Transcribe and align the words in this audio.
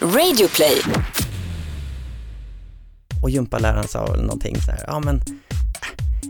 Radioplay. 0.00 0.82
Och 3.22 3.30
gympaläraren 3.30 3.88
sa 3.88 4.06
väl 4.06 4.22
någonting 4.22 4.56
så 4.60 4.70
här, 4.70 4.84
ja 4.86 5.00
men, 5.00 5.22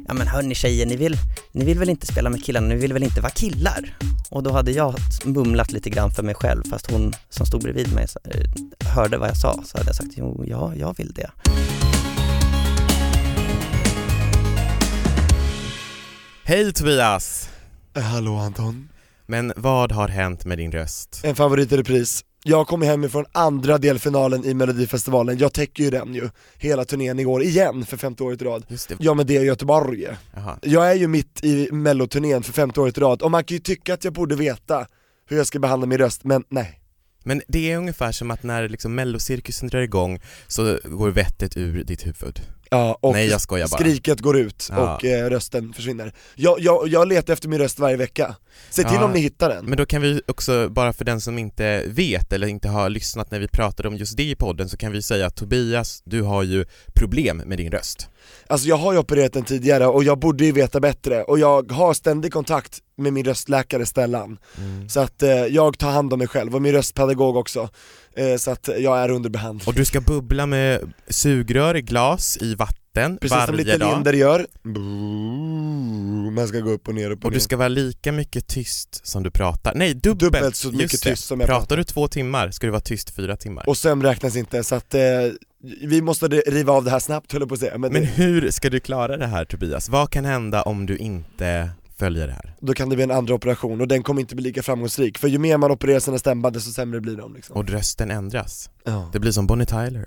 ja 0.09 0.15
men 0.15 0.29
hörni 0.29 0.55
tjejer, 0.55 0.87
ni 0.87 0.97
vill, 0.97 1.17
ni 1.53 1.65
vill 1.65 1.79
väl 1.79 1.89
inte 1.91 2.07
spela 2.07 2.31
med 2.31 2.45
killarna, 2.45 2.67
ni 2.67 2.75
vill 2.75 2.93
väl 2.93 3.03
inte 3.03 3.21
vara 3.21 3.33
killar? 3.33 3.97
Och 4.31 4.43
då 4.43 4.53
hade 4.53 4.71
jag 4.73 4.95
mumlat 5.25 5.73
lite 5.73 5.91
grann 5.91 6.11
för 6.11 6.23
mig 6.23 6.35
själv, 6.35 6.63
fast 6.71 6.91
hon 6.91 7.13
som 7.29 7.47
stod 7.47 7.63
bredvid 7.63 7.95
mig 7.95 8.07
eh, 8.25 8.41
hörde 8.95 9.19
vad 9.19 9.29
jag 9.29 9.37
sa, 9.37 9.63
så 9.65 9.79
hade 9.79 9.89
jag 9.89 9.97
sagt, 9.97 10.13
jo, 10.17 10.45
ja, 10.47 10.75
jag 10.75 10.97
vill 10.99 11.13
det. 11.13 11.31
Hej 16.45 16.73
Tobias! 16.73 17.49
Eh, 17.97 18.03
Hallå 18.03 18.37
Anton. 18.37 18.89
Men 19.27 19.53
vad 19.57 19.93
har 19.93 20.09
hänt 20.09 20.45
med 20.45 20.59
din 20.59 20.73
röst? 20.73 21.21
En 21.25 21.37
favorit 21.37 21.73
i 21.73 21.77
repris. 21.77 22.25
Jag 22.49 22.67
kom 22.67 22.83
hem 22.83 23.05
ifrån 23.05 23.25
andra 23.33 23.79
delfinalen 23.79 24.45
i 24.45 24.55
melodifestivalen, 24.55 25.39
jag 25.39 25.53
täcker 25.53 25.85
ju 25.85 25.91
den 25.91 26.15
ju, 26.15 26.31
hela 26.59 26.85
turnén 26.85 27.19
igår, 27.19 27.43
igen 27.43 27.85
för 27.85 27.97
femte 27.97 28.23
året 28.23 28.43
i 28.43 28.45
rad. 28.45 28.65
Ja 28.99 29.15
men 29.15 29.27
det 29.27 29.37
är 29.37 29.45
Göteborg. 29.45 30.07
Jaha. 30.35 30.59
Jag 30.63 30.91
är 30.91 30.95
ju 30.95 31.09
mitt 31.09 31.45
i 31.45 31.73
melloturnén 31.73 32.43
för 32.43 32.53
femte 32.53 32.81
året 32.81 32.99
i 32.99 33.01
rad, 33.01 33.23
och 33.23 33.31
man 33.31 33.45
kan 33.45 33.55
ju 33.55 33.61
tycka 33.61 33.95
att 33.95 34.05
jag 34.05 34.13
borde 34.13 34.37
veta 34.37 34.87
hur 35.29 35.37
jag 35.37 35.47
ska 35.47 35.59
behandla 35.59 35.87
min 35.87 35.99
röst, 35.99 36.25
men 36.25 36.45
nej. 36.49 36.81
Men 37.25 37.43
det 37.49 37.73
är 37.73 37.79
ungefär 37.79 38.13
som 38.13 38.31
att 38.31 38.43
när 38.43 38.69
liksom 38.69 38.95
mellocirkusen 38.95 39.69
drar 39.69 39.81
igång 39.81 40.21
så 40.47 40.79
går 40.85 41.11
vettet 41.11 41.57
ur 41.57 41.85
ditt 41.85 42.07
huvud. 42.07 42.41
Ja, 42.71 42.99
och 43.01 43.13
Nej 43.13 43.27
jag 43.29 43.41
skojar 43.41 43.69
bara. 43.69 43.79
skriket 43.81 44.21
går 44.21 44.37
ut 44.39 44.69
Ja. 44.71 44.95
och 44.97 45.05
eh, 45.05 45.31
rösten 45.31 45.73
försvinner. 45.73 46.13
Jag, 46.35 46.61
jag, 46.61 46.89
jag 46.89 47.09
letar 47.09 47.33
efter 47.33 47.49
min 47.49 47.59
röst 47.59 47.79
varje 47.79 47.97
vecka. 47.97 48.37
Se 48.71 48.83
till 48.83 48.95
Ja. 48.95 49.05
om 49.05 49.13
ni 49.13 49.21
hittar 49.21 49.49
den. 49.49 49.65
Men 49.65 49.79
då 49.79 49.87
kan 49.87 50.03
vi 50.03 50.21
också, 50.29 50.69
bara 50.69 50.93
för 50.93 51.05
den 51.05 51.21
som 51.21 51.39
inte 51.39 51.83
vet 51.87 52.33
eller 52.33 52.47
inte 52.47 52.69
har 52.69 52.89
lyssnat 52.91 53.31
när 53.31 53.39
vi 53.39 53.49
pratade 53.49 53.89
om 53.89 53.97
just 53.97 54.17
det 54.17 54.23
i 54.23 54.35
podden 54.35 54.69
så 54.69 54.77
kan 54.77 54.93
vi 54.93 55.03
säga 55.03 55.27
att 55.27 55.37
Tobias, 55.37 56.03
du 56.05 56.23
har 56.23 56.43
ju 56.43 56.65
problem 56.95 57.37
med 57.47 57.59
din 57.59 57.73
röst. 57.73 58.09
Alltså 58.47 58.69
jag 58.69 58.77
har 58.77 58.93
ju 58.93 58.99
opererat 58.99 59.33
den 59.33 59.45
tidigare 59.45 59.87
och 59.87 60.05
jag 60.05 60.19
borde 60.19 60.45
ju 60.45 60.53
veta 60.53 60.81
bättre, 60.81 61.23
och 61.23 61.39
jag 61.39 61.73
har 61.73 61.95
ständig 61.95 62.33
kontakt 62.33 62.79
med 62.97 63.13
min 63.13 63.25
röstläkare 63.25 63.87
Stellan. 63.87 64.39
Så 64.89 65.01
att 65.01 65.23
eh, 65.23 65.31
jag 65.31 65.79
tar 65.79 65.91
hand 65.91 66.13
om 66.13 66.19
mig 66.19 66.29
själv, 66.29 66.55
och 66.55 66.63
min 66.63 66.73
röstpedagog 66.73 67.37
också. 67.37 67.69
Eh, 68.17 68.37
så 68.37 68.51
att 68.51 68.69
jag 68.79 68.99
är 68.99 69.11
under 69.11 69.31
behandling. 69.31 69.69
Och 69.69 69.75
du 69.75 69.85
ska 69.85 70.01
bubbla 70.01 70.47
med 70.47 70.93
sugrör 71.09 71.77
i 71.77 71.83
glas 71.83 72.39
i 72.41 72.55
vatten 72.55 73.19
Precis 73.21 73.31
som 73.31 73.39
varje 73.39 73.57
lite 73.65 73.79
dag. 73.79 73.95
Linder 73.95 74.13
gör. 74.13 74.47
Man 76.31 76.49
ska 76.49 76.61
gå 76.61 76.71
upp 76.71 76.89
och 76.89 76.95
ner, 76.95 77.11
upp 77.11 77.19
och, 77.19 77.25
Och 77.25 77.31
ner. 77.31 77.35
du 77.35 77.41
ska 77.41 77.57
vara 77.57 77.69
lika 77.69 78.13
mycket 78.13 78.47
tyst 78.47 79.07
som 79.07 79.23
du 79.23 79.31
pratar. 79.31 79.73
Nej, 79.75 79.95
dubbelt! 79.95 80.21
Dubbelt 80.35 80.57
så 80.57 80.73
mycket 80.73 81.03
tyst 81.03 81.25
som 81.25 81.41
jag 81.41 81.49
pratar. 81.49 81.61
pratar. 81.61 81.77
du 81.77 81.85
två 81.85 82.09
timmar 82.09 82.51
ska 82.51 82.67
du 82.67 82.71
vara 82.71 82.81
tyst 82.81 83.11
fyra 83.11 83.37
timmar. 83.37 83.69
Och 83.69 83.77
sömn 83.77 84.03
räknas 84.03 84.37
inte, 84.37 84.65
så 84.65 84.75
att 84.75 84.95
eh, 84.95 85.01
vi 85.83 86.03
måste 86.03 86.27
riva 86.29 86.73
av 86.73 86.85
det 86.85 86.91
här 86.91 86.99
snabbt 86.99 87.33
höll 87.33 87.43
jag 87.43 87.49
på 87.49 87.55
att 87.55 87.61
säga. 87.61 87.79
Men, 87.79 87.93
Men 87.93 88.03
det, 88.03 88.09
hur 88.09 88.51
ska 88.51 88.71
du 88.71 88.81
klara 88.81 89.17
det 89.17 89.27
här 89.27 89.45
Tobias? 89.45 89.89
Vad 89.89 90.11
kan 90.11 90.25
hända 90.25 90.63
om 90.63 90.87
du 90.87 90.97
inte 90.97 91.71
följer 91.99 92.27
det 92.27 92.33
här? 92.33 92.55
då 92.61 92.75
kan 92.75 92.89
det 92.89 92.97
bli 92.97 93.03
en 93.05 93.11
andra 93.11 93.35
operation, 93.35 93.81
och 93.81 93.89
den 93.89 94.03
kommer 94.03 94.21
inte 94.21 94.35
bli 94.37 94.45
lika 94.45 94.63
framgångsrik. 94.63 95.19
För 95.19 95.29
ju 95.29 95.39
mer 95.39 95.57
man 95.57 95.71
opererar 95.71 96.01
sina 96.01 96.19
stämband 96.19 96.57
desto 96.57 96.71
sämre 96.71 97.01
blir 97.01 97.17
de 97.17 97.35
liksom. 97.35 97.57
Och 97.57 97.69
rösten 97.69 98.11
ändras. 98.11 98.71
Ja. 98.85 99.11
Det 99.13 99.19
blir 99.19 99.33
som 99.33 99.47
Bonnie 99.47 99.67
Tyler. 99.67 100.07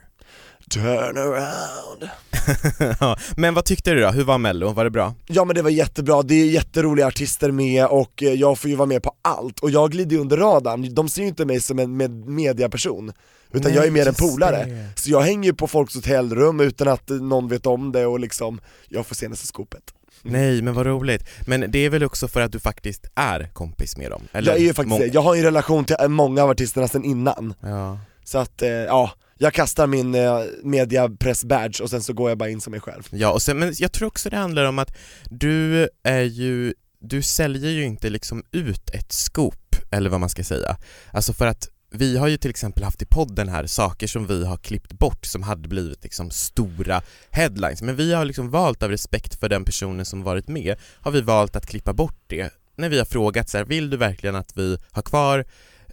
Turn 0.70 1.18
around. 1.18 2.10
Ja, 3.00 3.18
Men 3.38 3.54
vad 3.54 3.66
tyckte 3.66 3.92
du 3.94 4.02
då? 4.02 4.10
Hur 4.10 4.24
var 4.24 4.38
mello? 4.38 4.72
Var 4.72 4.84
det 4.84 4.90
bra? 4.90 5.14
Ja 5.28 5.46
men 5.46 5.56
det 5.56 5.62
var 5.62 5.70
jättebra, 5.70 6.22
det 6.22 6.36
är 6.36 6.46
jätteroliga 6.46 7.08
artister 7.08 7.52
med 7.52 7.86
och 7.86 8.24
eh, 8.24 8.34
jag 8.34 8.60
får 8.60 8.70
ju 8.70 8.76
vara 8.76 8.86
med 8.88 9.04
på 9.04 9.12
allt, 9.22 9.60
och 9.60 9.70
jag 9.70 9.92
glider 9.92 10.16
ju 10.16 10.22
under 10.22 10.38
radarn, 10.38 10.94
de 10.96 11.10
ser 11.10 11.22
ju 11.22 11.28
inte 11.28 11.46
mig 11.46 11.60
som 11.60 11.80
en 11.80 11.98
med 11.98 12.12
mediaperson 12.12 13.12
utan 13.52 13.72
Nej, 13.72 13.76
jag 13.76 13.88
är 13.88 13.92
mer 13.92 14.08
en 14.08 14.14
polare. 14.14 14.66
det. 14.66 14.88
Så 14.96 15.10
jag 15.12 15.22
hänger 15.22 15.50
ju 15.50 15.54
på 15.54 15.68
folks 15.68 15.96
hotellrum 15.96 16.60
utan 16.60 16.88
att 16.88 17.10
eh, 17.10 17.18
någon 17.18 17.48
vet 17.48 17.66
om 17.66 17.92
det 17.92 18.06
och 18.06 18.20
liksom, 18.20 18.62
jag 18.90 19.06
får 19.06 19.16
senaste 19.16 19.48
skopet. 19.48 19.84
Nej 20.32 20.62
men 20.62 20.74
vad 20.74 20.86
roligt. 20.86 21.24
Men 21.48 21.72
det 21.72 21.80
är 21.80 21.90
väl 21.90 22.04
också 22.04 22.28
för 22.28 22.42
att 22.42 22.52
du 22.52 22.60
faktiskt 22.60 23.08
är 23.16 23.50
kompis 23.54 23.98
med 23.98 24.12
dem? 24.12 24.28
Eller? 24.32 24.52
jag 24.52 24.60
är 24.62 24.64
ju 24.64 24.74
faktiskt 24.74 25.00
det, 25.00 25.08
jag 25.08 25.22
har 25.22 25.36
ju 25.36 25.40
en 25.40 25.46
relation 25.46 25.86
till 25.86 25.96
eh, 26.00 26.08
många 26.08 26.44
av 26.44 26.50
artisterna 26.50 26.88
sedan 26.88 27.04
innan, 27.04 27.54
Ja. 27.62 28.00
så 28.24 28.38
att 28.38 28.62
eh, 28.62 28.70
ja, 28.70 29.12
jag 29.38 29.54
kastar 29.54 29.88
min 29.88 30.16
eh, 30.16 30.42
mediapress-badge 30.64 31.82
och 31.82 31.90
sen 31.90 32.02
så 32.04 32.14
går 32.14 32.30
jag 32.30 32.38
bara 32.38 32.50
in 32.50 32.62
som 32.62 32.72
mig 32.72 32.80
själv. 32.80 33.08
Ja, 33.12 33.32
och 33.32 33.42
sen, 33.42 33.60
men 33.60 33.74
jag 33.78 33.92
tror 33.92 34.08
också 34.08 34.30
det 34.30 34.38
handlar 34.38 34.64
om 34.64 34.80
att 34.80 34.98
du 35.30 35.90
är 36.04 36.22
ju, 36.22 36.74
du 37.02 37.22
säljer 37.22 37.72
ju 37.72 37.84
inte 37.84 38.10
liksom 38.10 38.44
ut 38.52 38.90
ett 38.90 39.12
scoop, 39.12 39.76
eller 39.92 40.10
vad 40.10 40.20
man 40.20 40.30
ska 40.30 40.44
säga. 40.44 40.78
Alltså 41.12 41.34
för 41.34 41.48
att 41.48 41.68
vi 41.92 42.18
har 42.18 42.28
ju 42.28 42.38
till 42.38 42.50
exempel 42.50 42.84
haft 42.84 43.02
i 43.02 43.06
podden 43.06 43.50
här 43.50 43.66
saker 43.66 44.08
som 44.08 44.28
vi 44.28 44.46
har 44.46 44.58
klippt 44.58 44.94
bort 44.94 45.26
som 45.26 45.44
hade 45.44 45.68
blivit 45.68 46.04
liksom 46.04 46.32
stora 46.32 47.02
headlines, 47.32 47.82
men 47.82 47.96
vi 47.96 48.14
har 48.14 48.26
liksom 48.26 48.50
valt 48.50 48.84
av 48.84 48.90
respekt 48.90 49.40
för 49.40 49.50
den 49.50 49.66
personen 49.66 50.06
som 50.06 50.24
varit 50.24 50.48
med, 50.48 50.78
har 51.02 51.12
vi 51.12 51.22
valt 51.22 51.56
att 51.56 51.66
klippa 51.66 51.94
bort 51.94 52.24
det. 52.28 52.54
När 52.76 52.90
vi 52.90 52.98
har 52.98 53.06
frågat 53.06 53.50
så 53.50 53.58
här, 53.58 53.66
vill 53.66 53.90
du 53.90 53.98
verkligen 53.98 54.36
att 54.36 54.58
vi 54.58 54.78
har 54.92 55.02
kvar 55.02 55.46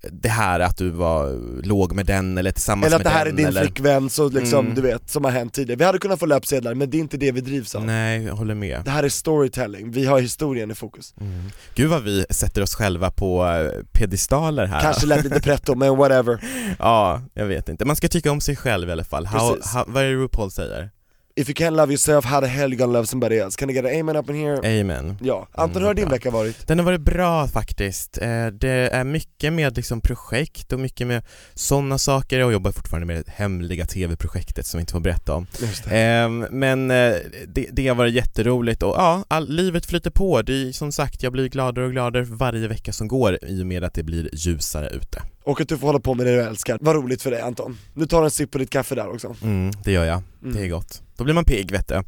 det 0.02 0.28
här 0.28 0.60
att 0.60 0.76
du 0.76 0.90
var 0.90 1.38
låg 1.66 1.92
med 1.92 2.06
den 2.06 2.38
eller 2.38 2.50
tillsammans 2.52 2.86
Eller 2.86 2.96
att 2.96 3.04
med 3.04 3.12
det 3.12 3.16
här 3.16 3.22
är 3.22 3.26
den 3.26 3.36
din 3.36 3.46
eller... 3.46 3.62
flickvän, 3.62 4.10
så 4.10 4.28
liksom, 4.28 4.58
Mm. 4.64 4.74
du 4.74 4.80
vet, 4.82 5.10
som 5.10 5.24
har 5.24 5.30
hänt 5.30 5.52
tidigare. 5.54 5.78
Vi 5.78 5.84
hade 5.84 5.98
kunnat 5.98 6.18
få 6.20 6.26
löpsedlar, 6.26 6.74
men 6.74 6.90
det 6.90 6.96
är 6.96 7.00
inte 7.00 7.16
det 7.16 7.32
vi 7.32 7.40
drivs 7.40 7.74
av. 7.74 7.84
Nej, 7.84 8.22
jag 8.24 8.34
håller 8.34 8.54
med. 8.54 8.82
Det 8.84 8.90
här 8.90 9.02
är 9.02 9.08
storytelling, 9.08 9.90
vi 9.90 10.06
har 10.06 10.20
historien 10.20 10.70
i 10.70 10.74
fokus. 10.74 11.14
Mm. 11.20 11.42
Gud 11.74 11.90
vad 11.90 12.02
vi 12.02 12.26
sätter 12.30 12.62
oss 12.62 12.74
själva 12.74 13.10
på 13.10 13.46
eh, 13.46 13.82
pedestaler 13.92 14.66
här. 14.66 14.80
Kanske 14.80 15.06
lät 15.06 15.24
lite 15.24 15.40
pretto, 15.40 15.74
men 15.74 15.96
whatever. 15.96 16.38
Ja, 16.78 17.20
jag 17.34 17.46
vet 17.46 17.68
inte. 17.68 17.84
Man 17.84 17.96
ska 17.96 18.08
tycka 18.08 18.30
om 18.30 18.40
sig 18.40 18.56
själv 18.56 18.88
i 18.88 18.92
alla 18.92 19.04
fall. 19.04 19.26
How, 19.26 19.56
how, 19.62 19.84
vad 19.86 20.02
är 20.04 20.08
det 20.08 20.14
RuPaul 20.14 20.50
säger? 20.50 20.90
If 21.38 21.48
you 21.48 21.54
can't 21.54 21.76
love 21.76 21.92
yourself, 21.92 22.24
how 22.24 22.40
the 22.40 22.46
hell 22.46 22.70
you 22.72 22.78
gonna 22.78 22.92
love 22.92 23.06
somebody 23.06 23.38
else? 23.38 23.56
Can 23.56 23.70
I 23.70 23.72
get 23.72 23.84
an 23.84 23.90
amen 23.90 24.16
up 24.16 24.30
in 24.30 24.36
here? 24.36 24.80
Amen. 24.80 25.18
Ja, 25.22 25.48
Anton 25.52 25.70
Mm, 25.70 25.80
hur 25.82 25.86
har 25.86 25.94
din 25.94 26.08
vecka 26.08 26.30
varit? 26.30 26.66
Den 26.66 26.78
har 26.78 26.84
varit 26.86 27.00
bra 27.00 27.48
faktiskt. 27.48 28.18
Eh, 28.22 28.46
Det 28.46 28.68
är 28.92 29.04
mycket 29.04 29.52
med 29.52 29.76
liksom 29.76 30.00
projekt 30.00 30.72
och 30.72 30.80
mycket 30.80 31.06
med 31.06 31.22
sådana 31.54 31.98
saker. 31.98 32.38
Jag 32.38 32.52
jobbar 32.52 32.72
fortfarande 32.72 33.06
med 33.06 33.16
det 33.16 33.30
hemliga 33.32 33.86
tv-projektet 33.86 34.66
som 34.66 34.78
vi 34.78 34.80
inte 34.80 34.92
får 34.92 35.00
berätta 35.00 35.34
om. 35.34 35.46
Ehm, 35.90 36.46
Men 36.50 36.90
eh, 36.90 37.14
det, 37.48 37.66
det 37.72 37.88
har 37.88 37.94
varit 37.94 38.14
jätteroligt 38.14 38.82
och 38.82 38.94
ja, 38.96 39.24
all, 39.28 39.48
livet 39.48 39.86
flyter 39.86 40.10
på. 40.10 40.42
Det 40.42 40.68
är 40.68 40.72
som 40.72 40.92
sagt, 40.92 41.22
jag 41.22 41.32
blir 41.32 41.48
gladare 41.48 41.84
och 41.86 41.92
gladare 41.92 42.24
varje 42.24 42.68
vecka 42.68 42.92
som 42.92 43.08
går 43.08 43.38
i 43.44 43.62
och 43.62 43.66
med 43.66 43.84
att 43.84 43.94
det 43.94 44.02
blir 44.02 44.28
ljusare 44.32 44.88
ute. 44.90 45.22
Och 45.46 45.60
att 45.60 45.68
du 45.68 45.78
får 45.78 45.86
hålla 45.86 46.00
på 46.00 46.14
med 46.14 46.26
det 46.26 46.34
du 46.36 46.42
älskar, 46.42 46.78
vad 46.80 46.96
roligt 46.96 47.22
för 47.22 47.30
dig 47.30 47.40
Anton. 47.40 47.78
Nu 47.94 48.06
tar 48.06 48.20
du 48.20 48.24
en 48.24 48.30
sipp 48.30 48.50
på 48.50 48.58
ditt 48.58 48.70
kaffe 48.70 48.94
där 48.94 49.08
också. 49.14 49.36
Mm, 49.42 49.70
det 49.84 49.92
gör 49.92 50.04
jag. 50.04 50.22
Det 50.40 50.48
är 50.48 50.56
Mm. 50.56 50.70
gott. 50.70 51.02
Då 51.16 51.24
blir 51.24 51.34
man 51.34 51.44
pigg 51.44 51.70
vet 51.70 51.88
du. 51.88 52.02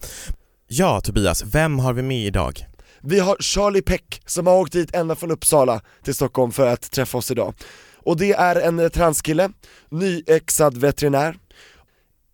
Ja 0.69 1.01
Tobias, 1.01 1.43
vem 1.45 1.79
har 1.79 1.93
vi 1.93 2.03
med 2.03 2.27
idag? 2.27 2.67
Vi 3.01 3.19
har 3.21 3.37
Charlie 3.41 3.83
Peck 3.83 4.23
som 4.27 4.47
har 4.47 4.55
åkt 4.57 4.75
hit 4.75 4.95
ända 4.95 5.15
från 5.17 5.31
Uppsala 5.31 5.81
till 6.05 6.15
Stockholm 6.15 6.53
för 6.53 6.67
att 6.67 6.91
träffa 6.91 7.19
oss 7.19 7.31
idag. 7.31 7.55
Och 7.97 8.17
det 8.17 8.33
är 8.33 8.57
en 8.57 8.79
eh, 8.79 8.89
transkille, 8.89 9.51
nyexad 9.91 10.77
veterinär. 10.77 11.37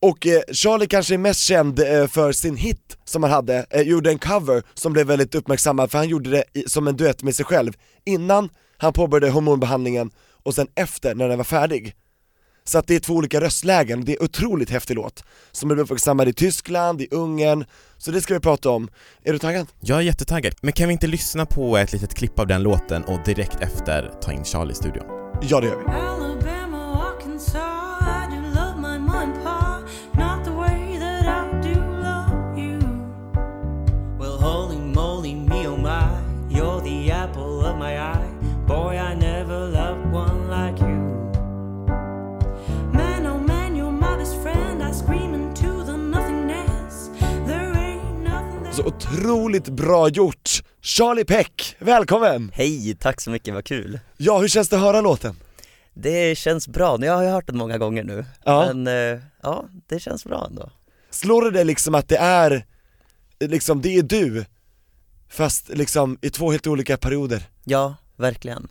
Och 0.00 0.26
eh, 0.26 0.40
Charlie 0.52 0.86
kanske 0.86 1.14
är 1.14 1.18
mest 1.18 1.40
känd 1.40 1.80
eh, 1.80 2.06
för 2.06 2.32
sin 2.32 2.56
hit 2.56 2.96
som 3.04 3.22
han 3.22 3.32
hade, 3.32 3.66
eh, 3.70 3.82
gjorde 3.82 4.10
en 4.10 4.18
cover 4.18 4.62
som 4.74 4.92
blev 4.92 5.06
väldigt 5.06 5.34
uppmärksammad 5.34 5.90
för 5.90 5.98
han 5.98 6.08
gjorde 6.08 6.30
det 6.30 6.44
i, 6.52 6.64
som 6.68 6.88
en 6.88 6.96
duett 6.96 7.22
med 7.22 7.34
sig 7.34 7.44
själv 7.44 7.72
innan 8.04 8.48
han 8.84 8.92
påbörjade 8.92 9.32
hormonbehandlingen 9.32 10.10
och 10.42 10.54
sen 10.54 10.66
efter 10.74 11.14
när 11.14 11.28
den 11.28 11.36
var 11.36 11.44
färdig. 11.44 11.94
Så 12.64 12.78
att 12.78 12.86
det 12.86 12.94
är 12.94 13.00
två 13.00 13.14
olika 13.14 13.40
röstlägen, 13.40 14.04
det 14.04 14.12
är 14.12 14.16
en 14.20 14.24
otroligt 14.24 14.70
häftig 14.70 14.94
låt 14.94 15.24
som 15.52 15.68
blev 15.68 15.80
uppmärksammad 15.80 16.28
i 16.28 16.32
Tyskland, 16.32 17.00
i 17.00 17.08
Ungern, 17.10 17.64
så 17.98 18.10
det 18.10 18.20
ska 18.20 18.34
vi 18.34 18.40
prata 18.40 18.70
om. 18.70 18.88
Är 19.22 19.32
du 19.32 19.38
taggad? 19.38 19.66
Jag 19.80 19.98
är 19.98 20.02
jättetaggad, 20.02 20.54
men 20.62 20.72
kan 20.72 20.88
vi 20.88 20.92
inte 20.92 21.06
lyssna 21.06 21.46
på 21.46 21.76
ett 21.76 21.92
litet 21.92 22.14
klipp 22.14 22.38
av 22.38 22.46
den 22.46 22.62
låten 22.62 23.04
och 23.04 23.18
direkt 23.24 23.60
efter 23.60 24.12
ta 24.22 24.32
in 24.32 24.44
Charlie 24.44 24.72
i 24.72 24.74
studion? 24.74 25.04
Ja 25.42 25.60
det 25.60 25.66
gör 25.66 25.76
vi. 25.76 26.63
Så 48.84 48.88
otroligt 48.88 49.68
bra 49.68 50.08
gjort! 50.08 50.50
Charlie 50.80 51.24
Peck, 51.24 51.76
välkommen! 51.78 52.50
Hej, 52.54 52.96
tack 53.00 53.20
så 53.20 53.30
mycket, 53.30 53.54
vad 53.54 53.64
kul! 53.64 54.00
Ja, 54.16 54.38
hur 54.38 54.48
känns 54.48 54.68
det 54.68 54.76
att 54.76 54.82
höra 54.82 55.00
låten? 55.00 55.36
Det 55.94 56.38
känns 56.38 56.68
bra, 56.68 56.98
jag 57.04 57.16
har 57.16 57.22
ju 57.22 57.28
hört 57.28 57.46
den 57.46 57.56
många 57.56 57.78
gånger 57.78 58.04
nu, 58.04 58.24
Ja. 58.44 58.66
men 58.72 58.86
eh, 58.86 59.22
ja, 59.42 59.64
det 59.88 60.00
känns 60.00 60.24
bra 60.24 60.46
ändå. 60.50 60.70
Slår 61.10 61.42
det 61.42 61.50
dig 61.50 61.64
liksom 61.64 61.94
att 61.94 62.08
det 62.08 62.16
är, 62.16 62.66
liksom 63.40 63.80
det 63.82 63.96
är 63.98 64.02
du, 64.02 64.44
fast 65.28 65.68
liksom 65.68 66.18
i 66.22 66.30
två 66.30 66.50
helt 66.50 66.66
olika 66.66 66.96
perioder? 66.96 67.48
Ja, 67.64 67.94
verkligen. 68.16 68.68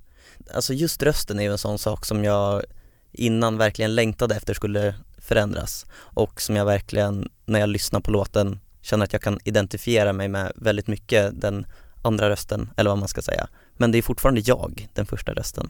Alltså 0.55 0.73
just 0.73 1.03
rösten 1.03 1.39
är 1.39 1.43
ju 1.43 1.51
en 1.51 1.57
sån 1.57 1.79
sak 1.79 2.05
som 2.05 2.23
jag 2.23 2.63
innan 3.11 3.57
verkligen 3.57 3.95
längtade 3.95 4.35
efter 4.35 4.53
skulle 4.53 4.95
förändras 5.17 5.85
och 5.95 6.41
som 6.41 6.55
jag 6.55 6.65
verkligen, 6.65 7.29
när 7.45 7.59
jag 7.59 7.69
lyssnar 7.69 7.99
på 7.99 8.11
låten, 8.11 8.59
känner 8.83 9.05
att 9.05 9.13
jag 9.13 9.21
kan 9.21 9.39
identifiera 9.43 10.13
mig 10.13 10.27
med 10.27 10.51
väldigt 10.55 10.87
mycket 10.87 11.41
den 11.41 11.65
andra 12.03 12.29
rösten, 12.29 12.69
eller 12.77 12.89
vad 12.89 12.99
man 12.99 13.07
ska 13.07 13.21
säga. 13.21 13.47
Men 13.73 13.91
det 13.91 13.97
är 13.97 14.01
fortfarande 14.01 14.41
jag, 14.41 14.87
den 14.93 15.05
första 15.05 15.33
rösten. 15.33 15.69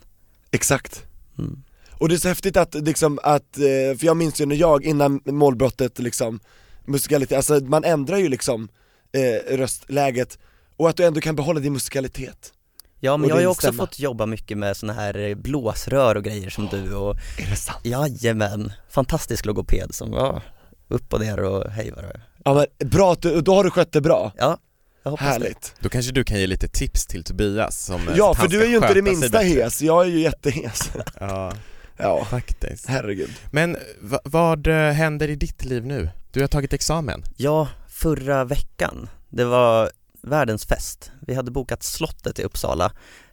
Exakt. 0.51 1.05
Mm. 1.39 1.63
Och 1.91 2.09
det 2.09 2.15
är 2.15 2.19
så 2.19 2.27
häftigt 2.27 2.57
att 2.57 2.75
liksom 2.75 3.19
att, 3.23 3.57
eh, 3.57 3.97
för 3.97 4.05
jag 4.05 4.17
minns 4.17 4.41
ju 4.41 4.45
när 4.45 4.55
jag 4.55 4.85
innan 4.85 5.21
målbrottet 5.25 5.99
liksom, 5.99 6.39
musikalitet, 6.85 7.37
alltså 7.37 7.53
man 7.53 7.83
ändrar 7.83 8.17
ju 8.17 8.29
liksom 8.29 8.69
eh, 9.11 9.57
röstläget 9.57 10.39
och 10.77 10.89
att 10.89 10.97
du 10.97 11.05
ändå 11.05 11.21
kan 11.21 11.35
behålla 11.35 11.59
din 11.59 11.73
musikalitet. 11.73 12.53
Ja 12.99 13.17
men 13.17 13.29
jag 13.29 13.35
har 13.35 13.41
ju 13.41 13.47
också 13.47 13.73
fått 13.73 13.99
jobba 13.99 14.25
mycket 14.25 14.57
med 14.57 14.77
såna 14.77 14.93
här 14.93 15.17
eh, 15.17 15.35
blåsrör 15.35 16.15
och 16.15 16.23
grejer 16.23 16.49
som 16.49 16.67
du 16.67 16.95
och 16.95 17.15
Är 17.37 17.49
det 17.49 17.55
sant? 17.55 17.85
jajamän, 17.85 18.71
fantastisk 18.89 19.45
logoped 19.45 19.95
som, 19.95 20.13
ja, 20.13 20.41
upp 20.87 21.13
och 21.13 21.19
ner 21.19 21.39
och 21.39 21.71
hej 21.71 21.91
vad 21.95 22.03
det. 22.03 22.21
Ja 22.43 22.53
men 22.53 22.89
bra, 22.89 23.11
att 23.13 23.21
du, 23.21 23.41
då 23.41 23.55
har 23.55 23.63
du 23.63 23.69
skött 23.71 23.91
det 23.91 24.01
bra. 24.01 24.31
Ja, 24.37 24.57
jag 25.03 25.11
hoppas 25.11 25.25
det. 25.25 25.31
Härligt. 25.31 25.75
Då 25.79 25.89
kanske 25.89 26.11
du 26.11 26.23
kan 26.23 26.39
ge 26.39 26.47
lite 26.47 26.67
tips 26.67 27.05
till 27.05 27.23
Tobias 27.23 27.85
som 27.85 28.01
Ja 28.15 28.31
att 28.31 28.37
för 28.37 28.47
du 28.47 28.63
är 28.63 28.67
ju 28.67 28.75
inte 28.75 28.93
det 28.93 29.01
minsta 29.01 29.39
hes, 29.39 29.81
jag 29.81 30.05
är 30.05 30.09
ju 30.09 30.19
jättehes. 30.19 30.91
Ja, 31.19 31.53
Ja, 31.97 32.25
faktiskt. 32.25 32.85
herregud. 32.87 33.31
Men 33.51 33.77
va, 34.01 34.19
vad 34.23 34.67
eh, 34.67 34.91
händer 34.91 35.27
i 35.29 35.35
ditt 35.35 35.65
liv 35.65 35.85
nu? 35.85 36.09
Du 36.31 36.41
har 36.41 36.47
tagit 36.47 36.73
examen. 36.73 37.23
Ja, 37.37 37.67
förra 37.87 38.43
veckan, 38.45 39.09
det 39.29 39.45
var 39.45 39.91
världens 40.21 40.65
fest. 40.65 41.11
Vi 41.21 41.33
hade 41.33 41.51
bokat 41.51 41.83
slottet 41.83 42.39
i 42.39 42.43
Uppsala 42.43 42.91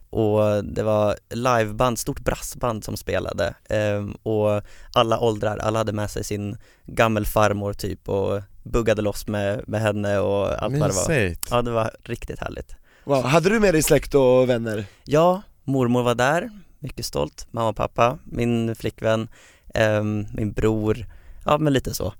och 0.09 0.65
det 0.65 0.83
var 0.83 1.17
liveband, 1.29 1.99
stort 1.99 2.19
brassband 2.19 2.83
som 2.83 2.97
spelade 2.97 3.55
ehm, 3.69 4.11
och 4.11 4.61
alla 4.93 5.19
åldrar, 5.19 5.57
alla 5.57 5.79
hade 5.79 5.93
med 5.93 6.11
sig 6.11 6.23
sin 6.23 6.57
gammelfarmor 6.85 7.73
typ 7.73 8.09
och 8.09 8.41
buggade 8.63 9.01
loss 9.01 9.27
med, 9.27 9.63
med 9.67 9.81
henne 9.81 10.19
och 10.19 10.63
allt 10.63 10.77
vad 10.77 10.89
det 10.89 10.95
var. 10.95 11.35
Ja, 11.49 11.61
det 11.61 11.71
var 11.71 11.91
riktigt 12.03 12.39
härligt. 12.39 12.75
Wow. 13.03 13.23
Hade 13.23 13.49
du 13.49 13.59
med 13.59 13.73
dig 13.73 13.83
släkt 13.83 14.15
och 14.15 14.49
vänner? 14.49 14.85
Ja, 15.03 15.41
mormor 15.63 16.03
var 16.03 16.15
där, 16.15 16.49
mycket 16.79 17.05
stolt, 17.05 17.47
mamma 17.51 17.69
och 17.69 17.75
pappa, 17.75 18.17
min 18.23 18.75
flickvän, 18.75 19.27
ehm, 19.73 20.25
min 20.33 20.51
bror, 20.51 21.05
ja 21.45 21.57
men 21.57 21.73
lite 21.73 21.93
så. 21.93 22.13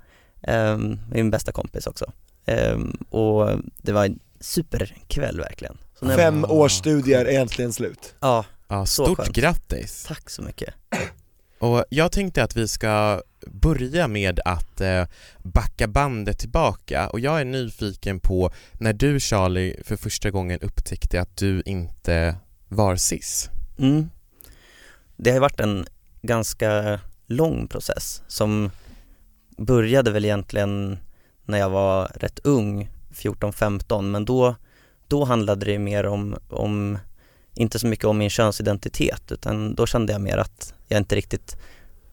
Ehm, 0.44 1.00
min 1.12 1.32
bästa 1.32 1.52
kompis 1.52 1.88
också. 1.88 2.12
Ehm, 2.46 2.92
och 3.10 3.50
det 3.78 3.92
var 3.92 4.06
en 4.06 4.20
superkväll 4.40 5.38
verkligen. 5.40 5.78
Så 6.00 6.06
när 6.06 6.12
jag, 6.12 6.20
Fem 6.20 6.46
års 6.46 6.72
studier 6.72 7.26
är 7.26 7.40
äntligen 7.42 7.74
slut. 7.74 8.16
ja, 8.20 8.46
Ja, 8.68 8.86
stort 8.86 9.18
skönt. 9.18 9.30
grattis! 9.30 10.04
tack 10.08 10.30
så 10.30 10.42
mycket. 10.42 10.74
Och 11.62 11.86
jag 11.90 12.12
tänkte 12.12 12.44
att 12.44 12.56
vi 12.56 12.68
ska 12.68 13.22
börja 13.48 14.08
med 14.08 14.40
att 14.46 14.82
eh, 14.82 15.06
backa 15.38 15.88
bandet 15.88 16.40
tillbaka 16.40 17.10
och 17.10 17.20
jag 17.20 17.42
är 17.42 17.46
nyfiken 17.46 18.20
på 18.20 18.52
när 18.74 18.94
du 18.94 19.20
Charlie 19.20 19.84
för 19.84 19.96
första 19.96 20.32
gången 20.32 20.60
upptäckte 20.60 21.22
att 21.22 21.38
du 21.38 21.62
inte 21.66 22.36
var 22.68 22.96
cis. 22.96 23.50
Mm. 23.80 24.10
Det 25.18 25.30
har 25.30 25.36
ju 25.36 25.42
varit 25.42 25.60
en 25.60 25.86
ganska 26.22 27.00
lång 27.28 27.68
process 27.68 28.24
som 28.28 28.72
började 29.58 30.12
väl 30.12 30.26
egentligen 30.26 30.98
när 31.46 31.58
jag 31.58 31.70
var 31.70 32.12
rätt 32.16 32.40
ung, 32.44 32.90
14-15, 33.14 34.02
men 34.02 34.26
då, 34.26 34.56
då 35.08 35.24
handlade 35.24 35.66
det 35.66 35.80
mer 35.80 36.06
om, 36.06 36.36
om, 36.50 36.98
inte 37.54 37.80
så 37.80 37.88
mycket 37.88 38.06
om 38.06 38.18
min 38.18 38.30
könsidentitet, 38.30 39.32
utan 39.32 39.76
då 39.76 39.86
kände 39.86 40.14
jag 40.14 40.22
mer 40.22 40.38
att 40.38 40.74
jag 40.88 40.98
inte 40.98 41.16
riktigt 41.16 41.58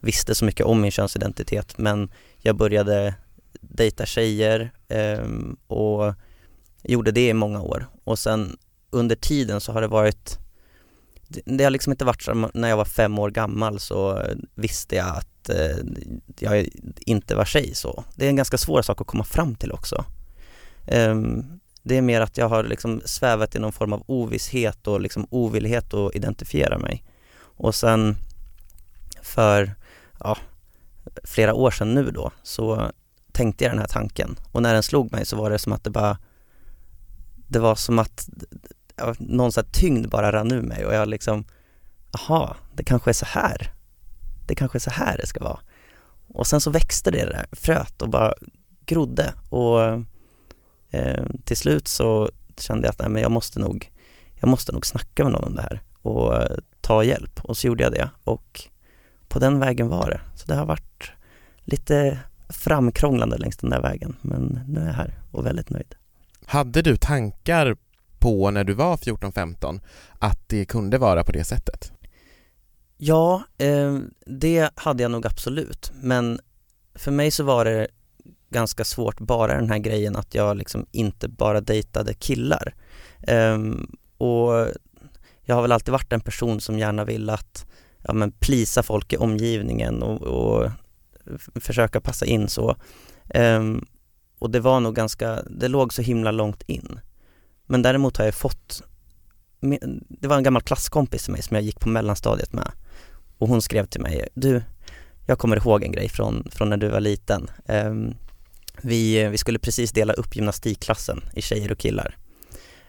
visste 0.00 0.34
så 0.34 0.44
mycket 0.44 0.66
om 0.66 0.80
min 0.80 0.90
könsidentitet, 0.90 1.78
men 1.78 2.10
jag 2.38 2.56
började 2.56 3.14
dejta 3.60 4.06
tjejer 4.06 4.72
eh, 4.88 5.24
och 5.66 6.14
gjorde 6.82 7.12
det 7.12 7.28
i 7.28 7.34
många 7.34 7.60
år. 7.62 7.86
Och 8.04 8.18
sen 8.18 8.56
under 8.90 9.16
tiden 9.16 9.60
så 9.60 9.72
har 9.72 9.80
det 9.80 9.88
varit 9.88 10.38
det, 11.28 11.64
har 11.64 11.70
liksom 11.70 11.92
inte 11.92 12.04
varit 12.04 12.22
så, 12.22 12.50
när 12.54 12.68
jag 12.68 12.76
var 12.76 12.84
fem 12.84 13.18
år 13.18 13.30
gammal 13.30 13.80
så 13.80 14.22
visste 14.54 14.96
jag 14.96 15.16
att 15.16 15.48
eh, 15.48 15.76
jag 16.38 16.68
inte 16.98 17.34
var 17.34 17.44
tjej 17.44 17.74
så. 17.74 18.04
Det 18.14 18.24
är 18.24 18.28
en 18.28 18.36
ganska 18.36 18.58
svår 18.58 18.82
sak 18.82 19.00
att 19.00 19.06
komma 19.06 19.24
fram 19.24 19.54
till 19.54 19.72
också. 19.72 20.04
Ehm, 20.86 21.60
det 21.82 21.96
är 21.96 22.02
mer 22.02 22.20
att 22.20 22.38
jag 22.38 22.48
har 22.48 22.62
liksom 22.62 23.02
svävat 23.04 23.54
i 23.54 23.58
någon 23.58 23.72
form 23.72 23.92
av 23.92 24.02
ovisshet 24.06 24.86
och 24.86 25.00
liksom 25.00 25.26
ovillighet 25.30 25.94
att 25.94 26.14
identifiera 26.14 26.78
mig. 26.78 27.04
Och 27.40 27.74
sen 27.74 28.16
för 29.22 29.74
ja, 30.20 30.38
flera 31.24 31.54
år 31.54 31.70
sedan 31.70 31.94
nu 31.94 32.10
då 32.10 32.30
så 32.42 32.92
tänkte 33.32 33.64
jag 33.64 33.72
den 33.72 33.80
här 33.80 33.88
tanken 33.88 34.36
och 34.52 34.62
när 34.62 34.74
den 34.74 34.82
slog 34.82 35.12
mig 35.12 35.26
så 35.26 35.36
var 35.36 35.50
det 35.50 35.58
som 35.58 35.72
att 35.72 35.84
det 35.84 35.90
bara 35.90 36.18
det 37.48 37.58
var 37.58 37.74
som 37.74 37.98
att 37.98 38.28
ja, 38.96 39.14
någon 39.18 39.52
sån 39.52 39.64
här 39.64 39.72
tyngd 39.72 40.08
bara 40.08 40.32
rann 40.32 40.52
ur 40.52 40.62
mig 40.62 40.86
och 40.86 40.94
jag 40.94 41.08
liksom, 41.08 41.44
aha, 42.12 42.56
det 42.74 42.84
kanske 42.84 43.10
är 43.10 43.14
så 43.14 43.26
här. 43.26 43.72
Det 44.46 44.54
kanske 44.54 44.78
är 44.78 44.80
så 44.80 44.90
här 44.90 45.16
det 45.18 45.26
ska 45.26 45.44
vara. 45.44 45.60
Och 46.28 46.46
sen 46.46 46.60
så 46.60 46.70
växte 46.70 47.10
det 47.10 47.24
där 47.24 47.46
fröet 47.52 48.02
och 48.02 48.08
bara 48.08 48.34
grodde 48.86 49.34
och 49.50 49.80
eh, 50.90 51.24
till 51.44 51.56
slut 51.56 51.88
så 51.88 52.30
kände 52.58 52.86
jag 52.86 52.90
att 52.90 52.98
nej, 52.98 53.08
men 53.08 53.22
jag 53.22 53.30
måste 53.30 53.60
nog, 53.60 53.92
jag 54.34 54.48
måste 54.48 54.72
nog 54.72 54.86
snacka 54.86 55.24
med 55.24 55.32
någon 55.32 55.44
om 55.44 55.54
det 55.54 55.62
här 55.62 55.82
och 56.02 56.42
eh, 56.42 56.56
ta 56.80 57.04
hjälp 57.04 57.44
och 57.44 57.56
så 57.56 57.66
gjorde 57.66 57.82
jag 57.82 57.92
det 57.92 58.10
och 58.24 58.62
på 59.28 59.38
den 59.38 59.60
vägen 59.60 59.88
var 59.88 60.10
det. 60.10 60.20
Så 60.34 60.46
det 60.46 60.54
har 60.54 60.66
varit 60.66 61.12
lite 61.64 62.18
framkrånglande 62.48 63.38
längs 63.38 63.56
den 63.56 63.70
där 63.70 63.82
vägen 63.82 64.16
men 64.20 64.60
nu 64.68 64.80
är 64.80 64.86
jag 64.86 64.92
här 64.92 65.18
och 65.30 65.46
väldigt 65.46 65.70
nöjd. 65.70 65.94
Hade 66.46 66.82
du 66.82 66.96
tankar 66.96 67.76
på 68.18 68.50
när 68.50 68.64
du 68.64 68.74
var 68.74 68.96
14-15 68.96 69.80
att 70.18 70.48
det 70.48 70.64
kunde 70.64 70.98
vara 70.98 71.24
på 71.24 71.32
det 71.32 71.44
sättet? 71.44 71.92
Ja, 72.96 73.42
eh, 73.58 73.98
det 74.26 74.70
hade 74.74 75.02
jag 75.02 75.10
nog 75.10 75.26
absolut, 75.26 75.92
men 75.94 76.40
för 76.94 77.10
mig 77.10 77.30
så 77.30 77.44
var 77.44 77.64
det 77.64 77.88
ganska 78.50 78.84
svårt 78.84 79.20
bara 79.20 79.54
den 79.54 79.70
här 79.70 79.78
grejen 79.78 80.16
att 80.16 80.34
jag 80.34 80.56
liksom 80.56 80.86
inte 80.90 81.28
bara 81.28 81.60
dejtade 81.60 82.14
killar. 82.14 82.74
Um, 83.28 83.96
och 84.18 84.68
jag 85.42 85.54
har 85.54 85.62
väl 85.62 85.72
alltid 85.72 85.92
varit 85.92 86.12
en 86.12 86.20
person 86.20 86.60
som 86.60 86.78
gärna 86.78 87.04
vill 87.04 87.30
att 87.30 87.66
ja, 87.98 88.12
men 88.12 88.32
plisa 88.32 88.82
folk 88.82 89.12
i 89.12 89.16
omgivningen 89.16 90.02
och, 90.02 90.22
och 90.22 90.70
försöka 91.60 92.00
passa 92.00 92.26
in 92.26 92.48
så. 92.48 92.76
Um, 93.34 93.86
och 94.38 94.50
det 94.50 94.60
var 94.60 94.80
nog 94.80 94.94
ganska, 94.94 95.42
det 95.42 95.68
låg 95.68 95.92
så 95.92 96.02
himla 96.02 96.30
långt 96.30 96.62
in. 96.62 97.00
Men 97.66 97.82
däremot 97.82 98.16
har 98.16 98.24
jag 98.24 98.34
fått, 98.34 98.82
det 100.08 100.28
var 100.28 100.36
en 100.36 100.42
gammal 100.42 100.62
klasskompis 100.62 101.24
till 101.24 101.32
mig 101.32 101.42
som 101.42 101.54
jag 101.54 101.64
gick 101.64 101.80
på 101.80 101.88
mellanstadiet 101.88 102.52
med 102.52 102.72
och 103.38 103.48
hon 103.48 103.62
skrev 103.62 103.86
till 103.86 104.00
mig, 104.00 104.28
du, 104.34 104.62
jag 105.26 105.38
kommer 105.38 105.56
ihåg 105.56 105.84
en 105.84 105.92
grej 105.92 106.08
från, 106.08 106.48
från 106.52 106.70
när 106.70 106.76
du 106.76 106.88
var 106.88 107.00
liten. 107.00 107.50
Um, 107.68 108.14
vi, 108.82 109.28
vi 109.28 109.38
skulle 109.38 109.58
precis 109.58 109.92
dela 109.92 110.12
upp 110.12 110.36
gymnastikklassen 110.36 111.20
i 111.34 111.42
tjejer 111.42 111.72
och 111.72 111.78
killar. 111.78 112.16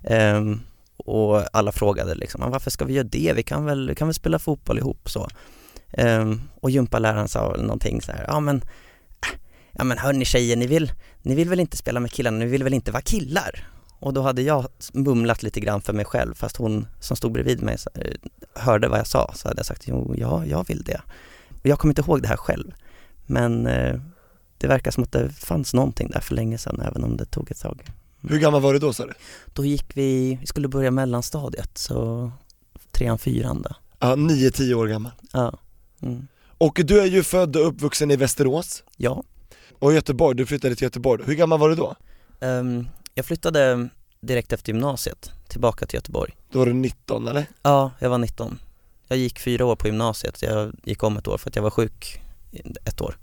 Um, 0.10 0.62
och 0.98 1.55
alla 1.55 1.72
frågade 1.72 2.15
liksom, 2.15 2.43
ah, 2.43 2.50
varför 2.50 2.72
ska 2.72 2.86
vi 2.86 2.93
göra 2.93 3.08
det? 3.12 3.34
Vi 3.36 3.43
kan 3.43 3.65
väl, 3.65 3.96
kan 3.96 4.08
väl 4.08 4.15
spela 4.15 4.39
fotboll 4.39 4.77
ihop 4.77 5.10
så. 5.10 5.27
Um, 5.98 6.41
och 6.62 6.69
gympaläraren 6.69 7.27
sa 7.27 7.55
någonting 7.58 8.01
så 8.01 8.12
här, 8.12 8.25
ja 8.27 8.39
men, 8.39 8.55
äh, 8.55 9.39
ja 9.72 9.84
men 9.84 9.98
hörni 9.98 10.25
tjejer, 10.25 10.58
ni 10.58 10.67
vill, 10.67 10.91
ni 11.22 11.36
vill 11.36 11.50
väl 11.50 11.60
inte 11.60 11.77
spela 11.77 12.00
med 12.00 12.12
killarna, 12.12 12.38
ni 12.38 12.46
vill 12.46 12.63
väl 12.63 12.74
inte 12.74 12.91
vara 12.91 13.01
killar? 13.01 13.67
Och 14.00 14.13
då 14.13 14.22
hade 14.22 14.41
jag 14.41 14.67
mumlat 14.93 15.43
lite 15.43 15.60
grann 15.60 15.81
för 15.81 15.93
mig 15.93 16.05
själv 16.05 16.34
fast 16.34 16.58
hon 16.58 16.88
som 17.00 17.17
stod 17.17 17.31
bredvid 17.31 17.63
mig 17.63 17.77
eh, 17.96 18.12
hörde 18.55 18.88
vad 18.88 19.00
jag 19.00 19.08
sa 19.08 19.31
så 19.36 19.48
hade 19.48 19.60
jag 19.60 19.65
sagt 19.65 19.88
jo, 19.88 20.15
ja, 20.17 20.46
jag 20.46 20.67
vill 20.67 20.84
det. 20.84 21.01
Och 21.50 21.65
jag 21.65 21.79
kommer 21.79 21.91
inte 21.91 22.01
ihåg 22.01 22.22
det 22.22 22.27
här 22.27 22.38
själv 22.38 22.74
men 23.25 23.67
eh, 23.67 24.00
det 24.60 24.68
verkar 24.68 24.92
som 24.92 25.04
att 25.04 25.12
det 25.12 25.30
fanns 25.30 25.74
någonting 25.74 26.10
där 26.10 26.20
för 26.20 26.36
länge 26.36 26.58
sedan 26.58 26.82
även 26.82 27.04
om 27.04 27.18
det 27.18 27.25
tog 27.25 27.51
ett 27.51 27.62
tag. 27.62 27.86
Hur 28.22 28.39
gammal 28.39 28.62
var 28.62 28.74
du 28.74 28.80
då 28.80 28.94
sa 28.94 29.06
du? 29.06 29.13
Då 29.54 29.66
gick 29.66 29.98
vi, 29.98 30.38
vi 30.42 30.48
skulle 30.48 30.68
börja 30.68 30.92
mellanstadiet 30.92 31.78
så 31.78 32.32
trean, 32.92 33.18
fyran 33.18 33.62
då. 33.62 33.75
Ja, 34.00 34.16
9-10 34.16 34.74
år 34.74 34.88
gammal. 34.88 35.12
Ja. 35.34 35.58
Mm. 36.01 36.28
Och 36.58 36.82
du 36.84 37.00
är 37.01 37.06
ju 37.06 37.24
född 37.24 37.56
och 37.56 37.68
uppvuxen 37.68 38.12
i 38.12 38.16
Västerås 38.16 38.84
Ja. 38.98 39.24
och 39.80 39.94
Göteborg, 39.94 40.38
du 40.38 40.46
flyttade 40.46 40.75
till 40.75 40.84
Göteborg. 40.84 41.24
Hur 41.25 41.34
gammal 41.36 41.60
var 41.60 41.70
du 41.70 41.75
då? 41.75 41.96
Ehm, 42.39 42.88
jag 43.16 43.25
flyttade 43.25 43.89
direkt 44.22 44.54
efter 44.54 44.74
gymnasiet 44.74 45.32
tillbaka 45.48 45.86
till 45.86 45.98
Göteborg. 45.98 46.34
Då 46.51 46.60
var 46.60 46.66
du 46.66 46.74
19 46.74 47.28
eller? 47.28 47.46
Ja, 47.62 47.92
jag 48.00 48.10
var 48.10 48.18
19. 48.18 48.60
Jag 49.08 49.18
gick 49.18 49.39
fyra 49.39 49.66
år 49.66 49.75
på 49.75 49.88
gymnasiet, 49.88 50.42
jag 50.42 50.74
gick 50.84 51.04
om 51.04 51.18
ett 51.18 51.28
år 51.28 51.38
för 51.38 51.50
att 51.50 51.56
jag 51.56 51.63
var 51.63 51.70
sjuk 51.70 52.22
ett 52.86 53.01
år. 53.01 53.18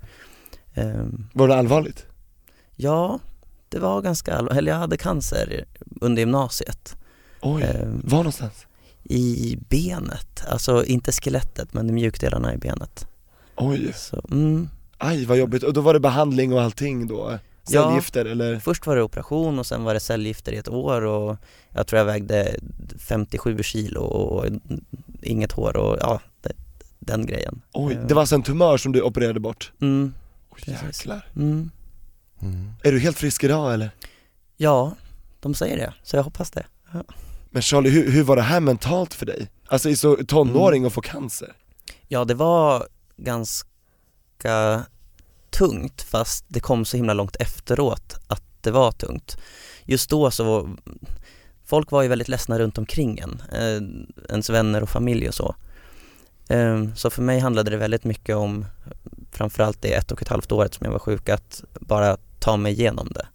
Ehm, 0.77 1.27
Var 1.33 1.49
det 1.49 1.57
allvarligt? 1.57 2.07
ja, 2.77 3.19
det 3.69 3.79
var 3.79 4.03
ganska 4.03 4.35
allvarligt, 4.35 4.59
eller 4.59 4.73
jag 4.73 4.79
hade 4.79 4.97
cancer 4.97 5.65
under 6.01 6.21
gymnasiet. 6.23 6.97
Oj, 7.43 7.63
Ehm, 7.63 8.01
var 8.05 8.19
någonstans? 8.19 8.67
I 9.05 9.59
benet, 9.69 10.43
alltså 10.49 10.85
inte 10.85 11.13
skelettet 11.13 11.75
men 11.75 11.87
de 11.87 11.93
mjukdelarna 11.93 12.55
i 12.55 12.57
benet. 12.59 13.07
Oj, 13.57 13.93
Så, 13.95 14.23
mm. 14.31 14.69
aj 14.99 15.25
vad 15.25 15.39
jobbigt. 15.39 15.63
Och 15.63 15.73
då 15.73 15.81
var 15.81 15.95
det 15.95 16.01
behandling 16.01 16.53
och 16.53 16.63
allting 16.63 17.07
då? 17.07 17.39
Ja. 17.69 17.83
Cellgifter 17.89 18.25
eller? 18.25 18.59
Först 18.59 18.87
var 18.87 18.97
det 18.97 19.03
operation 19.03 19.59
och 19.59 19.67
sen 19.67 19.85
var 19.85 19.95
det 19.95 20.01
cellgifter 20.01 20.53
i 20.53 20.57
ett 20.57 20.69
år 20.69 21.03
och 21.05 21.37
jag 21.71 21.87
tror 21.87 21.99
jag 21.99 22.05
vägde 22.05 22.57
57 22.99 23.63
kilo 23.63 24.01
och 24.01 24.47
inget 25.23 25.53
hår 25.53 25.77
och 25.77 25.99
ja, 26.01 26.21
den 26.99 27.27
grejen. 27.27 27.63
Oj, 27.73 27.95
Eh, 27.95 28.07
det 28.07 28.15
var 28.15 28.21
alltså 28.23 28.35
en 28.35 28.43
tumör 28.43 28.77
som 28.77 28.93
du 28.93 29.03
opererade 29.03 29.41
bort? 29.41 29.73
Mm, 29.81 30.15
Precis. 30.65 30.83
jäklar. 30.83 31.29
mm. 31.37 31.71
Mm. 32.43 32.73
Är 32.83 32.93
du 32.93 32.99
helt 32.99 33.19
frisk 33.19 33.45
idag 33.45 33.75
eller? 33.75 33.91
Ja, 34.57 34.95
de 35.41 35.55
säger 35.55 35.77
det, 35.77 35.95
så 36.03 36.17
jag 36.17 36.23
hoppas 36.23 36.51
det. 36.51 36.67
Men 37.51 37.63
Charlie, 37.63 37.91
hur, 37.91 38.11
hur 38.11 38.23
var 38.23 38.37
det 38.37 38.43
här 38.43 38.61
mentalt 38.61 39.15
för 39.15 39.27
dig? 39.27 39.49
Alltså 39.67 39.89
i 39.89 39.97
så 39.97 40.17
tonåring 40.17 40.79
Mm. 40.79 40.87
och 40.87 40.93
få 40.93 41.01
cancer? 41.01 41.53
Ja, 42.09 42.25
det 42.25 42.35
var 42.35 42.87
ganska 43.17 44.85
tungt 45.51 46.03
fast 46.03 46.45
det 46.49 46.61
kom 46.61 46.85
så 46.85 46.97
himla 46.97 47.13
långt 47.13 47.37
efteråt 47.37 48.15
att 48.27 48.43
det 48.61 48.71
var 48.71 48.93
tungt. 48.93 49.37
Just 49.85 50.11
då 50.11 50.31
så, 50.31 50.77
folk 51.65 51.91
var 51.91 52.03
ju 52.03 52.09
väldigt 52.09 52.29
ledsna 52.29 52.59
runt 52.59 52.79
omkring 52.79 53.19
en, 53.19 53.43
eh, 53.53 53.83
ens 54.31 54.51
vänner 54.51 54.83
och 54.83 54.89
familj 54.91 55.29
och 55.29 55.35
så. 55.35 55.55
Eh, 56.49 56.95
så 56.95 57.11
för 57.11 57.23
mig 57.23 57.39
handlade 57.41 57.71
det 57.71 57.77
väldigt 57.77 58.05
mycket 58.05 58.37
om, 58.37 58.67
framförallt 59.37 59.83
det 59.83 59.95
ett 59.95 60.13
och 60.13 60.23
ett 60.23 60.29
halvt 60.29 60.53
året 60.53 60.75
som 60.75 60.85
jag 60.85 60.93
var 60.93 60.99
sjuk, 60.99 61.29
att 61.29 61.65
bara 61.81 62.17
ta 62.39 62.57
mig 62.57 62.73
igenom 62.73 63.09
det. 63.15 63.27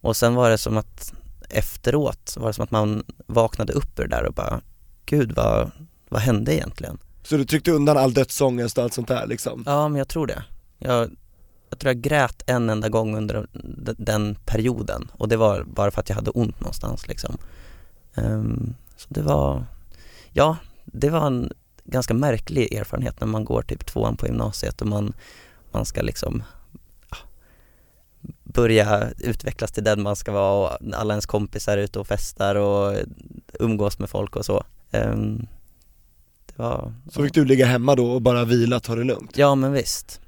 Och 0.00 0.16
sen 0.16 0.34
var 0.34 0.50
det 0.50 0.58
som 0.58 0.76
att 0.76 1.12
efteråt 1.48 2.36
var 2.40 2.46
det 2.46 2.52
som 2.52 2.64
att 2.64 2.70
man 2.70 3.04
vaknade 3.26 3.72
upp 3.72 3.98
ur 3.98 4.02
det 4.02 4.16
där 4.16 4.26
och 4.26 4.34
bara, 4.34 4.60
gud 5.06 5.32
vad, 5.32 5.70
vad 6.08 6.20
hände 6.20 6.54
egentligen? 6.54 6.98
Så 7.22 7.36
du 7.36 7.44
tryckte 7.44 7.70
undan 7.70 7.96
all 7.96 8.14
dödsångest 8.14 8.78
och 8.78 8.84
allt 8.84 8.94
sånt 8.94 9.08
där 9.08 9.26
liksom? 9.26 9.62
Ja, 9.66 9.88
men 9.88 9.98
jag 9.98 10.08
tror 10.08 10.26
det. 10.26 10.44
Jag, 10.78 11.10
jag 11.68 11.78
tror 11.78 11.88
jag 11.88 12.00
grät 12.00 12.42
en 12.46 12.70
enda 12.70 12.88
gång 12.88 13.16
under 13.16 13.46
den 13.98 14.34
perioden 14.44 15.10
och 15.12 15.28
det 15.28 15.36
var 15.36 15.62
bara 15.62 15.90
för 15.90 16.00
att 16.00 16.08
jag 16.08 16.16
hade 16.16 16.30
ont 16.30 16.60
någonstans 16.60 17.08
liksom. 17.08 17.38
Ehm, 18.14 18.74
så 18.96 19.06
det 19.08 19.22
var, 19.22 19.64
ja, 20.32 20.56
det 20.84 21.10
var 21.10 21.26
en 21.26 21.52
ganska 21.84 22.14
märklig 22.14 22.74
erfarenhet 22.74 23.20
när 23.20 23.26
man 23.26 23.44
går 23.44 23.62
typ 23.62 23.86
tvåan 23.86 24.16
på 24.16 24.26
gymnasiet 24.26 24.80
och 24.80 24.86
man, 24.86 25.12
man 25.70 25.84
ska 25.84 26.02
liksom 26.02 26.42
ja, 27.10 27.16
börja 28.44 29.10
utvecklas 29.18 29.72
till 29.72 29.84
den 29.84 30.02
man 30.02 30.16
ska 30.16 30.32
vara 30.32 30.52
och 30.52 30.94
alla 30.94 31.14
ens 31.14 31.26
kompisar 31.26 31.78
är 31.78 31.82
ute 31.82 31.98
och 31.98 32.06
festar 32.06 32.54
och 32.54 32.96
umgås 33.52 33.98
med 33.98 34.10
folk 34.10 34.36
och 34.36 34.44
så. 34.44 34.64
Det 36.46 36.56
var, 36.56 36.92
Så 37.10 37.22
fick 37.22 37.34
du 37.34 37.44
ligga 37.44 37.66
hemma 37.66 37.94
då 37.94 38.10
och 38.10 38.22
bara 38.22 38.44
vila, 38.44 38.80
ta 38.80 38.94
det 38.94 39.04
lugnt? 39.04 39.38
Ja 39.38 39.54
men 39.54 39.72
visst, 39.72 40.20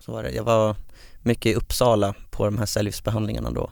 så 0.00 0.12
var 0.12 0.22
det. 0.22 0.30
Jag 0.30 0.44
var 0.44 0.76
mycket 1.22 1.46
i 1.46 1.54
Uppsala 1.54 2.14
på 2.30 2.44
de 2.44 2.58
här 2.58 2.66
cellgiftsbehandlingarna 2.66 3.50
då. 3.50 3.70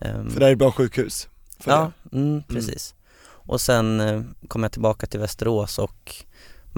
Ehm, 0.00 0.30
För 0.30 0.40
det 0.40 0.46
här 0.46 0.50
är 0.50 0.52
ett 0.52 0.58
bra 0.58 0.72
sjukhus? 0.72 1.28
Ja, 1.64 1.92
mm, 2.12 2.42
precis. 2.48 2.94
Och 3.20 3.60
sen 3.60 4.00
eh, 4.00 4.22
kom 4.48 4.62
jag 4.62 4.72
tillbaka 4.72 5.06
till 5.06 5.20
Västerås 5.20 5.78
och 5.78 6.14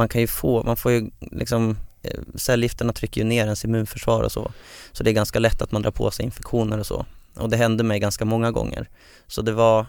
man 0.00 0.08
kan 0.08 0.20
ju 0.20 0.26
få, 0.26 0.62
man 0.62 0.76
får 0.76 0.92
ju 0.92 1.10
liksom 1.20 1.76
eh, 2.02 2.20
cellgifterna 2.34 2.92
trycker 2.92 3.20
ju 3.20 3.26
ner 3.26 3.44
ens 3.44 3.64
immunförsvar 3.64 4.22
och 4.22 4.32
så. 4.32 4.52
Så 4.92 5.04
det 5.04 5.10
är 5.10 5.14
ganska 5.14 5.38
lätt 5.38 5.62
att 5.62 5.72
man 5.72 5.82
drar 5.82 5.90
på 5.90 6.10
sig 6.10 6.24
infektioner 6.24 6.78
och 6.78 6.86
så. 6.86 7.06
Och 7.36 7.50
det 7.50 7.56
hände 7.56 7.84
mig 7.84 8.00
ganska 8.00 8.24
många 8.24 8.50
gånger. 8.50 8.88
Så 9.26 9.42
det 9.42 9.52
var 9.52 9.86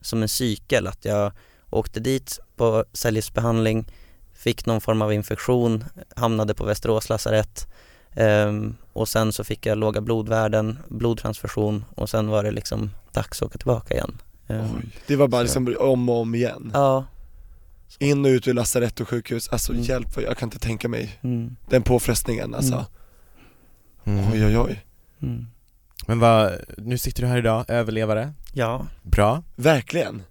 som 0.00 0.22
en 0.22 0.28
cykel 0.28 0.86
att 0.86 1.04
jag 1.04 1.32
åkte 1.70 2.00
dit 2.00 2.40
på 2.56 2.84
cellgiftsbehandling, 2.92 3.84
fick 4.34 4.66
någon 4.66 4.80
form 4.80 5.02
av 5.02 5.12
infektion, 5.12 5.84
hamnade 6.16 6.54
på 6.54 6.64
Västerås 6.64 7.08
lasarett 7.08 7.66
ehm, 8.12 8.76
och 8.92 9.08
sen 9.08 9.32
så 9.32 9.44
fick 9.44 9.66
jag 9.66 9.78
låga 9.78 10.00
blodvärden, 10.00 10.78
blodtransfusion 10.88 11.84
och 11.94 12.10
sen 12.10 12.28
var 12.28 12.42
det 12.42 12.50
liksom 12.50 12.90
dags 13.12 13.42
att 13.42 13.46
åka 13.46 13.58
tillbaka 13.58 13.94
igen. 13.94 14.18
Ehm, 14.48 14.66
Oj, 14.76 14.88
det 15.06 15.16
var 15.16 15.28
bara 15.28 15.40
Så. 15.40 15.42
liksom 15.42 15.76
om 15.80 16.08
och 16.08 16.20
om 16.20 16.34
igen? 16.34 16.70
Ja, 16.74 17.04
In 17.98 18.24
och 18.24 18.28
ut 18.28 18.48
ur 18.48 18.54
lasarett 18.54 19.00
och 19.00 19.08
sjukhus, 19.08 19.48
alltså 19.48 19.72
Mm. 19.72 19.84
hjälp 19.84 20.08
jag 20.16 20.36
kan 20.38 20.46
inte 20.46 20.58
tänka 20.58 20.88
mig 20.88 21.18
mm, 21.22 21.56
den 21.70 21.82
påfrestningen 21.82 22.54
alltså. 22.54 22.86
Mm. 24.04 24.18
Mm. 24.18 24.32
Oj 24.32 24.46
oj 24.46 24.58
oj. 24.58 24.84
mm. 25.22 25.46
Men 26.06 26.18
vad, 26.18 26.52
nu 26.76 26.98
sitter 26.98 27.22
du 27.22 27.28
här 27.28 27.38
idag, 27.38 27.64
överlevare, 27.68 28.32
ja. 28.52 28.86
bra. 29.02 29.42
Verkligen. 29.56 30.22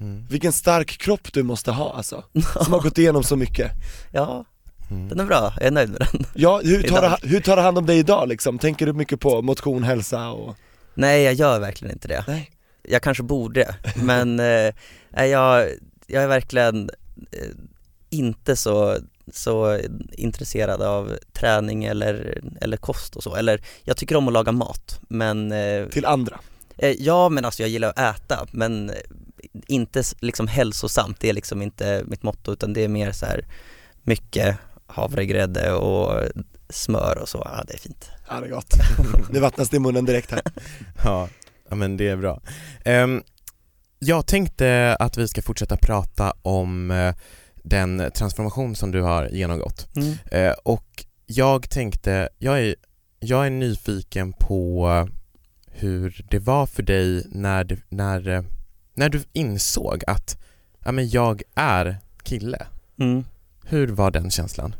Mm. 0.00 0.26
Vilken 0.30 0.52
stark 0.52 0.88
kropp 0.98 1.32
du 1.32 1.42
måste 1.42 1.70
ha 1.72 1.92
alltså, 1.96 2.24
som 2.64 2.72
har 2.72 2.80
gått 2.80 2.98
igenom 2.98 3.22
så 3.24 3.36
mycket. 3.36 3.72
ja, 4.12 4.44
Mm. 4.90 5.08
den 5.08 5.20
är 5.20 5.24
bra, 5.24 5.52
jag 5.56 5.66
är 5.66 5.70
nöjd 5.70 5.90
med 5.90 6.00
den. 6.12 6.24
Ja, 6.34 6.60
hur 6.64 6.82
tar, 6.82 6.98
Idag. 6.98 7.18
du, 7.22 7.28
hur 7.28 7.40
tar 7.40 7.56
du 7.56 7.62
hand 7.62 7.78
om 7.78 7.86
dig 7.86 7.98
idag 7.98 8.28
liksom? 8.28 8.58
Tänker 8.58 8.86
du 8.86 8.92
mycket 8.92 9.20
på 9.20 9.42
motion, 9.42 9.82
hälsa 9.82 10.28
och? 10.30 10.56
Nej, 10.94 11.22
jag 11.22 11.34
gör 11.34 11.60
verkligen 11.60 11.92
inte 11.94 12.08
det. 12.08 12.24
Nej. 12.28 12.50
Jag 12.82 13.02
kanske 13.02 13.22
borde, 13.22 13.74
men 13.96 14.40
eh, 14.40 15.26
jag, 15.26 15.68
jag 16.06 16.22
är 16.22 16.26
verkligen 16.28 16.90
inte 18.10 18.56
så, 18.56 18.96
så 19.32 19.80
intresserad 20.12 20.82
av 20.82 21.16
träning 21.32 21.84
eller, 21.84 22.40
eller 22.60 22.76
kost 22.76 23.16
och 23.16 23.22
så. 23.22 23.34
Eller 23.34 23.60
jag 23.84 23.96
tycker 23.96 24.16
om 24.16 24.26
att 24.28 24.34
laga 24.34 24.52
mat, 24.52 25.00
men 25.08 25.52
eh, 25.52 25.86
Till 25.88 26.04
andra? 26.06 26.40
eh, 26.76 26.90
ja 26.98 27.28
men 27.28 27.44
alltså 27.44 27.62
jag 27.62 27.70
gillar 27.70 27.88
att 27.96 27.98
äta, 27.98 28.46
men 28.52 28.90
eh, 28.90 28.96
inte 29.66 30.02
liksom 30.20 30.48
hälsosamt, 30.48 31.20
det 31.20 31.28
är 31.28 31.32
liksom 31.32 31.62
inte 31.62 32.02
mitt 32.06 32.22
motto 32.22 32.52
utan 32.52 32.72
det 32.72 32.84
är 32.84 32.88
mer 32.88 33.12
så 33.12 33.26
här 33.26 33.44
mycket 34.02 34.56
havregrädde 34.86 35.72
och 35.72 36.22
smör 36.70 37.18
och 37.22 37.28
så, 37.28 37.42
ja 37.44 37.64
det 37.66 37.74
är 37.74 37.78
fint. 37.78 38.10
Ja 38.28 38.40
det 38.40 38.46
är 38.46 38.50
gott. 38.50 38.74
Nu 39.30 39.40
vattnas 39.40 39.68
det 39.70 39.76
i 39.76 39.80
munnen 39.80 40.04
direkt 40.04 40.30
här. 40.30 40.42
Ja, 41.04 41.28
ja 41.68 41.74
men 41.76 41.96
det 41.96 42.08
är 42.08 42.16
bra. 42.16 42.40
Ehm, 42.84 43.22
jag 43.98 44.26
tänkte 44.26 44.96
att 44.98 45.18
vi 45.18 45.28
ska 45.28 45.42
fortsätta 45.42 45.76
prata 45.76 46.32
om 46.42 46.90
eh, 46.90 47.14
den 47.62 48.10
transformation 48.14 48.76
som 48.76 48.90
du 48.90 49.02
har 49.02 49.28
genomgått. 49.28 49.88
Mm. 49.96 50.14
Eh, 50.30 50.54
och 50.62 51.04
jag 51.26 51.70
tänkte, 51.70 52.28
jag 52.38 52.60
är, 52.60 52.74
jag 53.20 53.46
är 53.46 53.50
nyfiken 53.50 54.32
på 54.32 55.08
hur 55.66 56.26
det 56.30 56.38
var 56.38 56.66
för 56.66 56.82
dig 56.82 57.26
när, 57.28 57.82
när, 57.88 58.28
eh, 58.28 58.42
när 58.94 59.08
du 59.08 59.22
insåg 59.32 60.04
att 60.06 60.38
ja, 60.84 60.92
men 60.92 61.08
jag 61.08 61.42
är 61.54 61.96
kille. 62.22 62.66
Mm. 62.98 63.24
Hur 63.64 63.88
var 63.88 64.10
den 64.10 64.30
känslan? 64.30 64.74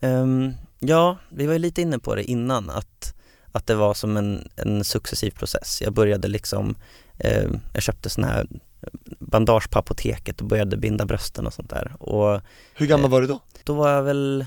Ehm, 0.00 0.54
ja, 0.78 1.18
vi 1.28 1.46
var 1.46 1.52
ju 1.52 1.58
lite 1.58 1.82
inne 1.82 1.98
på 1.98 2.14
det 2.14 2.24
innan 2.24 2.70
att, 2.70 3.14
att 3.52 3.66
det 3.66 3.74
var 3.74 3.94
som 3.94 4.16
en, 4.16 4.48
en 4.56 4.84
successiv 4.84 5.30
process. 5.30 5.82
Jag 5.82 5.92
började 5.92 6.28
liksom, 6.28 6.74
ehm, 7.20 7.60
jag 7.74 7.82
köpte 7.82 8.10
sån 8.10 8.24
här 8.24 8.46
bandage 9.18 9.70
på 9.70 9.78
apoteket 9.78 10.40
och 10.40 10.46
började 10.46 10.76
binda 10.76 11.04
brösten 11.06 11.46
och 11.46 11.54
sånt 11.54 11.70
där. 11.70 12.02
Och 12.02 12.40
Hur 12.74 12.86
gammal 12.86 13.10
var 13.10 13.20
du 13.20 13.26
då? 13.26 13.40
då 13.64 13.74
var 13.74 13.90
jag 13.90 14.02
väl 14.02 14.46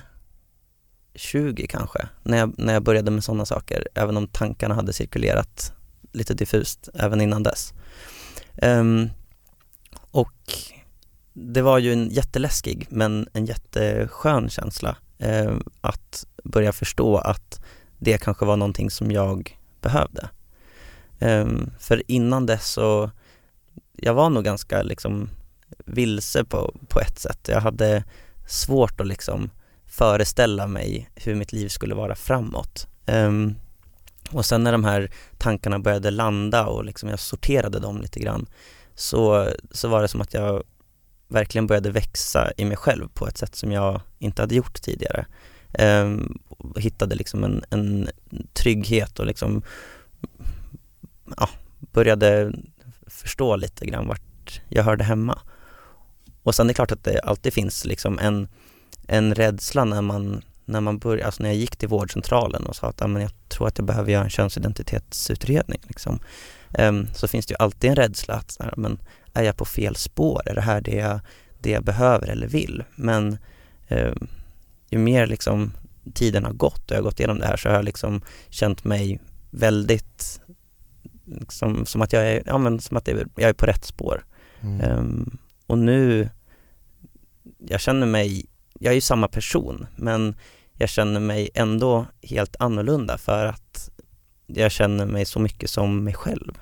20 1.15 1.67
kanske, 1.67 2.07
när 2.23 2.37
jag, 2.37 2.53
när 2.57 2.73
jag 2.73 2.83
började 2.83 3.11
med 3.11 3.23
sådana 3.23 3.45
saker, 3.45 3.87
även 3.95 4.17
om 4.17 4.27
tankarna 4.27 4.75
hade 4.75 4.93
cirkulerat 4.93 5.73
lite 6.11 6.33
diffust 6.33 6.89
även 6.93 7.21
innan 7.21 7.43
dess. 7.43 7.73
Ehm, 8.55 9.09
och 10.11 10.53
det 11.33 11.61
var 11.61 11.77
ju 11.77 11.93
en 11.93 12.09
jätteläskig 12.09 12.87
men 12.89 13.27
en 13.33 13.45
jätteskön 13.45 14.49
känsla 14.49 14.97
eh, 15.17 15.57
att 15.81 16.25
börja 16.43 16.73
förstå 16.73 17.17
att 17.17 17.63
det 17.99 18.17
kanske 18.17 18.45
var 18.45 18.57
någonting 18.57 18.91
som 18.91 19.11
jag 19.11 19.59
behövde. 19.81 20.29
Um, 21.23 21.71
för 21.79 22.03
innan 22.07 22.45
dess 22.45 22.71
så, 22.71 23.11
jag 23.91 24.13
var 24.13 24.29
nog 24.29 24.43
ganska 24.43 24.83
liksom 24.83 25.29
vilse 25.85 26.43
på, 26.43 26.73
på 26.87 26.99
ett 26.99 27.19
sätt. 27.19 27.39
Jag 27.47 27.61
hade 27.61 28.03
svårt 28.47 29.01
att 29.01 29.07
liksom 29.07 29.49
föreställa 29.85 30.67
mig 30.67 31.09
hur 31.15 31.35
mitt 31.35 31.53
liv 31.53 31.67
skulle 31.67 31.95
vara 31.95 32.15
framåt. 32.15 32.87
Um, 33.05 33.55
och 34.31 34.45
sen 34.45 34.63
när 34.63 34.71
de 34.71 34.83
här 34.83 35.11
tankarna 35.37 35.79
började 35.79 36.11
landa 36.11 36.65
och 36.65 36.85
liksom 36.85 37.09
jag 37.09 37.19
sorterade 37.19 37.79
dem 37.79 38.01
lite 38.01 38.19
grann 38.19 38.45
så, 38.95 39.49
så 39.71 39.87
var 39.87 40.01
det 40.01 40.07
som 40.07 40.21
att 40.21 40.33
jag 40.33 40.63
verkligen 41.27 41.67
började 41.67 41.91
växa 41.91 42.51
i 42.57 42.65
mig 42.65 42.77
själv 42.77 43.07
på 43.13 43.27
ett 43.27 43.37
sätt 43.37 43.55
som 43.55 43.71
jag 43.71 44.01
inte 44.19 44.41
hade 44.41 44.55
gjort 44.55 44.81
tidigare. 44.81 45.25
Um, 45.79 46.39
hittade 46.77 47.15
liksom 47.15 47.43
en, 47.43 47.63
en 47.69 48.09
trygghet 48.53 49.19
och 49.19 49.25
liksom 49.25 49.63
ja, 51.37 51.49
började 51.79 52.53
förstå 53.07 53.55
lite 53.55 53.85
grann 53.85 54.07
vart 54.07 54.61
jag 54.69 54.83
hörde 54.83 55.03
hemma. 55.03 55.39
Och 56.43 56.55
sen 56.55 56.65
är 56.65 56.67
det 56.67 56.73
klart 56.73 56.91
att 56.91 57.03
det 57.03 57.19
alltid 57.19 57.53
finns 57.53 57.85
liksom 57.85 58.19
en, 58.19 58.47
en 59.07 59.35
rädsla 59.35 59.85
när 59.85 60.01
man, 60.01 60.41
när 60.65 60.81
man 60.81 60.97
börjar, 60.99 61.25
alltså 61.25 61.43
när 61.43 61.49
jag 61.49 61.57
gick 61.57 61.75
till 61.75 61.89
vårdcentralen 61.89 62.65
och 62.65 62.75
sa 62.75 62.87
att 62.87 62.99
ja, 62.99 63.07
men 63.07 63.21
jag 63.21 63.31
tror 63.49 63.67
att 63.67 63.77
jag 63.77 63.87
behöver 63.87 64.11
göra 64.11 64.23
en 64.23 64.29
könsidentitetsutredning 64.29 65.81
liksom. 65.83 66.19
Um, 66.79 67.07
så 67.13 67.27
finns 67.27 67.45
det 67.45 67.51
ju 67.51 67.57
alltid 67.59 67.89
en 67.89 67.95
rädsla 67.95 68.33
att 68.33 68.57
här, 68.59 68.73
men 68.77 68.99
är 69.33 69.43
jag 69.43 69.57
på 69.57 69.65
fel 69.65 69.95
spår? 69.95 70.41
Är 70.45 70.55
det 70.55 70.61
här 70.61 70.81
det 70.81 70.95
jag, 70.95 71.19
det 71.59 71.69
jag 71.71 71.83
behöver 71.83 72.27
eller 72.27 72.47
vill? 72.47 72.83
Men 72.95 73.37
um, 73.89 74.27
ju 74.89 74.97
mer 74.97 75.27
liksom 75.27 75.71
tiden 76.13 76.45
har 76.45 76.53
gått 76.53 76.83
och 76.85 76.91
jag 76.91 76.97
har 76.97 77.03
gått 77.03 77.19
igenom 77.19 77.39
det 77.39 77.45
här 77.45 77.57
så 77.57 77.69
har 77.69 77.75
jag 77.75 77.85
liksom 77.85 78.21
känt 78.49 78.83
mig 78.83 79.19
väldigt 79.49 80.41
liksom, 81.39 81.85
som 81.85 82.01
att 82.01 82.13
jag 82.13 82.27
är, 82.27 82.43
ja 82.45 82.57
men 82.57 82.79
som 82.79 82.97
att 82.97 83.07
jag 83.07 83.49
är 83.49 83.53
på 83.53 83.65
rätt 83.65 83.85
spår. 83.85 84.25
Mm. 84.61 84.81
Ehm, 84.81 85.37
och 85.67 85.77
nu, 85.77 86.29
jag 87.67 87.81
känner 87.81 88.07
mig, 88.07 88.45
jag 88.79 88.91
är 88.91 88.95
ju 88.95 89.01
samma 89.01 89.27
person 89.27 89.87
men 89.95 90.35
jag 90.73 90.89
känner 90.89 91.19
mig 91.19 91.49
ändå 91.53 92.05
helt 92.21 92.55
annorlunda 92.59 93.17
för 93.17 93.45
att 93.45 93.89
jag 94.47 94.71
känner 94.71 95.05
mig 95.05 95.25
så 95.25 95.39
mycket 95.39 95.69
som 95.69 96.03
mig 96.03 96.13
själv. 96.13 96.53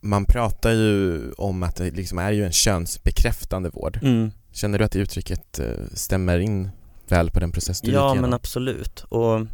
Man 0.00 0.24
pratar 0.24 0.70
ju 0.70 1.32
om 1.32 1.62
att 1.62 1.76
det 1.76 1.90
liksom 1.90 2.18
är 2.18 2.32
ju 2.32 2.44
en 2.44 2.52
könsbekräftande 2.52 3.70
vård. 3.70 3.98
Mm. 4.02 4.30
Känner 4.52 4.78
du 4.78 4.84
att 4.84 4.92
det 4.92 4.98
uttrycket 4.98 5.58
eh, 5.58 5.66
stämmer 5.94 6.38
in 6.38 6.70
väl 7.08 7.30
på 7.30 7.40
den 7.40 7.52
process 7.52 7.80
du 7.80 7.90
Ja 7.90 8.08
gick 8.08 8.14
men 8.14 8.24
igenom? 8.24 8.34
absolut 8.34 9.04
och 9.08 9.46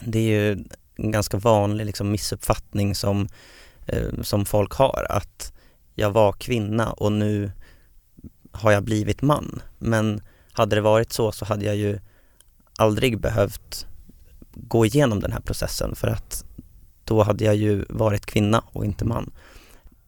det 0.00 0.18
är 0.18 0.22
ju 0.22 0.64
en 0.96 1.10
ganska 1.10 1.36
vanlig 1.36 1.86
liksom, 1.86 2.10
missuppfattning 2.10 2.94
som, 2.94 3.28
eh, 3.86 4.22
som 4.22 4.44
folk 4.44 4.72
har 4.72 5.06
att 5.10 5.52
jag 5.94 6.10
var 6.10 6.32
kvinna 6.32 6.92
och 6.92 7.12
nu 7.12 7.52
har 8.52 8.72
jag 8.72 8.84
blivit 8.84 9.22
man. 9.22 9.62
Men 9.78 10.20
hade 10.52 10.76
det 10.76 10.80
varit 10.82 11.12
så 11.12 11.32
så 11.32 11.44
hade 11.44 11.64
jag 11.64 11.76
ju 11.76 11.98
aldrig 12.78 13.20
behövt 13.20 13.86
gå 14.54 14.86
igenom 14.86 15.20
den 15.20 15.32
här 15.32 15.40
processen 15.40 15.94
för 15.94 16.08
att 16.08 16.44
då 17.04 17.22
hade 17.22 17.44
jag 17.44 17.56
ju 17.56 17.84
varit 17.88 18.26
kvinna 18.26 18.64
och 18.72 18.84
inte 18.84 19.04
man. 19.04 19.32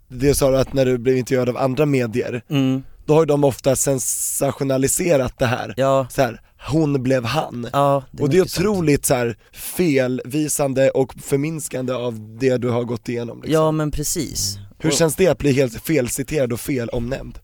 Det 0.08 0.34
sa 0.34 0.50
du 0.50 0.58
att 0.58 0.72
när 0.72 0.84
du 0.84 0.98
blev 0.98 1.16
intervjuad 1.16 1.48
av 1.48 1.56
andra 1.56 1.86
medier, 1.86 2.42
Mm. 2.48 2.82
Då 3.06 3.14
har 3.14 3.20
ju 3.22 3.26
de 3.26 3.44
ofta 3.44 3.76
sensationaliserat 3.76 5.38
det 5.38 5.46
här. 5.46 5.74
Ja, 5.76 6.06
Så 6.10 6.22
här, 6.22 6.40
hon 6.68 7.02
blev 7.02 7.24
han. 7.24 7.68
ja 7.72 8.04
och 8.20 8.30
det 8.30 8.36
är 8.38 8.42
otroligt 8.42 9.06
så 9.06 9.14
här 9.14 9.36
felvisande 9.52 10.90
och 10.90 11.14
förminskande 11.22 11.92
av 11.92 12.36
det 12.38 12.56
du 12.56 12.68
har 12.70 12.84
gått 12.84 13.08
igenom 13.08 13.36
liksom. 13.42 13.52
Ja 13.52 13.70
men 13.72 13.90
precis. 13.90 14.58
Hur 14.78 14.90
Och- 14.90 14.96
känns 14.96 15.16
det 15.16 15.26
att 15.28 15.38
bli 15.38 15.52
helt 15.52 15.82
felciterad 15.82 16.52
och 16.52 16.60
felomnämnd? 16.60 17.38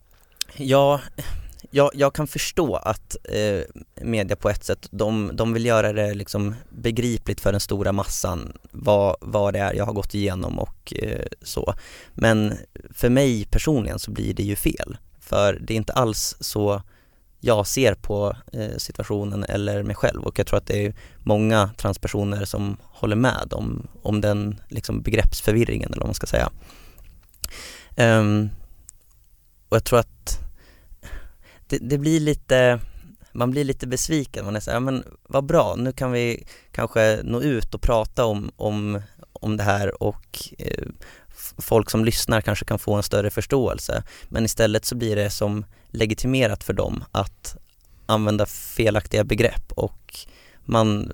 Ja, 0.57 1.01
jag, 1.71 1.91
jag 1.93 2.13
kan 2.13 2.27
förstå 2.27 2.75
att 2.75 3.15
eh, 3.23 3.81
media 4.05 4.35
på 4.35 4.49
ett 4.49 4.63
sätt, 4.63 4.87
de, 4.91 5.31
de 5.33 5.53
vill 5.53 5.65
göra 5.65 5.93
det 5.93 6.13
liksom 6.13 6.55
begripligt 6.69 7.41
för 7.41 7.51
den 7.51 7.61
stora 7.61 7.91
massan 7.91 8.53
vad, 8.71 9.15
vad 9.21 9.53
det 9.53 9.59
är 9.59 9.73
jag 9.73 9.85
har 9.85 9.93
gått 9.93 10.13
igenom 10.15 10.59
och 10.59 10.93
eh, 10.95 11.25
så. 11.41 11.73
Men 12.13 12.53
för 12.93 13.09
mig 13.09 13.45
personligen 13.45 13.99
så 13.99 14.11
blir 14.11 14.33
det 14.33 14.43
ju 14.43 14.55
fel. 14.55 14.97
För 15.31 15.59
det 15.61 15.73
är 15.73 15.75
inte 15.75 15.93
alls 15.93 16.35
så 16.39 16.81
jag 17.39 17.67
ser 17.67 17.93
på 17.93 18.35
eh, 18.53 18.77
situationen 18.77 19.43
eller 19.43 19.83
mig 19.83 19.95
själv 19.95 20.23
och 20.23 20.39
jag 20.39 20.47
tror 20.47 20.57
att 20.57 20.67
det 20.67 20.85
är 20.85 20.93
många 21.17 21.69
transpersoner 21.77 22.45
som 22.45 22.77
håller 22.81 23.15
med 23.15 23.53
om, 23.53 23.87
om 24.01 24.21
den 24.21 24.61
liksom 24.69 25.01
begreppsförvirringen 25.01 25.89
eller 25.89 26.01
vad 26.01 26.07
man 26.07 26.13
ska 26.13 26.27
säga. 26.27 26.49
Um, 27.97 28.49
och 29.69 29.75
jag 29.75 29.83
tror 29.83 29.99
att 29.99 30.39
det, 31.67 31.77
det 31.77 31.97
blir 31.97 32.19
lite, 32.19 32.79
man 33.31 33.51
blir 33.51 33.63
lite 33.63 33.87
besviken, 33.87 34.45
man 34.45 34.55
är 34.55 34.59
såhär, 34.59 34.75
ja, 34.75 34.79
men 34.79 35.03
vad 35.23 35.45
bra, 35.45 35.75
nu 35.77 35.91
kan 35.91 36.11
vi 36.11 36.43
kanske 36.71 37.19
nå 37.23 37.41
ut 37.41 37.73
och 37.73 37.81
prata 37.81 38.25
om, 38.25 38.51
om, 38.55 39.01
om 39.33 39.57
det 39.57 39.63
här 39.63 40.03
och 40.03 40.53
eh, 40.57 40.87
folk 41.57 41.89
som 41.89 42.05
lyssnar 42.05 42.41
kanske 42.41 42.65
kan 42.65 42.79
få 42.79 42.93
en 42.93 43.03
större 43.03 43.29
förståelse. 43.29 44.03
Men 44.29 44.45
istället 44.45 44.85
så 44.85 44.95
blir 44.95 45.15
det 45.15 45.29
som 45.29 45.65
legitimerat 45.91 46.63
för 46.63 46.73
dem 46.73 47.03
att 47.11 47.57
använda 48.05 48.45
felaktiga 48.45 49.23
begrepp 49.23 49.71
och 49.71 50.17
man, 50.65 51.11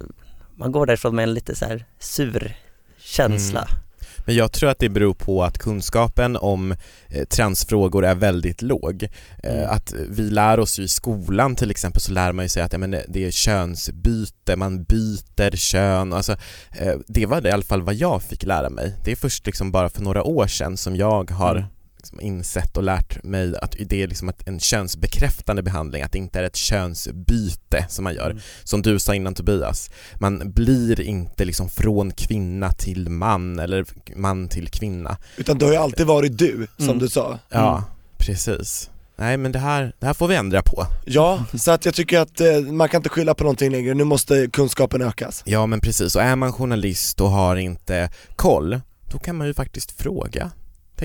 man 0.56 0.72
går 0.72 0.86
därifrån 0.86 1.16
med 1.16 1.24
en 1.24 1.34
lite 1.34 1.56
så 1.56 1.66
här 1.66 1.86
sur 2.00 2.58
känsla. 2.98 3.68
Mm. 3.70 3.87
Men 4.28 4.36
jag 4.36 4.52
tror 4.52 4.70
att 4.70 4.80
det 4.80 4.90
beror 4.90 5.14
på 5.14 5.44
att 5.44 5.58
kunskapen 5.58 6.36
om 6.38 6.72
eh, 7.10 7.26
transfrågor 7.30 8.06
är 8.06 8.16
väldigt 8.16 8.62
låg. 8.62 9.04
Eh, 9.04 9.58
Mm. 9.58 9.70
Att 9.70 9.94
vi 10.10 10.22
lär 10.22 10.60
oss 10.60 10.80
i 10.80 10.88
skolan 10.88 11.56
till 11.56 11.72
exempel 11.72 12.02
så 12.02 12.12
lär 12.12 12.32
man 12.32 12.46
ju 12.46 12.50
sig 12.50 12.62
att 12.64 12.74
ja, 12.74 12.80
men 12.80 12.92
det 13.08 13.26
är 13.26 13.32
könsbyte, 13.32 14.56
man 14.56 14.84
byter 14.84 15.56
kön. 15.56 16.14
Alltså, 16.14 16.32
eh, 16.80 16.94
det 17.08 17.26
var 17.26 17.42
det 17.42 17.50
i 17.50 17.52
alla 17.52 17.64
fall 17.64 17.82
vad 17.82 17.96
jag 17.96 18.24
fick 18.24 18.44
lära 18.44 18.70
mig. 18.70 18.94
Det 19.06 19.12
är 19.12 19.16
först 19.16 19.46
liksom 19.46 19.72
bara 19.72 19.90
för 19.90 20.02
några 20.02 20.24
år 20.24 20.48
sedan 20.48 20.78
som 20.78 20.96
jag 20.96 21.32
har 21.32 21.56
Mm. 21.56 21.68
Liksom 22.08 22.22
insett 22.22 22.78
och 22.78 22.84
lärt 22.84 23.24
mig 23.24 23.56
att 23.62 23.76
det 23.86 24.04
är 24.04 24.08
liksom 24.08 24.32
en 24.46 24.60
könsbekräftande 24.60 25.64
behandling, 25.64 26.04
att 26.04 26.12
det 26.12 26.18
inte 26.18 26.40
är 26.40 26.44
ett 26.44 26.56
könsbyte 26.56 27.86
som 27.90 28.04
man 28.04 28.14
gör. 28.16 28.30
Mm. 28.30 28.42
Som 28.64 28.82
du 28.82 29.00
sa 29.00 29.16
innan 29.16 29.34
Tobias, 29.34 29.90
man 30.16 30.52
blir 30.52 31.02
inte 31.02 31.46
liksom 31.46 31.70
från 31.70 32.12
kvinna 32.12 32.72
till 32.72 33.10
man 33.10 33.60
eller 33.60 33.86
man 34.16 34.48
till 34.50 34.68
kvinna. 34.70 35.18
Utan 35.38 35.58
du 35.58 35.66
har 35.66 35.72
ju 35.72 35.78
alltid 35.78 36.06
varit 36.08 36.38
du, 36.38 36.68
som 36.78 36.86
Mm. 36.88 37.00
du 37.00 37.10
sa. 37.10 37.40
Ja, 37.50 37.84
precis. 38.18 38.90
Nej 39.20 39.38
men 39.38 39.52
det 39.52 39.60
här, 39.60 39.94
det 40.00 40.06
här 40.06 40.14
får 40.14 40.28
vi 40.28 40.36
ändra 40.36 40.62
på. 40.62 40.86
Ja, 41.06 41.46
så 41.54 41.72
att 41.72 41.86
jag 41.86 41.94
tycker 41.94 42.20
att 42.20 42.42
eh, 42.42 42.60
man 42.60 42.90
kan 42.90 43.00
inte 43.00 43.10
skylla 43.10 43.34
på 43.34 43.44
någonting 43.44 43.72
längre, 43.72 43.94
nu 43.94 44.04
måste 44.04 44.48
kunskapen 44.54 45.02
ökas. 45.02 45.44
Ja 45.46 45.66
men 45.66 45.80
precis, 45.82 46.16
och 46.16 46.22
är 46.22 46.36
man 46.36 46.54
journalist 46.54 47.22
och 47.22 47.30
har 47.30 47.56
inte 47.56 48.10
koll, 48.36 48.80
då 49.12 49.18
kan 49.20 49.36
man 49.36 49.48
ju 49.48 49.54
faktiskt 49.54 49.92
fråga. 49.92 50.52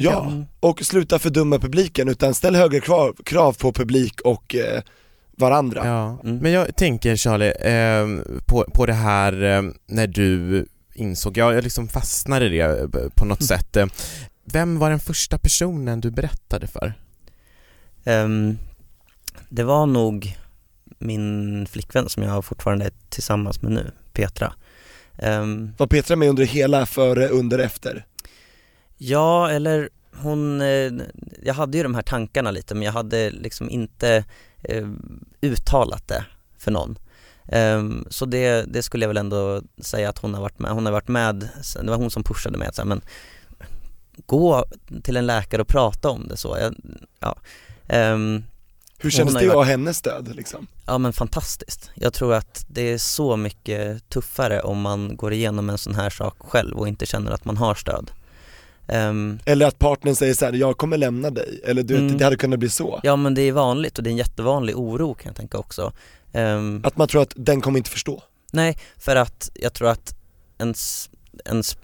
Ja. 0.01 0.11
jag. 0.13 0.45
Och 0.61 0.83
sluta 0.85 1.19
fördumma 1.19 1.59
publiken, 1.59 2.09
utan 2.09 2.35
ställ 2.35 2.57
högre 2.57 2.81
krav, 2.81 3.17
krav 3.25 3.53
på 3.53 3.73
publik 3.73 4.21
och 4.21 4.55
eh, 4.55 4.83
varandra. 5.37 5.87
ja. 5.87 6.19
Mm. 6.25 6.37
Men 6.39 6.53
jag 6.53 6.77
tänker 6.77 7.17
Charlie, 7.17 7.53
eh, 7.61 8.07
på, 8.47 8.65
på 8.75 8.87
det 8.87 8.93
här 8.93 9.43
eh, 9.43 9.63
när 9.87 10.07
du 10.07 10.67
insåg, 10.95 11.37
jag, 11.37 11.55
jag 11.55 11.65
liksom 11.65 11.89
fastnade 11.89 12.47
i 12.47 12.49
det 12.49 12.61
eh, 12.81 13.09
på 13.15 13.25
något 13.25 13.45
sätt. 13.49 13.77
Eh, 13.77 13.87
Vem 14.45 14.79
var 14.79 14.91
den 14.91 15.01
första 15.01 15.39
personen 15.39 16.01
du 16.01 16.11
berättade 16.11 16.67
för? 16.67 16.95
Ehm, 18.05 18.59
det 19.49 19.65
var 19.65 19.87
nog 19.87 20.37
min 20.99 21.67
flickvän 21.67 22.09
som 22.09 22.23
jag 22.23 22.45
fortfarande 22.45 22.85
är 22.85 22.93
tillsammans 23.09 23.63
med 23.63 23.73
nu, 23.73 23.91
Petra. 24.13 24.53
Ehm, 25.19 25.71
Var 25.79 25.87
Petra 25.87 26.17
med 26.17 26.29
under 26.29 26.45
hela 26.45 26.87
före, 26.87 27.29
under, 27.29 27.59
efter? 27.59 28.05
Ja, 29.03 29.51
eller 29.51 29.89
hon, 30.17 30.61
eh, 30.61 30.93
jag 31.43 31.55
hade 31.55 31.77
ju 31.77 31.83
de 31.83 31.95
här 31.95 32.03
tankarna 32.03 32.51
lite 32.51 32.75
men 32.75 32.83
jag 32.83 32.93
hade 32.93 33.31
liksom 33.31 33.71
inte 33.71 34.25
eh, 34.63 34.89
uttalat 35.41 36.09
det 36.09 36.25
för 36.59 36.71
någon. 36.71 36.99
Ehm, 37.49 38.07
så 38.11 38.27
det, 38.27 38.65
det 38.73 38.83
skulle 38.83 39.05
jag 39.05 39.09
väl 39.09 39.17
ändå 39.17 39.63
säga 39.79 40.09
att 40.09 40.19
hon 40.19 40.35
har 40.35 40.41
varit 40.41 40.59
med, 40.59 40.71
hon 40.71 40.87
har 40.87 40.93
varit 40.93 41.09
med, 41.09 41.49
det 41.83 41.91
var 41.91 41.97
hon 41.97 42.11
som 42.11 42.25
pushade 42.25 42.59
mig 42.59 42.69
att 42.69 42.75
säga, 42.75 42.85
men 42.85 43.01
gå 44.27 44.65
till 45.03 45.17
en 45.17 45.27
läkare 45.27 45.63
och 45.63 45.69
prata 45.69 46.11
om 46.11 46.29
det 46.29 46.37
så. 46.37 46.57
Jag, 46.61 46.75
ja. 47.21 47.37
Ehm, 47.89 48.45
Hur 48.99 49.11
kändes 49.11 49.35
det 49.35 49.49
att 49.49 49.55
ha 49.55 49.63
hennes 49.63 49.97
stöd 49.97 50.37
liksom? 50.37 50.67
Ja 50.87 50.99
men 50.99 51.13
fantastiskt. 51.13 51.91
Jag 51.95 52.13
tror 52.13 52.35
att 52.35 52.65
det 52.69 52.83
är 52.83 52.99
så 52.99 53.37
mycket 53.37 54.09
tuffare 54.09 54.61
om 54.61 54.81
man 54.81 55.17
går 55.17 55.33
igenom 55.33 55.71
en 55.71 55.79
sån 55.79 55.95
här 55.95 56.11
sak 56.11 56.37
själv 56.39 56.79
och 56.79 56.89
inte 56.89 57.07
känner 57.07 57.33
att 57.33 57.45
man 57.45 57.57
har 57.57 57.75
stöd. 57.75 58.11
Ehm, 58.89 59.39
Eller 59.45 59.67
att 59.67 59.79
partnern 59.79 60.15
säger 60.17 60.35
så 60.35 60.45
här: 60.45 60.53
jag 60.53 60.77
kommer 60.79 60.97
lämna 60.99 61.31
dig, 61.31 61.61
eller 61.65 61.83
du 61.83 61.97
Mm. 61.97 62.19
det 62.19 62.25
hade 62.25 62.37
kunnat 62.37 62.59
bli 62.59 62.69
så. 62.69 63.01
ja 63.03 63.17
men 63.17 63.35
det 63.35 63.43
är 63.43 63.53
vanligt 63.53 63.99
och 63.99 64.05
det 64.05 64.11
är 64.11 64.13
en 64.13 64.17
jättevanlig 64.17 64.77
oro 64.79 65.15
kan 65.15 65.29
jag 65.31 65.37
tänka 65.37 65.59
också. 65.59 65.93
Ehm, 66.33 66.81
Att 66.85 66.97
man 66.97 67.09
tror 67.09 67.23
att 67.23 67.33
den 67.37 67.61
kommer 67.61 67.79
inte 67.79 67.91
förstå. 67.91 68.23
nej, 68.53 68.79
för 68.99 69.17
att 69.17 69.51
jag 69.55 69.73
tror 69.73 69.89
att 69.89 70.15
ens, 70.59 71.11
ens 71.45 71.77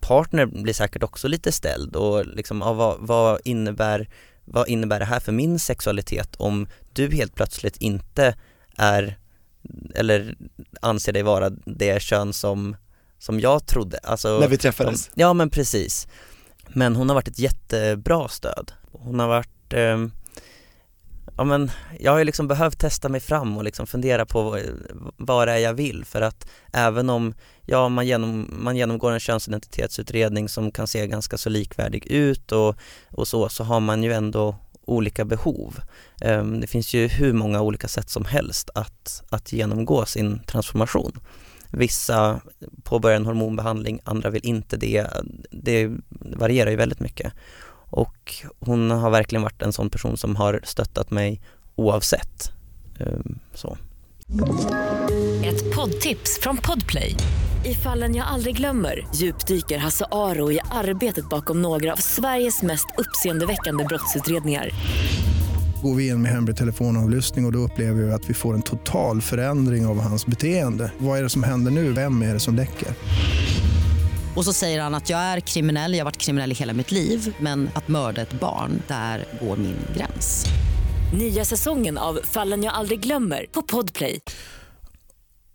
partner 0.00 0.46
blir 0.46 0.72
säkert 0.74 1.02
också 1.02 1.28
lite 1.28 1.52
ställd 1.52 1.96
och 1.96 2.26
liksom, 2.26 2.60
ja, 2.60 2.72
vad, 2.72 2.96
vad, 3.00 3.40
innebär, 3.44 4.08
vad 4.44 4.68
innebär 4.68 4.98
det 4.98 5.04
här 5.04 5.20
för 5.20 5.32
min 5.32 5.58
sexualitet 5.58 6.36
om 6.36 6.66
du 6.92 7.10
helt 7.10 7.34
plötsligt 7.34 7.76
inte 7.76 8.34
är, 8.76 9.18
eller 9.94 10.36
anser 10.80 11.12
dig 11.12 11.22
vara 11.22 11.50
det 11.50 12.02
kön 12.02 12.32
som, 12.32 12.76
som 13.18 13.40
jag 13.40 13.66
trodde. 13.66 13.98
Alltså, 14.02 14.38
när 14.40 14.48
vi 14.48 14.56
träffades. 14.58 15.06
De, 15.14 15.22
ja 15.22 15.32
men 15.32 15.50
precis. 15.50 16.08
Men 16.74 16.96
hon 16.96 17.08
har 17.08 17.14
varit 17.14 17.28
ett 17.28 17.38
jättebra 17.38 18.28
stöd. 18.28 18.72
Hon 18.92 19.20
har 19.20 19.28
varit, 19.28 19.72
eh, 19.72 20.06
ja 21.36 21.44
men 21.44 21.70
jag 21.98 22.12
har 22.12 22.18
ju 22.18 22.24
liksom 22.24 22.48
behövt 22.48 22.78
testa 22.78 23.08
mig 23.08 23.20
fram 23.20 23.56
och 23.56 23.64
liksom 23.64 23.86
fundera 23.86 24.26
på 24.26 24.60
vad, 25.16 25.48
det 25.48 25.52
är 25.52 25.58
jag 25.58 25.74
vill 25.74 26.04
för 26.04 26.20
att 26.20 26.48
även 26.72 27.10
om, 27.10 27.34
ja 27.66 27.88
man, 27.88 28.06
genom, 28.06 28.50
man 28.52 28.76
genomgår 28.76 29.12
en 29.12 29.20
könsidentitetsutredning 29.20 30.48
som 30.48 30.72
kan 30.72 30.86
se 30.86 31.06
ganska 31.06 31.38
så 31.38 31.48
likvärdig 31.48 32.06
ut 32.06 32.52
och, 32.52 32.76
och 33.10 33.28
så, 33.28 33.48
så 33.48 33.64
har 33.64 33.80
man 33.80 34.02
ju 34.02 34.12
ändå 34.12 34.56
olika 34.84 35.24
behov. 35.24 35.80
Ehm, 36.20 36.60
det 36.60 36.66
finns 36.66 36.94
ju 36.94 37.08
hur 37.08 37.32
många 37.32 37.60
olika 37.60 37.88
sätt 37.88 38.10
som 38.10 38.24
helst 38.24 38.70
att, 38.74 39.22
att 39.30 39.52
genomgå 39.52 40.06
sin 40.06 40.40
transformation. 40.46 41.20
Vissa 41.70 42.40
påbörjar 42.82 43.16
en 43.16 43.26
hormonbehandling, 43.26 44.00
andra 44.04 44.30
vill 44.30 44.46
inte 44.46 44.76
det. 44.76 45.06
Det 45.50 45.90
varierar 46.10 46.70
ju 46.70 46.76
väldigt 46.76 47.00
mycket. 47.00 47.32
Och 47.90 48.34
hon 48.58 48.90
har 48.90 49.10
verkligen 49.10 49.42
varit 49.42 49.62
en 49.62 49.72
sån 49.72 49.90
person 49.90 50.16
som 50.16 50.36
har 50.36 50.60
stöttat 50.64 51.10
mig 51.10 51.40
oavsett. 51.76 52.52
Ehm, 53.00 53.38
så. 53.54 53.76
Ett 55.44 55.74
poddtips 55.74 56.40
från 56.42 56.56
Podplay. 56.56 57.16
I 57.64 57.74
fallen 57.74 58.14
jag 58.14 58.26
aldrig 58.26 58.56
glömmer 58.56 59.06
djupdyker 59.14 59.78
Hasse 59.78 60.04
Aro 60.10 60.52
i 60.52 60.60
arbetet 60.70 61.28
bakom 61.28 61.62
några 61.62 61.92
av 61.92 61.96
Sveriges 61.96 62.62
mest 62.62 62.86
uppseendeväckande 62.98 63.84
brottsutredningar. 63.84 64.70
Går 65.82 65.94
vi 65.94 66.08
in 66.08 66.22
med 66.22 66.32
hemlig 66.32 66.56
telefonavlyssning 66.56 67.44
och, 67.44 67.48
och 67.48 67.52
då 67.52 67.58
upplever 67.58 68.02
vi 68.02 68.12
att 68.12 68.30
vi 68.30 68.34
får 68.34 68.54
en 68.54 68.62
total 68.62 69.20
förändring 69.20 69.86
av 69.86 70.00
hans 70.00 70.26
beteende. 70.26 70.92
Vad 70.98 71.18
är 71.18 71.22
det 71.22 71.28
som 71.28 71.42
händer 71.42 71.70
nu? 71.70 71.92
Vem 71.92 72.22
är 72.22 72.34
det 72.34 72.40
som 72.40 72.54
läcker? 72.54 72.88
Och 74.36 74.44
så 74.44 74.52
säger 74.52 74.82
han 74.82 74.94
att 74.94 75.10
jag 75.10 75.20
är 75.20 75.40
kriminell, 75.40 75.92
jag 75.92 76.00
har 76.00 76.04
varit 76.04 76.18
kriminell 76.18 76.52
i 76.52 76.54
hela 76.54 76.72
mitt 76.72 76.92
liv 76.92 77.34
men 77.38 77.70
att 77.74 77.88
mörda 77.88 78.22
ett 78.22 78.32
barn, 78.32 78.82
där 78.88 79.24
går 79.40 79.56
min 79.56 79.76
gräns. 79.96 80.46
Nya 81.14 81.44
säsongen 81.44 81.98
av 81.98 82.20
Fallen 82.24 82.62
jag 82.62 82.74
aldrig 82.74 83.00
glömmer 83.00 83.46
på 83.52 83.62
Podplay. 83.62 84.20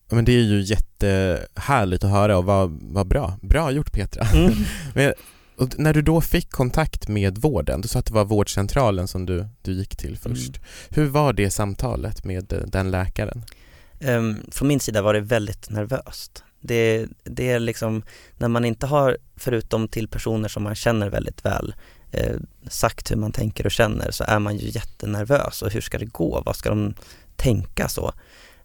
Ja, 0.10 0.16
Men 0.16 0.26
det 0.26 0.32
är 0.32 0.42
ju 0.42 0.62
jättehärligt 0.62 2.04
att 2.04 2.12
höra 2.12 2.38
och 2.38 2.46
vad, 2.46 2.80
vad 2.82 3.08
bra. 3.08 3.34
Bra 3.42 3.72
gjort 3.72 3.92
Petra. 3.92 4.28
Mm. 4.34 4.54
Men, 4.94 5.14
och 5.58 5.80
när 5.80 5.94
du 5.94 6.02
då 6.02 6.22
fick 6.22 6.52
kontakt 6.52 7.08
med 7.08 7.38
vården, 7.38 7.82
du 7.82 7.88
sa 7.88 8.00
att 8.00 8.06
det 8.06 8.14
var 8.14 8.26
vårdcentralen 8.26 9.08
som 9.08 9.26
du, 9.26 9.48
du 9.62 9.74
gick 9.74 9.96
till 9.96 10.18
först. 10.18 10.60
Hur 10.90 11.06
var 11.06 11.34
det 11.34 11.50
samtalet 11.50 12.24
med 12.24 12.54
eh, 12.54 12.60
den 12.60 12.92
läkaren? 12.92 13.44
Um, 14.00 14.38
från 14.52 14.68
min 14.68 14.80
sida 14.80 15.02
var 15.02 15.14
det 15.14 15.22
väldigt 15.22 15.70
nervöst. 15.70 16.44
Det, 16.60 17.06
det 17.24 17.52
är 17.52 17.60
liksom 17.60 18.04
när 18.38 18.48
man 18.48 18.66
inte 18.66 18.88
har, 18.88 19.18
förutom 19.36 19.88
till 19.88 20.08
personer 20.08 20.50
som 20.50 20.64
man 20.64 20.76
känner 20.76 21.10
väldigt 21.10 21.46
väl, 21.46 21.76
eh, 22.12 22.36
sagt 22.70 23.12
hur 23.12 23.16
man 23.16 23.32
tänker 23.32 23.66
och 23.66 23.72
känner 23.72 24.12
så 24.12 24.24
är 24.24 24.40
man 24.40 24.58
ju 24.58 24.70
jättenervös 24.70 25.62
och 25.62 25.72
hur 25.72 25.82
ska 25.82 25.98
det 25.98 26.06
gå? 26.06 26.44
Vad 26.46 26.56
ska 26.56 26.70
de 26.70 26.94
tänka 27.36 27.88
så? 27.88 28.14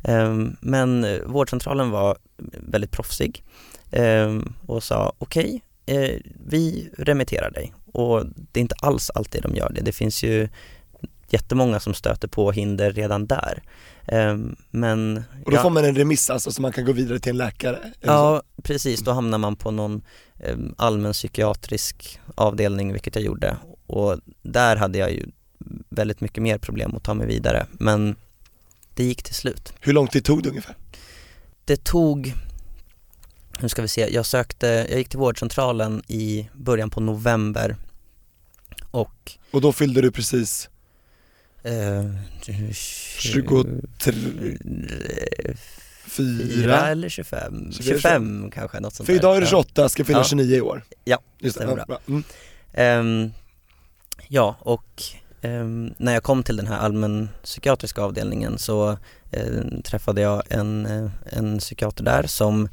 Ehm, 0.03 0.57
men 0.61 1.05
eh, 1.05 1.21
vårdcentralen 1.27 1.91
var 1.91 2.17
väldigt 2.53 2.91
proffsig 2.91 3.45
ehm, 3.91 4.53
och 4.67 4.83
sa 4.83 5.13
okej, 5.19 5.63
eh, 5.91 6.17
vi 6.47 6.91
remitterar 6.99 7.51
dig 7.51 7.73
och 7.93 8.27
det 8.53 8.61
är 8.61 8.63
inte 8.63 8.75
alls 8.81 9.11
alltid 9.11 9.43
de 9.43 9.57
gör 9.57 9.73
det. 9.73 9.81
Det 9.81 9.93
finns 9.93 10.23
ju 10.23 10.49
jättemånga 11.29 11.81
som 11.81 11.95
stöter 11.95 12.29
på 12.29 12.53
hinder 12.53 12.93
redan 12.93 13.27
där. 13.27 13.63
Ehm, 14.07 14.57
men 14.71 15.23
Och 15.45 15.51
då 15.51 15.57
ja. 15.57 15.63
får 15.63 15.71
man 15.71 15.85
en 15.85 15.95
remiss 15.95 16.31
alltså 16.31 16.53
så 16.53 16.63
man 16.63 16.73
kan 16.73 16.85
gå 16.85 16.93
vidare 16.93 17.19
till 17.19 17.31
en 17.31 17.37
läkare? 17.37 17.79
Det 17.83 18.07
så? 18.07 18.13
Ja, 18.13 18.43
precis. 18.63 19.01
Då 19.01 19.13
hamnar 19.13 19.39
man 19.39 19.57
på 19.57 19.71
någon 19.71 20.03
eh, 20.39 20.57
allmän 20.77 21.13
psykiatrisk 21.13 22.21
avdelning, 22.35 22.93
vilket 22.93 23.15
jag 23.15 23.25
gjorde. 23.25 23.57
Och 23.87 24.19
där 24.43 24.77
hade 24.77 24.99
jag 24.99 25.13
ju 25.13 25.27
väldigt 25.89 26.21
mycket 26.21 26.43
mer 26.43 26.59
problem 26.59 26.95
att 26.97 27.03
ta 27.03 27.15
mig 27.15 27.27
vidare. 27.27 27.67
Men 27.73 28.17
det 28.95 29.05
gick 29.05 29.23
till 29.23 29.35
slut. 29.35 29.73
Hur 29.81 29.93
lång 29.93 30.07
tid 30.09 30.25
tog 30.25 30.43
det 30.43 30.49
ungefär? 30.49 30.77
Det 31.65 31.85
tog, 31.85 32.35
nu 33.63 33.69
ska 33.69 33.83
vi 33.83 33.89
se, 33.89 34.09
jag 34.15 34.27
sökte, 34.27 34.67
jag 34.67 34.99
gick 34.99 35.09
till 35.09 35.19
vårdcentralen 35.19 36.03
i 36.09 36.49
början 36.53 36.91
på 36.91 37.01
november 37.01 37.77
och 38.91 39.33
Och 39.51 39.61
då 39.61 39.73
fyllde 39.73 40.01
du 40.01 40.11
precis 40.11 40.69
eh, 41.63 42.05
23, 43.19 43.65
fyra 46.07 46.89
eller 46.89 47.09
25, 47.09 47.73
24, 47.73 47.95
25 47.97 48.51
kanske, 48.55 48.81
något 48.81 48.95
sånt 48.95 49.07
För 49.07 49.13
idag 49.13 49.37
är 49.37 49.41
du 49.41 49.47
Ja. 49.47 49.51
28, 49.51 49.89
ska 49.89 50.05
fylla 50.05 50.19
Ja. 50.19 50.25
29 50.25 50.57
i 50.57 50.61
år? 50.61 50.83
Ja, 51.05 51.19
Just 51.39 51.59
det, 51.59 51.65
stämmer 51.65 51.79
ja, 51.79 51.85
bra. 51.87 51.99
Mm. 52.09 52.25
Ehm, 52.73 53.33
ja, 54.29 54.57
och 54.61 55.03
ehm, 55.43 55.95
när 55.97 56.13
jag 56.15 56.23
kom 56.23 56.43
till 56.43 56.57
den 56.57 56.67
här 56.67 56.79
allmänpsykiatriska 56.79 58.03
avdelningen 58.03 58.59
så 58.59 58.99
eh, 59.31 59.81
träffade 59.85 60.21
jag 60.21 60.43
en, 60.49 60.87
eh, 60.87 61.11
en 61.25 61.59
psykiater 61.59 62.05
där 62.05 62.27
som, 62.27 62.69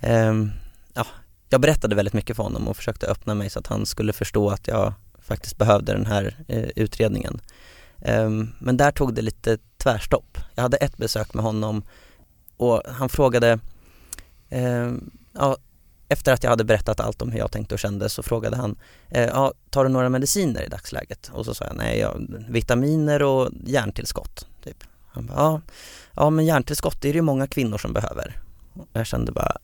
Ehm, 0.00 0.50
ja, 0.94 1.06
jag 1.48 1.60
berättade 1.60 1.94
väldigt 1.94 2.14
mycket 2.14 2.36
för 2.36 2.42
honom 2.42 2.68
och 2.68 2.76
försökte 2.76 3.06
öppna 3.06 3.34
mig 3.34 3.50
så 3.50 3.58
att 3.58 3.66
han 3.66 3.86
skulle 3.86 4.12
förstå 4.12 4.50
att 4.50 4.68
jag 4.68 4.94
faktiskt 5.18 5.58
behövde 5.58 5.92
den 5.92 6.06
här 6.06 6.36
eh, 6.48 6.68
utredningen. 6.76 7.40
Ehm, 8.02 8.52
men 8.58 8.76
där 8.76 8.90
tog 8.90 9.14
det 9.14 9.22
lite 9.22 9.58
tvärstopp. 9.76 10.38
Jag 10.54 10.62
hade 10.62 10.76
ett 10.76 10.96
besök 10.96 11.34
med 11.34 11.44
honom 11.44 11.82
och 12.56 12.82
han 12.86 13.08
frågade, 13.08 13.58
ehm, 14.48 15.10
ja, 15.32 15.56
efter 16.08 16.32
att 16.32 16.42
jag 16.42 16.50
hade 16.50 16.64
berättat 16.64 17.00
allt 17.00 17.22
om 17.22 17.30
hur 17.32 17.38
jag 17.38 17.52
tänkte 17.52 17.74
och 17.74 17.78
kände 17.78 18.08
så 18.08 18.22
frågade 18.22 18.56
han, 18.56 18.76
eh, 19.08 19.24
ja, 19.24 19.52
tar 19.70 19.84
du 19.84 19.90
några 19.90 20.08
mediciner 20.08 20.62
i 20.62 20.68
dagsläget? 20.68 21.30
Och 21.32 21.44
så 21.44 21.54
sa 21.54 21.64
jag, 21.64 21.76
nej, 21.76 21.98
jag, 21.98 22.26
vitaminer 22.48 23.22
och 23.22 23.50
järntillskott. 23.66 24.46
Typ. 24.64 24.84
Han 25.08 25.26
bara, 25.26 25.36
ja, 25.36 25.60
ja 26.14 26.30
men 26.30 26.44
järntillskott 26.46 27.00
det 27.00 27.08
är 27.08 27.12
det 27.12 27.16
ju 27.16 27.22
många 27.22 27.46
kvinnor 27.46 27.78
som 27.78 27.92
behöver. 27.92 28.42
Och 28.72 28.88
jag 28.92 29.06
kände 29.06 29.32
bara, 29.32 29.58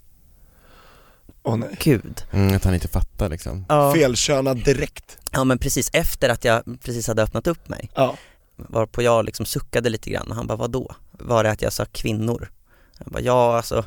Åh 1.42 1.57
nej. 1.57 1.76
gud. 1.81 2.24
Mm, 2.31 2.57
att 2.57 2.64
han 2.64 2.74
inte 2.74 2.88
fattar 2.88 3.28
liksom. 3.28 3.64
Ja, 3.68 3.92
Felkönad 3.94 4.64
direkt. 4.64 5.18
ja 5.33 5.44
men 5.44 5.59
precis 5.59 5.90
efter 5.92 6.28
att 6.28 6.44
jag 6.44 6.62
precis 6.85 7.07
hade 7.07 7.22
öppnat 7.22 7.46
upp 7.46 7.68
mig, 7.68 7.90
Ja. 7.94 8.16
varpå 8.57 9.02
jag 9.02 9.24
liksom 9.24 9.46
suckade 9.46 9.88
lite 9.90 10.11
grann 10.11 10.28
och 10.31 10.37
han 10.37 10.46
bara, 10.46 10.57
vadå? 10.57 10.94
Var 11.11 11.44
det 11.44 11.50
att 11.50 11.62
jag 11.62 11.72
sa 11.72 11.85
kvinnor? 11.92 12.50
Jag 12.98 13.12
bara, 13.12 13.20
ja 13.20 13.57
alltså 13.57 13.85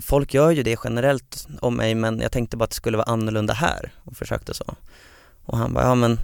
Folk 0.00 0.34
gör 0.34 0.50
ju 0.50 0.62
det 0.62 0.78
generellt 0.84 1.46
om 1.60 1.76
mig 1.76 1.94
men 1.94 2.20
jag 2.20 2.32
tänkte 2.32 2.56
bara 2.56 2.64
att 2.64 2.70
det 2.70 2.76
skulle 2.76 2.96
vara 2.96 3.06
annorlunda 3.12 3.54
här 3.54 3.92
och 4.04 4.16
försökte 4.16 4.54
så. 4.54 4.74
Och 5.44 5.58
han 5.58 5.72
bara, 5.74 5.84
ja 5.84 5.94
men 5.94 6.20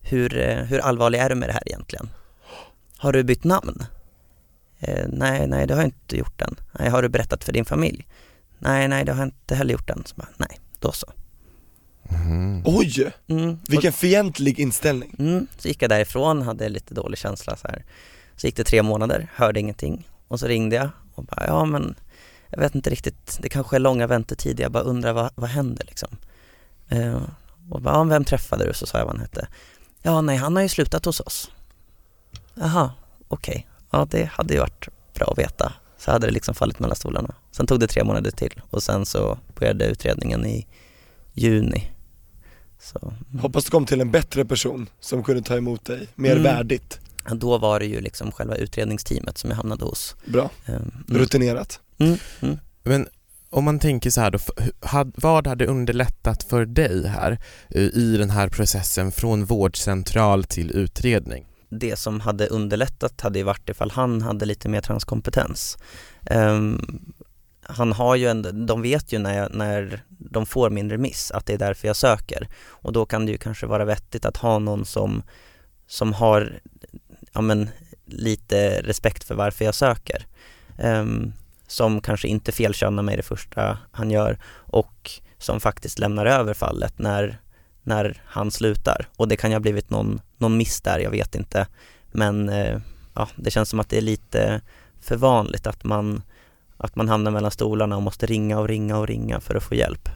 hur, 0.00 0.38
eh, 0.38 0.56
hur 0.64 0.78
allvarlig 0.78 1.18
är 1.18 1.28
du 1.28 1.34
med 1.34 1.48
det 1.48 1.52
här 1.52 1.62
egentligen? 1.68 2.10
Har 2.96 3.12
du 3.12 3.22
bytt 3.24 3.44
namn? 3.44 3.84
Eh, 4.78 5.06
nej, 5.08 5.46
nej 5.46 5.66
det 5.66 5.74
har 5.74 5.80
jag 5.80 5.88
inte 5.88 6.16
gjort 6.16 6.40
än. 6.42 6.56
Nej, 6.78 6.88
har 6.90 7.02
du 7.02 7.08
berättat 7.08 7.44
för 7.44 7.52
din 7.52 7.64
familj? 7.64 8.06
Nej, 8.58 8.88
nej 8.88 9.04
det 9.04 9.12
har 9.12 9.18
jag 9.18 9.26
inte 9.28 9.54
heller 9.54 9.72
gjort 9.72 9.90
än. 9.90 10.02
Så 10.06 10.14
bara, 10.16 10.28
nej, 10.36 10.60
då 10.80 10.92
så. 10.92 11.06
Mhm. 12.10 12.62
Oj, 12.66 13.12
Mm. 13.26 13.58
vilken 13.68 13.92
fientlig 13.92 14.60
inställning. 14.60 15.14
Mm, 15.18 15.46
så 15.58 15.68
gick 15.68 15.82
jag 15.82 15.90
därifrån, 15.90 16.42
hade 16.42 16.68
lite 16.68 16.94
dålig 16.94 17.18
känsla 17.18 17.56
så 17.56 17.68
här. 17.68 17.84
Så 18.36 18.46
gick 18.46 18.56
det 18.56 18.64
tre 18.64 18.82
månader, 18.82 19.28
hörde 19.34 19.60
ingenting 19.60 20.08
och 20.28 20.40
så 20.40 20.46
ringde 20.46 20.76
jag 20.76 20.88
och 21.14 21.24
bara, 21.24 21.46
ja 21.46 21.64
men 21.64 21.94
jag 22.48 22.58
vet 22.58 22.74
inte 22.74 22.90
riktigt, 22.90 23.38
det 23.42 23.48
kanske 23.48 23.76
är 23.76 23.80
långa 23.80 24.06
väntetider, 24.06 24.62
jag 24.62 24.72
bara 24.72 24.82
undrar 24.82 25.12
vad, 25.12 25.30
vad 25.34 25.50
händer 25.50 25.84
liksom? 25.84 26.08
Eh, 26.88 27.22
och 27.70 27.82
bara, 27.82 27.94
ja, 27.94 28.04
vem 28.04 28.24
träffade 28.24 28.66
du? 28.66 28.74
Så 28.74 28.86
sa 28.86 28.98
jag 28.98 29.04
vad 29.06 29.14
han 29.14 29.20
hette. 29.22 29.48
Ja, 30.02 30.20
nej 30.20 30.36
han 30.36 30.56
har 30.56 30.62
ju 30.62 30.68
slutat 30.68 31.04
hos 31.04 31.20
oss. 31.20 31.50
Jaha, 32.54 32.90
okej, 33.28 33.68
ja 33.90 34.06
det 34.10 34.24
hade 34.24 34.54
ju 34.54 34.60
varit 34.60 34.88
bra 35.14 35.26
att 35.32 35.38
veta. 35.38 35.72
Så 35.98 36.10
hade 36.10 36.26
det 36.26 36.32
liksom 36.32 36.54
fallit 36.54 36.78
mellan 36.78 36.96
stolarna. 36.96 37.34
Sen 37.50 37.66
tog 37.66 37.80
det 37.80 37.86
tre 37.86 38.04
månader 38.04 38.30
till 38.30 38.60
och 38.70 38.82
sen 38.82 39.06
så 39.06 39.38
började 39.58 39.84
utredningen 39.86 40.46
i 40.46 40.66
juni. 41.32 41.90
Så, 42.80 42.98
mm. 43.30 43.40
Hoppas 43.42 43.64
du 43.64 43.70
kom 43.70 43.86
till 43.86 44.00
en 44.00 44.10
bättre 44.10 44.44
person 44.44 44.88
som 45.00 45.22
kunde 45.24 45.42
ta 45.42 45.56
emot 45.56 45.84
dig, 45.84 46.08
mer 46.14 46.30
Mm. 46.32 46.42
värdigt. 46.42 47.00
Ja, 47.28 47.34
Då 47.34 47.58
var 47.58 47.80
det 47.80 47.86
ju 47.86 48.00
liksom 48.00 48.32
själva 48.32 48.54
utredningsteamet 48.56 49.38
som 49.38 49.50
jag 49.50 49.56
hamnade 49.56 49.84
hos. 49.84 50.16
Bra, 50.26 50.50
Ehm, 50.66 50.74
Mm. 50.74 51.20
rutinerat. 51.20 51.80
Mm. 51.98 52.18
Mm. 52.40 52.58
Men 52.82 53.08
om 53.50 53.64
man 53.64 53.78
tänker 53.78 54.10
så 54.10 54.20
här 54.20 54.30
då, 54.30 54.38
vad 55.14 55.46
hade 55.46 55.66
underlättat 55.66 56.42
för 56.42 56.66
dig 56.66 57.06
här 57.08 57.38
eh, 57.70 57.82
i 57.82 58.16
den 58.18 58.30
här 58.30 58.48
processen 58.48 59.12
från 59.12 59.44
vårdcentral 59.44 60.44
till 60.44 60.70
utredning? 60.70 61.47
Det 61.68 61.96
som 61.96 62.20
hade 62.20 62.46
underlättat 62.46 63.20
hade 63.20 63.38
ju 63.38 63.44
varit 63.44 63.68
ifall 63.68 63.90
han 63.90 64.22
hade 64.22 64.46
lite 64.46 64.68
mer 64.68 64.80
transkompetens. 64.80 65.78
Um, 66.30 67.12
han 67.62 67.92
har 67.92 68.16
ju 68.16 68.28
en, 68.28 68.66
de 68.66 68.82
vet 68.82 69.12
ju 69.12 69.18
när, 69.18 69.38
jag, 69.38 69.54
när 69.54 70.02
de 70.08 70.46
får 70.46 70.70
min 70.70 70.90
remiss 70.90 71.30
att 71.30 71.46
det 71.46 71.52
är 71.54 71.58
därför 71.58 71.88
jag 71.88 71.96
söker 71.96 72.48
och 72.66 72.92
då 72.92 73.06
kan 73.06 73.26
det 73.26 73.32
ju 73.32 73.38
kanske 73.38 73.66
vara 73.66 73.84
vettigt 73.84 74.24
att 74.24 74.36
ha 74.36 74.58
någon 74.58 74.84
som, 74.84 75.22
som 75.86 76.12
har 76.12 76.60
ja, 77.32 77.40
men, 77.40 77.70
lite 78.06 78.82
respekt 78.82 79.24
för 79.24 79.34
varför 79.34 79.64
jag 79.64 79.74
söker. 79.74 80.26
Um, 80.78 81.32
som 81.66 82.00
kanske 82.00 82.28
inte 82.28 82.52
felkönar 82.52 83.02
mig 83.02 83.16
det 83.16 83.22
första 83.22 83.78
han 83.90 84.10
gör 84.10 84.38
och 84.52 85.10
som 85.38 85.60
faktiskt 85.60 85.98
lämnar 85.98 86.26
över 86.26 86.54
fallet 86.54 86.98
när, 86.98 87.40
när 87.82 88.22
han 88.26 88.50
slutar. 88.50 89.08
Och 89.16 89.28
det 89.28 89.36
kan 89.36 89.50
ju 89.50 89.54
ha 89.54 89.60
blivit 89.60 89.90
någon, 89.90 90.20
någon 90.40 90.56
miss 90.56 90.80
där, 90.80 90.98
jag 90.98 91.10
vet 91.10 91.34
inte. 91.34 91.66
Men 92.12 92.48
eh, 92.48 92.80
ja, 93.14 93.28
det 93.36 93.50
känns 93.50 93.68
som 93.68 93.80
att 93.80 93.88
det 93.88 93.96
är 93.96 94.02
lite 94.02 94.60
för 95.00 95.16
vanligt 95.16 95.66
att 95.66 95.84
man, 95.84 96.22
att 96.76 96.96
man 96.96 97.08
hamnar 97.08 97.30
mellan 97.30 97.50
stolarna 97.50 97.96
och 97.96 98.02
måste 98.02 98.26
ringa 98.26 98.58
och 98.58 98.68
ringa 98.68 98.98
och 98.98 99.06
ringa 99.06 99.40
för 99.40 99.54
att 99.54 99.62
få 99.62 99.74
hjälp, 99.74 100.08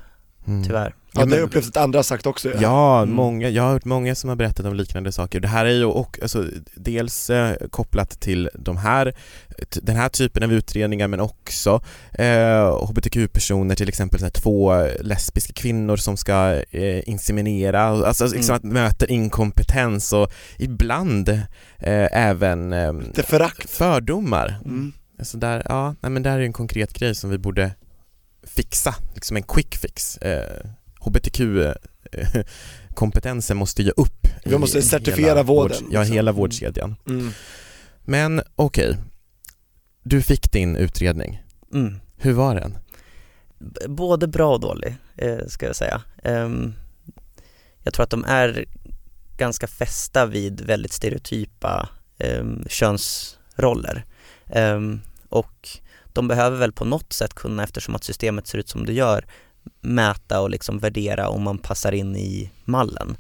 Mm. 0.47 0.65
tyvärr. 0.65 0.95
Ja, 1.15 1.25
det 1.25 1.31
har 1.31 1.37
jag 1.37 1.45
upplevt 1.47 1.69
att 1.69 1.77
andra 1.77 1.99
har 1.99 2.03
sagt 2.03 2.27
också 2.27 2.51
Ja, 2.61 3.03
Mm. 3.03 3.15
många, 3.15 3.49
jag 3.49 3.63
har 3.63 3.71
hört 3.73 3.85
många 3.85 4.15
som 4.15 4.29
har 4.29 4.37
berättat 4.37 4.67
om 4.67 4.75
liknande 4.75 5.13
saker. 5.13 5.41
Det 5.41 5.49
här 5.49 5.65
är 5.67 5.71
ju 5.71 5.85
och, 5.85 6.19
alltså, 6.23 6.45
dels 6.75 7.31
eh, 7.31 7.55
kopplat 7.71 8.21
till 8.21 8.51
de 8.55 8.77
här, 8.77 9.15
t- 9.71 9.81
den 9.83 9.97
här 9.97 10.09
typen 10.09 10.43
av 10.43 10.53
utredningar 10.53 11.09
men 11.09 11.21
också 11.21 11.83
eh, 12.13 12.85
hbtq-personer, 12.89 13.75
till 13.75 13.89
exempel 13.89 14.19
så 14.21 14.25
här, 14.27 14.31
två 14.31 14.87
lesbiska 15.01 15.53
kvinnor 15.53 15.97
som 15.97 16.17
ska 16.17 16.63
eh, 16.71 17.09
inseminera, 17.09 17.83
alltså 17.83 18.27
liksom 18.27 18.43
Mm. 18.55 18.57
att 18.57 18.73
möta 18.73 19.07
inkompetens 19.07 20.13
och 20.13 20.33
ibland 20.59 21.29
eh, 21.79 22.09
även 22.13 22.73
eh, 22.73 22.93
Det 23.15 23.23
förakt. 23.23 23.71
fördomar. 23.71 24.59
Mm. 24.65 24.93
Alltså 25.19 25.39
där, 25.39 25.63
ja, 25.69 25.95
nej 26.01 26.11
men 26.11 26.23
där 26.23 26.39
är 26.39 26.41
en 26.43 26.53
konkret 26.53 26.93
grej 26.93 27.15
som 27.15 27.31
vi 27.31 27.39
borde 27.39 27.71
fixa, 28.43 28.95
liksom 29.15 29.37
en 29.37 29.43
quick 29.43 29.77
fix. 29.77 30.17
Eh, 30.17 30.67
HBTQ-kompetensen 31.01 33.57
måste 33.57 33.83
ge 33.83 33.91
upp. 33.97 34.27
Vi 34.45 34.55
i 34.55 34.59
måste 34.59 34.83
certifiera 34.83 35.29
hela 35.29 35.43
vården, 35.43 35.77
vård- 35.77 35.89
Ja, 35.93 36.01
liksom. 36.01 36.15
hela 36.17 36.33
vårdkedjan. 36.33 36.97
Mm. 37.09 37.31
Men 38.05 38.43
okej, 38.57 38.97
du 40.03 40.23
fick 40.23 40.53
din 40.53 40.77
utredning. 40.77 41.43
Mm. 41.75 42.01
Hur 42.17 42.33
var 42.33 42.55
den? 42.55 42.79
B- 43.59 43.89
Både 43.89 44.27
bra 44.27 44.55
och 44.55 44.61
dålig, 44.61 44.97
eh, 45.17 45.39
ska 45.47 45.67
jag 45.67 45.77
säga. 45.77 46.03
Ehm, 46.25 46.75
jag 47.83 47.95
tror 47.95 48.05
att 48.05 48.11
de 48.11 48.25
är 48.25 48.65
ganska 49.37 49.67
fästa 49.67 50.27
vid 50.27 50.61
väldigt 50.61 50.93
stereotypa 50.93 51.89
um, 52.19 52.65
könsroller. 52.69 54.05
Ehm, 54.47 55.01
och 55.29 55.69
de 56.13 56.29
behöver 56.29 56.59
väl 56.59 56.73
på 56.73 56.85
något 56.85 57.13
sätt 57.13 57.35
kunna, 57.35 57.65
eftersom 57.65 57.95
att 57.95 58.05
systemet 58.05 58.47
ser 58.47 58.59
ut 58.59 58.69
som 58.69 58.87
det 58.87 58.93
gör, 58.93 59.27
mäta 59.81 60.41
och 60.41 60.51
liksom 60.51 60.79
värdera 60.79 61.29
om 61.29 61.43
man 61.43 61.59
passar 61.59 61.93
in 61.93 62.17
i 62.17 62.51
mallen. 62.65 63.17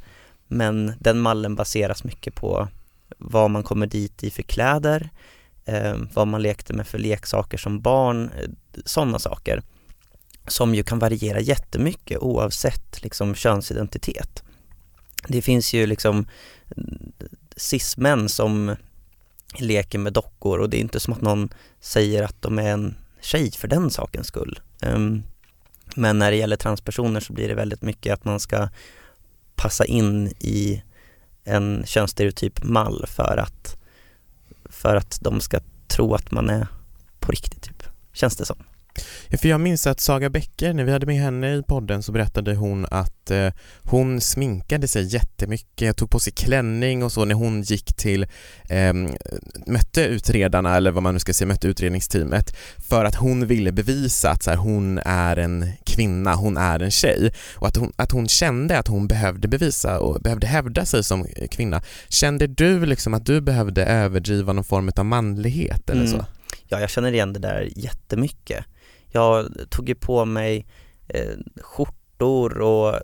Men 0.48 0.92
den 1.00 1.20
mallen 1.20 1.55
baseras 1.55 2.05
mycket 2.05 2.35
på 2.35 2.68
vad 3.18 3.50
man 3.50 3.62
kommer 3.62 3.87
dit 3.87 4.24
i 4.24 4.31
för 4.31 4.42
kläder, 4.42 5.11
eh, 5.64 5.96
vad 6.14 6.28
man 6.28 6.42
lekte 6.42 6.72
med 6.72 6.87
för 6.87 6.98
leksaker 6.98 7.59
som 7.59 7.81
barn, 7.81 8.31
eh, 8.38 8.50
sådana 8.85 9.18
saker 9.18 9.62
som 10.46 10.74
ju 10.74 10.83
kan 10.83 10.98
variera 10.98 11.40
jättemycket 11.40 12.18
oavsett 12.18 13.02
liksom 13.02 13.35
könsidentitet. 13.35 14.42
Det 15.28 15.42
finns 15.42 15.72
ju 15.72 15.87
liksom 15.87 16.26
cis-män 17.57 18.28
som 18.28 18.76
leker 19.58 19.98
med 19.98 20.12
dockor 20.12 20.58
och 20.58 20.70
det 20.70 20.76
är 20.76 20.80
inte 20.80 21.00
som 21.00 21.12
att 21.12 21.20
någon 21.20 21.48
säger 21.80 22.22
att 22.22 22.42
de 22.42 22.58
är 22.58 22.70
en 22.70 22.94
tjej 23.20 23.50
för 23.50 23.68
den 23.68 23.90
sakens 23.90 24.26
skull. 24.26 24.60
Ehm, 24.82 25.22
men 25.96 26.18
när 26.18 26.30
det 26.30 26.36
gäller 26.36 26.56
transpersoner 26.56 27.20
så 27.20 27.32
blir 27.32 27.48
det 27.48 27.54
väldigt 27.54 27.82
mycket 27.82 28.14
att 28.14 28.24
man 28.24 28.40
ska 28.40 28.68
passa 29.54 29.84
in 29.84 30.26
i 30.38 30.82
en 31.44 31.82
könsstereotyp 31.86 32.64
mall 32.64 33.04
för 33.08 33.36
att, 33.36 33.76
för 34.64 34.96
att 34.96 35.18
de 35.20 35.40
ska 35.40 35.60
tro 35.86 36.14
att 36.14 36.30
man 36.30 36.50
är 36.50 36.66
på 37.20 37.32
riktigt 37.32 37.62
typ, 37.62 37.82
känns 38.12 38.36
det 38.36 38.44
som. 38.44 38.64
För 39.40 39.48
jag 39.48 39.61
minns 39.61 39.87
att 39.87 40.00
Saga 40.00 40.31
Bäcker, 40.31 40.72
när 40.72 40.85
vi 40.85 40.92
hade 40.92 41.07
med 41.07 41.16
henne 41.16 41.55
i 41.55 41.62
podden 41.62 42.02
så 42.02 42.12
berättade 42.12 42.55
hon 42.55 42.87
att 42.90 43.31
eh, 43.31 43.48
hon 43.83 44.20
sminkade 44.20 44.88
sig 44.88 45.14
jättemycket, 45.14 45.96
tog 45.96 46.11
på 46.11 46.18
sig 46.20 46.33
klänning 46.33 47.02
och 47.02 47.12
så 47.12 47.24
när 47.24 47.35
hon 47.35 47.62
gick 47.62 47.94
till, 47.96 48.22
eh, 48.68 48.92
mötte 49.66 50.05
utredarna 50.05 50.76
eller 50.76 50.90
vad 50.90 51.02
man 51.02 51.14
nu 51.14 51.20
ska 51.20 51.33
säga, 51.35 51.48
mötte 51.48 51.68
utredningsteamet 51.68 52.57
för 52.78 53.05
att 53.05 53.14
hon 53.14 53.46
ville 53.46 53.72
bevisa 53.72 54.31
att 54.31 54.42
så 54.42 54.50
här, 54.50 54.57
hon 54.57 54.98
är 55.05 55.37
en 55.37 55.70
kvinna, 55.85 56.35
hon 56.35 56.57
är 56.57 56.81
en 56.81 56.90
tjej 56.90 57.33
och 57.55 57.68
att 57.68 57.76
hon, 57.76 57.92
att 57.96 58.12
hon 58.12 58.28
kände 58.28 58.78
att 58.78 58.88
hon 58.88 59.07
behövde 59.09 59.48
bevisa 59.48 59.98
och 60.00 60.20
behövde 60.22 60.46
hävda 60.46 60.87
sig 60.87 61.05
som 61.05 61.26
kvinna. 61.50 61.83
Kände 62.09 62.46
du 62.46 62.87
liksom 62.87 63.14
att 63.14 63.26
du 63.26 63.40
behövde 63.40 63.85
överdriva 63.85 64.52
någon 64.52 64.64
form 64.64 64.90
av 64.96 65.05
manlighet 65.05 65.90
eller 65.90 66.02
Mm. 66.05 66.12
så? 66.12 66.24
Ja, 66.68 66.81
jag 66.81 66.90
känner 66.90 67.12
igen 67.12 67.33
det 67.33 67.38
där 67.40 67.68
jättemycket. 67.76 68.64
Jag 69.12 69.46
tog 69.70 69.88
ju 69.88 69.94
på 69.94 70.25
mig 70.25 70.66
eh, 71.09 71.37
skjortor 71.61 72.59
och 72.59 73.01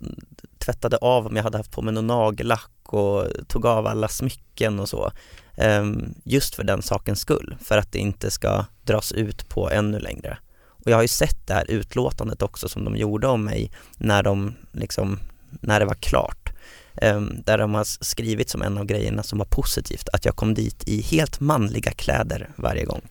tvättade 0.59 0.97
av 0.97 1.27
om 1.27 1.37
jag 1.37 1.43
hade 1.43 1.59
haft 1.59 1.71
på 1.71 1.83
mig 1.83 1.95
någon 1.95 2.07
nagellack 2.07 2.71
och 2.83 3.27
tog 3.49 3.67
av 3.67 3.87
alla 3.87 4.09
smycken 4.09 4.81
och 4.81 4.89
så. 4.89 5.13
Eh, 5.55 5.85
just 6.25 6.55
för 6.55 6.65
den 6.65 6.83
sakens 6.83 7.21
skull, 7.21 7.57
för 7.61 7.79
att 7.79 7.93
det 7.93 7.99
inte 7.99 8.31
ska 8.31 8.65
dras 8.85 9.13
ut 9.13 9.49
på 9.49 9.71
ännu 9.71 9.99
längre. 9.99 10.39
Och 10.85 10.91
jag 10.91 10.97
har 10.97 11.03
ju 11.03 11.09
sett 11.09 11.47
det 11.47 11.55
här 11.55 11.71
utlåtandet 11.71 12.43
också 12.43 12.69
som 12.69 12.85
de 12.85 12.97
gjorde 12.97 13.27
om 13.27 13.45
mig 13.45 13.71
när 13.97 14.23
de 14.23 14.55
liksom, 14.73 15.19
när 15.51 15.81
det 15.81 15.87
var 15.87 15.95
klart. 15.95 16.53
Ehm, 16.95 17.43
där 17.45 17.59
de 17.59 17.75
har 17.75 17.85
skrivit 17.85 18.51
som 18.51 18.63
en 18.63 18.79
av 18.79 18.85
grejerna 18.85 19.23
som 19.23 19.39
var 19.39 19.47
positivt, 19.47 20.09
att 20.13 20.25
jag 20.25 20.37
kom 20.37 20.55
dit 20.55 20.89
i 20.89 21.01
helt 21.03 21.41
manliga 21.41 21.91
kläder 21.91 22.49
varje 22.57 22.85
gång. 22.85 23.03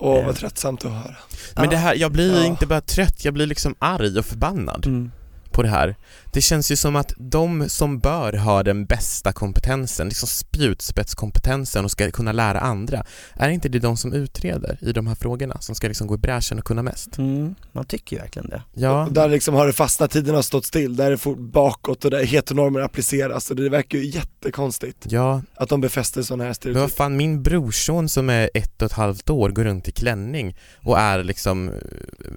Åh 0.00 0.18
Eh. 0.18 0.26
vad 0.26 0.36
tröttsamt 0.36 0.84
att 0.84 0.92
höra. 0.92 1.16
Men 1.56 1.68
det 1.68 1.76
här, 1.76 1.94
jag 1.94 2.12
blir 2.12 2.36
Ja. 2.40 2.44
inte 2.46 2.66
bara 2.66 2.80
trött, 2.80 3.24
jag 3.24 3.34
blir 3.34 3.46
liksom 3.46 3.74
arg 3.78 4.18
och 4.18 4.24
förbannad 4.26 4.86
Mm. 4.86 5.10
På 5.52 5.62
det 5.62 5.68
här. 5.68 5.96
Det 6.32 6.40
känns 6.40 6.70
ju 6.70 6.76
som 6.76 6.96
att 6.96 7.12
de 7.16 7.68
som 7.68 7.98
bör 7.98 8.32
ha 8.32 8.62
den 8.62 8.84
bästa 8.84 9.32
kompetensen, 9.32 10.08
liksom 10.08 10.28
spjutspetskompetensen 10.28 11.84
och 11.84 11.90
ska 11.90 12.10
kunna 12.10 12.32
lära 12.32 12.60
andra, 12.60 13.04
är 13.34 13.48
inte 13.48 13.68
det 13.68 13.78
de 13.78 13.96
som 13.96 14.12
utreder 14.12 14.78
i 14.80 14.92
de 14.92 15.06
här 15.06 15.14
frågorna, 15.14 15.60
som 15.60 15.74
ska 15.74 15.88
liksom 15.88 16.06
gå 16.06 16.14
i 16.14 16.18
bräschen 16.18 16.58
och 16.58 16.64
kunna 16.64 16.82
mest? 16.82 17.18
Mm, 17.18 17.54
man 17.72 17.84
tycker 17.84 18.16
ju 18.16 18.22
verkligen 18.22 18.48
det. 18.48 18.62
Ja, 18.74 19.06
Och 19.06 19.12
där 19.12 19.28
liksom 19.28 19.54
har 19.54 19.66
det 19.66 19.72
fastnat, 19.72 20.10
tiden 20.10 20.34
har 20.34 20.42
stått 20.42 20.66
still, 20.66 20.96
där 20.96 21.06
är 21.06 21.10
det 21.10 21.18
fort 21.18 21.38
bakåt 21.38 22.04
och 22.04 22.10
där 22.10 22.24
heteronormer 22.24 22.80
appliceras 22.80 23.50
och 23.50 23.56
det 23.56 23.68
verkar 23.68 23.98
ju 23.98 24.06
jättekonstigt 24.06 25.06
ja, 25.08 25.42
att 25.54 25.68
de 25.68 25.80
befäster 25.80 26.22
sådana 26.22 26.44
här 26.44 26.48
men 26.48 26.50
vad 26.50 26.56
stereotyper. 26.74 26.96
fan 26.96 27.16
min 27.16 27.42
brorson 27.42 28.08
som 28.08 28.30
är 28.30 28.50
ett 28.54 28.82
och 28.82 28.86
ett 28.86 28.92
halvt 28.92 29.30
år 29.30 29.50
går 29.50 29.64
runt 29.64 29.88
i 29.88 29.92
klänning 29.92 30.56
och 30.82 30.98
är 30.98 31.22
liksom, 31.24 31.68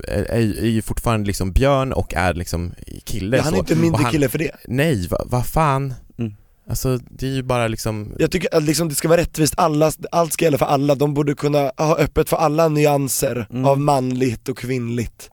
är, 0.07 0.31
är 0.31 0.65
ju 0.65 0.81
fortfarande 0.81 1.27
liksom 1.27 1.51
björn 1.51 1.93
och 1.93 2.13
är 2.13 2.33
liksom 2.33 2.73
kille 3.19 3.37
Ja, 3.37 3.43
han 3.43 3.53
är 3.53 3.57
så. 3.57 3.59
inte 3.59 3.75
mindre 3.75 4.01
han- 4.03 4.11
kille 4.11 4.29
för 4.29 4.37
det. 4.39 4.51
Nej, 4.67 5.07
vad 5.09 5.29
va 5.29 5.43
fan? 5.43 5.93
Mm. 6.17 6.33
Alltså 6.69 6.97
det 6.97 7.27
är 7.27 7.31
ju 7.31 7.43
bara 7.43 7.67
liksom 7.67 8.15
Jag 8.19 8.31
tycker 8.31 8.55
att 8.57 8.63
liksom 8.63 8.89
det 8.89 8.95
ska 8.95 9.07
vara 9.07 9.21
rättvist, 9.21 9.53
alla, 9.57 9.91
allt 10.11 10.33
ska 10.33 10.45
gälla 10.45 10.57
för 10.57 10.65
alla, 10.65 10.95
de 10.95 11.13
borde 11.13 11.35
kunna 11.35 11.71
ha 11.77 11.97
öppet 11.97 12.29
för 12.29 12.37
alla 12.37 12.67
nyanser 12.67 13.47
Mm. 13.49 13.65
av 13.65 13.79
manligt 13.79 14.49
och 14.49 14.57
kvinnligt. 14.57 15.29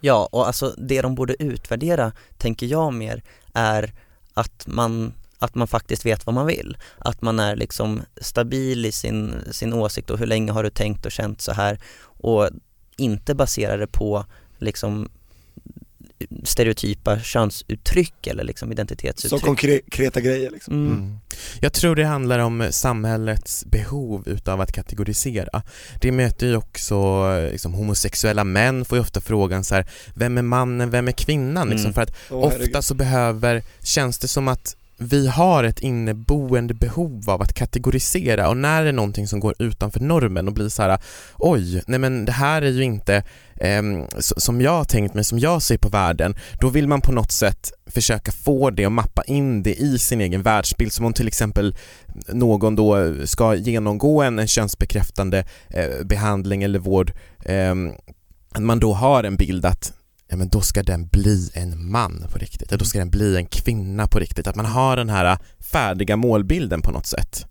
Ja, 0.00 0.28
och 0.32 0.46
alltså 0.46 0.74
det 0.78 1.02
de 1.02 1.14
borde 1.14 1.42
utvärdera, 1.42 2.12
tänker 2.38 2.66
jag 2.66 2.94
mer, 2.94 3.22
är 3.54 3.92
att 4.34 4.66
man, 4.66 5.12
att 5.38 5.54
man 5.54 5.68
faktiskt 5.68 6.06
vet 6.06 6.26
vad 6.26 6.34
man 6.34 6.46
vill. 6.46 6.76
Att 6.98 7.22
man 7.22 7.40
är 7.40 7.56
liksom 7.56 8.02
stabil 8.20 8.86
i 8.86 8.92
sin, 8.92 9.34
sin 9.50 9.72
åsikt 9.72 10.10
och 10.10 10.18
hur 10.18 10.26
länge 10.26 10.52
har 10.52 10.62
du 10.62 10.70
tänkt 10.70 11.06
och 11.06 11.12
känt 11.12 11.40
så 11.40 11.52
här 11.52 11.78
och 12.04 12.48
inte 12.96 13.34
basera 13.34 13.76
det 13.76 13.86
på 13.86 14.24
liksom 14.58 15.08
stereotypa 16.44 17.20
könsuttryck 17.20 18.26
eller 18.26 18.44
liksom 18.44 18.68
Så 18.68 18.72
identitetsuttryck. 18.72 19.42
konkreta 19.42 20.20
grejer 20.20 20.50
liksom. 20.50 20.74
Mm. 20.74 20.92
Mm. 20.98 21.18
Jag 21.60 21.72
tror 21.72 21.96
det 21.96 22.04
handlar 22.04 22.38
om 22.38 22.66
samhällets 22.70 23.64
behov 23.64 24.28
utav 24.28 24.60
att 24.60 24.72
kategorisera. 24.72 25.62
Det 26.00 26.12
möter 26.12 26.46
ju 26.46 26.56
också 26.56 27.22
liksom, 27.52 27.72
homosexuella 27.74 28.44
män 28.44 28.84
får 28.84 28.98
ju 28.98 29.02
ofta 29.02 29.20
frågan 29.20 29.64
så 29.64 29.74
här, 29.74 29.86
vem 30.14 30.38
är 30.38 30.42
mannen, 30.42 30.90
vem 30.90 31.08
är 31.08 31.12
kvinnan? 31.12 31.68
Liksom, 31.68 31.84
Mm. 31.84 31.94
för 31.94 32.02
att 32.02 32.12
herregud. 32.30 32.66
ofta 32.68 32.82
så 32.82 32.94
behöver, 32.94 33.62
känns 33.82 34.18
det 34.18 34.28
som 34.28 34.48
att 34.48 34.76
vi 34.98 35.26
har 35.26 35.64
ett 35.64 35.80
inneboende 35.80 36.74
behov 36.74 37.30
av 37.30 37.42
att 37.42 37.52
kategorisera 37.52 38.48
och 38.48 38.56
när 38.56 38.82
det 38.82 38.88
är 38.88 38.92
någonting 38.92 39.26
som 39.26 39.40
går 39.40 39.54
utanför 39.58 40.00
normen 40.00 40.48
och 40.48 40.54
blir 40.54 40.68
så 40.68 40.82
här 40.82 40.98
oj, 41.38 41.82
nej 41.86 41.98
men 41.98 42.24
det 42.24 42.32
här 42.32 42.62
är 42.62 42.70
ju 42.70 42.82
inte 42.82 43.22
eh, 43.56 43.82
som 44.20 44.60
jag 44.60 44.70
har 44.70 44.84
tänkt 44.84 45.14
mig, 45.14 45.24
som 45.24 45.38
jag 45.38 45.62
ser 45.62 45.78
på 45.78 45.88
världen, 45.88 46.34
då 46.60 46.68
vill 46.68 46.88
man 46.88 47.00
på 47.00 47.12
något 47.12 47.32
sätt 47.32 47.72
försöka 47.86 48.32
få 48.32 48.70
det 48.70 48.86
och 48.86 48.92
mappa 48.92 49.22
in 49.22 49.62
det 49.62 49.74
i 49.74 49.98
sin 49.98 50.20
egen 50.20 50.42
världsbild. 50.42 50.92
Som 50.92 51.06
om 51.06 51.12
till 51.12 51.28
exempel 51.28 51.76
någon 52.28 52.76
då 52.76 53.14
ska 53.24 53.54
genomgå 53.54 54.22
en, 54.22 54.38
en 54.38 54.48
könsbekräftande 54.48 55.44
eh, 55.68 56.04
behandling 56.04 56.62
eller 56.62 56.78
vård, 56.78 57.12
eh, 57.44 57.74
att 58.52 58.62
man 58.62 58.80
då 58.80 58.92
har 58.92 59.24
en 59.24 59.36
bild 59.36 59.64
att 59.64 59.92
ja 60.32 60.36
men 60.36 60.48
då 60.48 60.60
ska 60.60 60.82
den 60.82 61.06
bli 61.06 61.50
en 61.54 61.90
man 61.90 62.24
på 62.32 62.38
riktigt, 62.38 62.70
ja, 62.70 62.76
då 62.76 62.84
ska 62.84 62.98
den 62.98 63.10
bli 63.10 63.36
en 63.36 63.46
kvinna 63.46 64.06
på 64.06 64.18
riktigt, 64.18 64.46
att 64.46 64.56
man 64.56 64.66
har 64.66 64.96
den 64.96 65.08
här 65.08 65.38
färdiga 65.72 66.16
målbilden 66.16 66.82
på 66.82 66.90
något 66.90 67.06
sätt. 67.06 67.46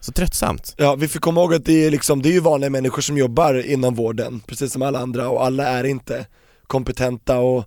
Så 0.00 0.12
tröttsamt. 0.12 0.74
Ja, 0.76 0.94
vi 0.94 1.08
får 1.08 1.20
komma 1.20 1.40
ihåg 1.40 1.54
att 1.54 1.64
det 1.64 1.84
är, 1.86 1.90
liksom, 1.90 2.22
det 2.22 2.28
är 2.28 2.32
ju 2.32 2.40
vanliga 2.40 2.70
människor 2.70 3.02
som 3.02 3.18
jobbar 3.18 3.66
inom 3.66 3.94
vården, 3.94 4.40
precis 4.46 4.72
som 4.72 4.82
alla 4.82 4.98
andra, 4.98 5.28
och 5.28 5.44
alla 5.44 5.68
är 5.68 5.84
inte 5.84 6.26
kompetenta 6.66 7.38
och 7.38 7.64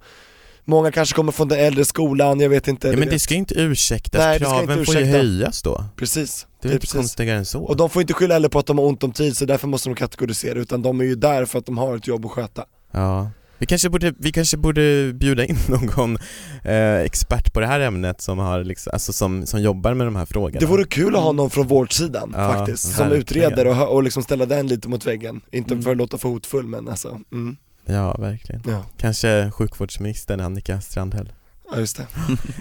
många 0.66 0.92
kanske 0.92 1.16
kommer 1.16 1.32
från 1.32 1.48
den 1.48 1.60
äldre 1.60 1.86
skolan, 1.86 2.40
jag 2.40 2.50
vet 2.50 2.68
inte. 2.68 2.88
Ja, 2.88 2.92
men 2.92 3.00
vet. 3.00 3.10
det 3.10 3.20
ska 3.20 3.34
ju 3.34 3.40
inte 3.40 3.60
ursäktas, 3.60 4.20
Nej, 4.20 4.40
kraven 4.40 4.62
inte 4.62 4.86
får 4.86 4.96
ju 4.96 5.02
ursäkta. 5.02 5.18
höjas 5.18 5.62
då. 5.62 5.86
Precis, 5.96 6.48
Det 6.62 6.68
är 6.68 6.70
det 6.70 6.74
är 6.74 6.74
inte 6.74 6.82
precis. 6.82 6.96
konstigare 6.96 7.38
än 7.38 7.46
så. 7.46 7.60
Och 7.64 7.78
de 7.78 7.90
får 7.90 8.02
inte 8.02 8.14
skylla 8.14 8.34
heller 8.34 8.50
på 8.50 8.60
att 8.60 8.66
de 8.66 8.78
har 8.78 8.86
ont 8.86 9.04
om 9.04 9.12
tid, 9.12 9.38
så 9.38 9.46
därför 9.46 9.68
måste 9.68 9.90
de 9.90 9.96
kategorisera, 9.96 10.60
utan 10.60 10.82
de 10.82 11.00
är 11.00 11.06
ju 11.06 11.16
där 11.16 11.46
för 11.46 11.60
att 11.60 11.66
de 11.66 11.78
har 11.78 11.96
ett 11.96 12.08
jobb 12.08 12.26
att 12.26 12.32
sköta. 12.32 12.66
Ja. 12.92 13.30
Vi 13.60 13.66
kanske 13.66 13.90
borde, 13.90 14.14
vi 14.18 14.32
kanske 14.32 14.58
borde 14.58 15.14
bjuda 15.14 15.46
in 15.46 15.58
någon 15.68 16.18
eh, 16.64 16.96
expert 16.96 17.54
på 17.54 17.60
det 17.60 17.68
här 17.68 17.80
ämnet 17.80 18.22
som, 18.22 18.38
har 18.40 18.64
liksom, 18.64 18.90
alltså 18.94 19.14
som, 19.14 19.46
som 19.46 19.62
jobbar 19.62 19.94
med 19.94 20.08
de 20.08 20.16
här 20.16 20.26
frågorna. 20.26 20.60
Det 20.60 20.66
vore 20.66 20.84
kul 20.86 21.16
att 21.16 21.22
ha 21.22 21.32
någon 21.32 21.50
från 21.50 21.68
vårdsidan 21.68 22.34
Ja, 22.38 22.54
faktiskt, 22.54 22.84
som 22.96 23.10
verkligen. 23.10 23.48
utreder 23.52 23.68
och, 23.82 23.94
och 23.96 24.04
liksom 24.04 24.24
ställa 24.24 24.46
den 24.46 24.68
lite 24.68 24.88
mot 24.90 25.06
väggen. 25.06 25.42
Inte 25.52 25.74
Mm. 25.74 25.84
för 25.84 25.92
att 25.92 25.98
låta 25.98 26.18
för 26.18 26.30
hotfull 26.30 26.66
men 26.68 26.90
alltså, 26.90 27.20
mm. 27.32 27.58
Ja, 27.86 28.14
verkligen. 28.14 28.62
ja. 28.68 28.86
Kanske 28.98 29.52
sjukvårdsministern 29.52 30.40
Annika 30.40 30.82
Strandhäll. 30.82 31.30
ja 31.72 31.80
just 31.80 31.98
det. 31.98 32.08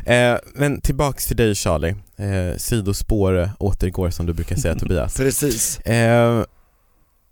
Eh, 0.15 0.39
men 0.55 0.81
tillbaks 0.81 1.27
till 1.27 1.37
dig 1.37 1.55
Charlie, 1.55 1.95
eh, 2.17 2.57
sidospår 2.57 3.51
återgår 3.59 4.11
som 4.11 4.27
du 4.27 4.33
brukar 4.33 4.57
säga 4.57 4.75
Tobias. 4.79 5.17
Precis. 5.17 5.79
Eh, 5.79 6.45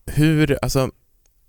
hur, 0.07 0.59
alltså, 0.62 0.90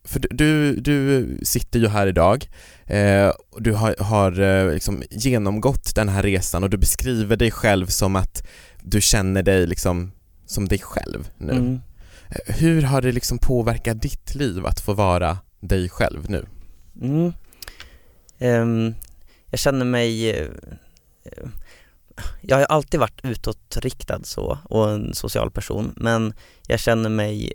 för 0.07 0.19
du- 0.29 0.75
du, 0.75 1.37
sitter 1.43 1.79
ju 1.79 1.87
här 1.87 2.07
idag 2.07 2.49
eh, 2.85 3.27
och 3.51 3.61
du 3.61 3.73
har, 3.73 3.95
har 3.99 4.39
eh, 4.41 4.73
liksom 4.73 5.03
genomgått 5.11 5.95
den 5.95 6.09
här 6.09 6.23
resan 6.23 6.63
och 6.63 6.69
du 6.69 6.77
beskriver 6.77 7.35
dig 7.35 7.51
själv 7.51 7.87
som 7.87 8.15
att 8.15 8.47
du 8.81 9.01
känner 9.01 9.43
dig 9.43 9.67
liksom 9.67 10.11
som 10.45 10.67
dig 10.67 10.79
själv 10.79 11.29
nu. 11.37 11.51
Mm. 11.53 11.79
Eh, 12.29 12.55
Hur 12.55 12.81
har 12.81 13.01
det 13.01 13.11
liksom 13.11 13.37
påverkat 13.37 14.01
ditt 14.01 14.35
liv 14.35 14.65
att 14.65 14.79
få 14.79 14.93
vara 14.93 15.37
dig 15.59 15.89
själv 15.89 16.29
nu? 16.29 16.45
Mm. 17.01 17.33
Ehm, 18.39 18.95
jag 19.49 19.59
känner 19.59 19.85
mig, 19.85 20.29
eh, 20.29 20.47
jag 22.41 22.57
har 22.57 22.63
alltid 22.65 22.99
varit 22.99 23.19
utåtriktad 23.25 24.19
så 24.23 24.57
och 24.63 24.89
en 24.91 25.13
social 25.13 25.51
person 25.51 25.93
men 25.95 26.33
jag 26.67 26.79
känner 26.79 27.09
mig 27.09 27.53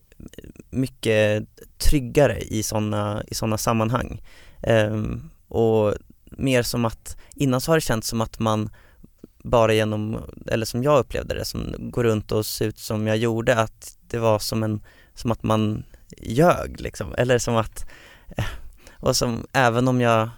mycket 0.71 1.45
tryggare 1.79 2.41
i 2.41 2.63
sådana 2.63 3.23
i 3.29 3.35
såna 3.35 3.59
sammanhang. 3.59 4.23
Ehm, 4.63 5.31
och 5.49 5.95
mer 6.25 6.63
som 6.63 6.85
att, 6.85 7.17
innan 7.35 7.61
så 7.61 7.71
har 7.71 7.77
det 7.77 7.81
känts 7.81 8.09
som 8.09 8.21
att 8.21 8.39
man 8.39 8.71
bara 9.45 9.75
genom, 9.75 10.19
eller 10.47 10.67
som 10.67 10.83
jag 10.83 10.99
upplevde 10.99 11.35
det, 11.35 11.45
som 11.45 11.75
går 11.79 12.05
runt 12.05 12.33
och 12.33 12.47
ser 12.47 12.67
ut 12.67 12.79
som 12.79 13.07
jag 13.07 13.17
gjorde, 13.17 13.57
att 13.57 13.99
det 14.07 14.19
var 14.19 14.39
som 14.39 14.63
en, 14.63 14.81
som 15.15 15.31
att 15.31 15.43
man 15.43 15.85
ljög 16.17 16.81
liksom, 16.81 17.15
eller 17.19 17.39
som 17.39 17.57
att 17.57 17.87
eh, 18.37 18.45
och 18.93 19.17
som, 19.17 19.47
även 19.53 19.89
om 19.89 20.01
jag, 20.01 20.29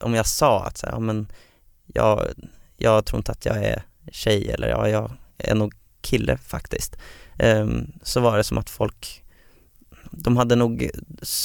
om 0.00 0.14
jag 0.14 0.26
sa 0.26 0.64
att 0.64 0.78
så 0.78 0.86
här, 0.86 0.92
ja, 0.92 0.98
men 0.98 1.26
jag, 1.86 2.26
jag 2.76 3.06
tror 3.06 3.18
inte 3.18 3.32
att 3.32 3.46
jag 3.46 3.56
är 3.56 3.82
tjej 4.10 4.50
eller 4.50 4.68
ja, 4.68 4.88
jag 4.88 5.12
är 5.38 5.54
nog 5.54 5.74
kille 6.00 6.36
faktiskt. 6.36 6.96
Ehm, 7.38 7.92
så 8.02 8.20
var 8.20 8.36
det 8.36 8.44
som 8.44 8.58
att 8.58 8.70
folk, 8.70 9.24
de 10.10 10.36
hade 10.36 10.56
nog 10.56 10.90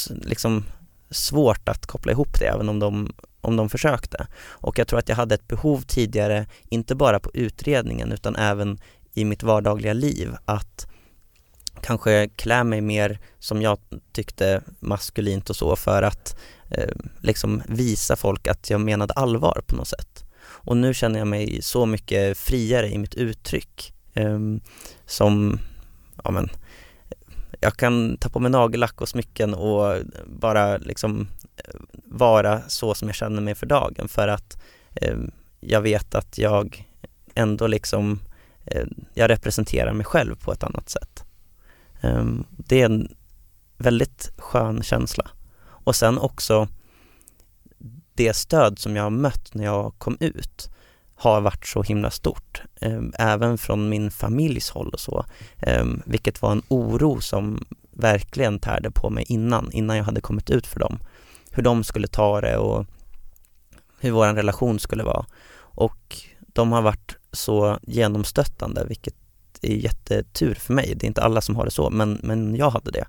liksom 0.10 0.66
svårt 1.10 1.70
att 1.70 1.86
koppla 1.86 2.12
ihop 2.12 2.40
det 2.40 2.46
även 2.46 2.70
om 2.70 2.80
de, 2.80 3.14
om 3.42 3.56
de 3.56 3.70
försökte. 3.70 4.28
Och 4.46 4.80
jag 4.80 4.88
tror 4.88 5.00
att 5.00 5.10
jag 5.10 5.16
hade 5.16 5.36
ett 5.36 5.48
behov 5.48 5.82
tidigare, 5.82 6.46
inte 6.70 6.96
bara 6.96 7.20
på 7.20 7.32
utredningen 7.34 8.12
utan 8.12 8.36
även 8.36 8.80
i 9.14 9.26
mitt 9.26 9.44
vardagliga 9.44 9.94
liv 9.94 10.36
att 10.46 10.88
kanske 11.82 12.30
klä 12.36 12.64
mig 12.64 12.82
mer 12.82 13.20
som 13.40 13.62
jag 13.62 13.78
tyckte 14.12 14.62
maskulint 14.80 15.50
och 15.50 15.56
så 15.56 15.76
för 15.76 16.04
att 16.04 16.40
eh, 16.70 16.96
liksom 17.22 17.62
visa 17.68 18.16
folk 18.16 18.48
att 18.48 18.70
jag 18.70 18.82
menade 18.82 19.14
allvar 19.14 19.62
på 19.68 19.76
något 19.76 19.88
sätt. 19.88 20.24
Och 20.44 20.78
nu 20.78 20.94
känner 20.94 21.20
jag 21.20 21.28
mig 21.28 21.62
så 21.62 21.86
mycket 21.86 22.38
friare 22.38 22.90
i 22.90 22.98
mitt 22.98 23.14
uttryck 23.14 23.94
eh, 24.14 24.40
som, 25.06 25.60
ja 26.24 26.32
men, 26.32 26.50
jag 27.60 27.78
kan 27.78 28.18
ta 28.18 28.30
på 28.30 28.40
mig 28.40 28.52
nagellack 28.52 29.02
och 29.02 29.10
smycken 29.10 29.54
och 29.54 29.96
bara 30.26 30.78
liksom 30.78 31.28
eh, 31.58 31.80
vara 32.06 32.62
så 32.68 32.94
som 32.94 33.08
jag 33.08 33.16
känner 33.16 33.42
mig 33.42 33.56
för 33.56 33.66
dagen 33.66 34.08
för 34.08 34.28
att 34.28 34.64
eh, 34.96 35.18
jag 35.60 35.82
vet 35.82 36.16
att 36.16 36.38
jag 36.38 36.88
ändå 37.36 37.68
liksom, 37.68 38.20
eh, 38.66 38.86
jag 39.14 39.30
representerar 39.30 39.94
mig 39.94 40.06
själv 40.06 40.36
på 40.36 40.52
ett 40.52 40.64
annat 40.64 40.90
sätt. 40.90 41.24
Eh, 42.02 42.26
det 42.50 42.82
är 42.82 42.86
en 42.86 43.16
väldigt 43.78 44.32
skön 44.38 44.84
känsla. 44.84 45.30
Och 45.66 45.96
sen 45.96 46.18
också 46.18 46.68
det 48.14 48.36
stöd 48.36 48.80
som 48.80 48.96
jag 48.96 49.04
har 49.04 49.10
mött 49.10 49.54
när 49.54 49.64
jag 49.64 49.94
kom 49.98 50.18
ut 50.20 50.73
har 51.24 51.42
varit 51.42 51.68
så 51.68 51.84
himla 51.84 52.12
stort. 52.12 52.62
Ehm, 52.82 53.14
även 53.20 53.58
från 53.58 53.90
min 53.90 54.12
familjs 54.12 54.70
håll 54.70 54.90
och 54.90 55.00
så. 55.00 55.26
Ehm, 55.58 56.02
vilket 56.06 56.42
var 56.42 56.52
en 56.52 56.62
oro 56.68 57.22
som 57.22 57.66
verkligen 57.92 58.60
tärde 58.60 58.92
på 58.92 59.10
mig 59.10 59.26
innan, 59.28 59.72
innan 59.72 59.98
jag 59.98 60.04
hade 60.04 60.22
kommit 60.22 60.50
ut 60.50 60.68
för 60.68 60.80
dem. 60.80 61.00
Hur 61.52 61.64
de 61.64 61.84
skulle 61.84 62.08
ta 62.08 62.42
det 62.42 62.58
och 62.58 62.86
hur 64.00 64.12
vår 64.12 64.34
relation 64.34 64.80
skulle 64.80 65.04
vara. 65.04 65.26
Och 65.56 66.18
de 66.40 66.72
har 66.72 66.82
varit 66.82 67.18
så 67.32 67.80
genomstöttande, 67.82 68.86
vilket 68.86 69.16
är 69.62 69.76
jättetur 69.76 70.56
för 70.56 70.74
mig. 70.74 70.94
Det 70.96 71.06
är 71.06 71.08
inte 71.08 71.24
alla 71.24 71.42
som 71.42 71.56
har 71.56 71.66
det 71.66 71.72
så, 71.72 71.90
men, 71.90 72.20
men 72.24 72.56
jag 72.56 72.70
hade 72.70 72.92
det. 72.92 73.06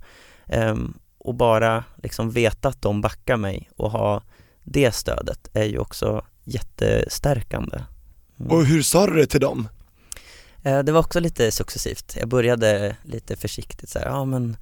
Ehm, 0.46 0.94
och 1.18 1.34
bara 1.34 1.84
liksom 2.02 2.30
veta 2.30 2.68
att 2.68 2.82
de 2.82 3.00
backar 3.00 3.36
mig 3.36 3.70
och 3.76 3.90
ha 3.90 4.22
det 4.62 4.94
stödet 4.94 5.48
är 5.52 5.64
ju 5.64 5.78
också 5.78 6.24
jättestärkande. 6.44 7.80
Och 8.48 8.64
hur 8.64 8.82
sa 8.82 9.06
du 9.06 9.14
det 9.14 9.26
till 9.26 9.40
dem? 9.40 9.68
Eh, 10.62 10.78
det 10.78 10.92
var 10.92 11.00
också 11.00 11.20
lite 11.20 11.52
successivt. 11.52 12.16
Jag 12.20 12.28
började 12.28 12.96
lite 13.02 13.36
försiktigt 13.36 13.88
så 13.88 13.98
här, 13.98 14.06
ja 14.06 14.24
men 14.24 14.56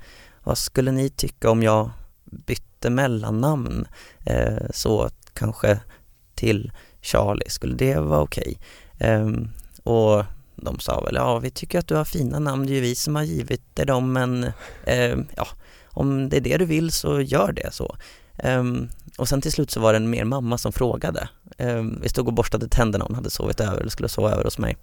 vad 0.44 0.58
skulle 0.58 0.92
ni 0.92 1.10
tycka 1.10 1.50
om 1.50 1.62
jag 1.62 1.90
bytte 2.24 2.90
mellannamn 2.90 3.86
eh, 4.24 4.66
så 4.70 5.10
kanske 5.34 5.80
till 6.34 6.72
Charlie, 7.00 7.50
skulle 7.50 7.74
det 7.74 8.00
vara 8.00 8.20
okej? 8.20 8.58
Ehm, 8.98 9.50
och 9.82 10.24
de 10.56 10.78
sa 10.78 11.00
väl, 11.00 11.14
ja 11.14 11.38
vi 11.38 11.50
tycker 11.50 11.78
att 11.78 11.88
du 11.88 11.94
har 11.94 12.04
fina 12.04 12.38
namn, 12.38 12.66
det 12.66 12.72
är 12.72 12.74
ju 12.74 12.80
vi 12.80 12.94
som 12.94 13.16
har 13.16 13.22
givit 13.22 13.76
dig 13.76 13.86
dem 13.86 14.12
men 14.12 14.52
ehm, 14.86 15.26
ja, 15.36 15.46
om 15.84 16.28
det 16.28 16.36
är 16.36 16.40
det 16.40 16.56
du 16.56 16.64
vill 16.64 16.92
så 16.92 17.20
gör 17.20 17.52
det 17.52 17.74
så. 17.74 17.96
Ehm, 18.38 18.88
Ehm, 19.18 19.22
och 19.22 19.28
sen 19.28 19.40
till 19.40 19.52
slut 19.52 19.70
så 19.70 19.80
var 19.80 19.92
det 19.92 19.96
en 19.96 20.10
mer 20.10 20.24
mamma 20.24 20.58
som 20.58 20.72
frågade. 20.72 21.28
Ehm, 21.58 21.98
vi 22.02 22.08
stod 22.08 22.26
och 22.28 22.34
borstade 22.34 22.68
tänderna, 22.68 23.04
hon 23.08 23.14
hade 23.14 23.30
sovit 23.30 23.60
över 23.60 23.78
eller 23.80 23.90
skulle 23.90 24.08
sova 24.08 24.30
över 24.32 24.44
hos 24.44 24.58
mig. 24.58 24.76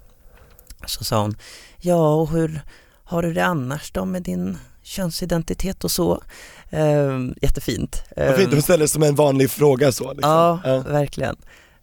Så 0.87 1.03
sa 1.03 1.21
hon, 1.21 1.37
ja 1.81 2.13
och 2.13 2.29
hur 2.29 2.61
har 3.03 3.21
du 3.21 3.33
det 3.33 3.45
annars 3.45 3.91
då 3.91 4.05
med 4.05 4.23
din 4.23 4.57
könsidentitet 4.83 5.83
och 5.83 5.91
så? 5.91 6.23
Ehm, 6.69 7.35
jättefint. 7.41 8.03
Vad 8.15 8.35
fint, 8.35 8.47
Ehm, 8.47 8.53
hon 8.53 8.61
ställer 8.61 8.87
som 8.87 9.03
en 9.03 9.15
vanlig 9.15 9.51
fråga 9.51 9.91
så 9.91 10.13
liksom. 10.13 10.31
Ja, 10.31 10.59
Ja. 10.65 10.79
verkligen. 10.79 11.35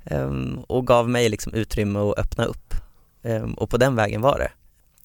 Ehm, 0.04 0.59
och 0.68 0.87
gav 0.87 1.09
mig 1.09 1.28
liksom 1.28 1.54
utrymme 1.54 1.98
att 1.98 2.18
öppna 2.18 2.44
upp. 2.44 2.74
Ehm, 3.22 3.54
och 3.54 3.70
på 3.70 3.76
den 3.76 3.94
vägen 3.96 4.20
var 4.20 4.38
det. 4.38 4.50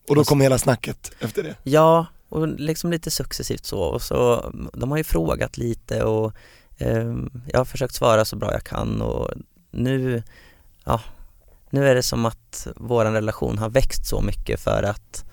Och 0.10 0.15
då 0.15 0.23
kom 0.23 0.41
hela 0.41 0.58
snacket 0.58 1.12
efter 1.19 1.43
det. 1.43 1.56
Ja, 1.63 2.06
och 2.30 2.47
liksom 2.47 2.91
lite 2.91 3.12
successivt 3.12 3.65
så. 3.65 3.80
Och 3.80 4.01
så 4.01 4.51
de 4.73 4.91
har 4.91 4.97
ju 4.97 5.04
frågat 5.04 5.58
lite 5.58 6.04
och 6.04 6.25
ehm, 6.25 6.34
jag 7.48 7.60
har 7.60 7.65
försökt 7.65 7.96
svara 7.96 8.26
så 8.26 8.36
bra 8.36 8.52
jag 8.52 8.63
kan 8.63 9.02
och 9.02 9.30
nu, 9.72 10.24
ja, 10.84 11.02
nu 11.70 11.88
är 11.88 11.96
det 11.96 12.04
som 12.04 12.26
att 12.26 12.67
vår 12.76 13.06
relation 13.06 13.58
har 13.58 13.70
växt 13.70 14.06
så 14.06 14.22
mycket 14.22 14.60
för 14.60 14.84
att 14.84 15.26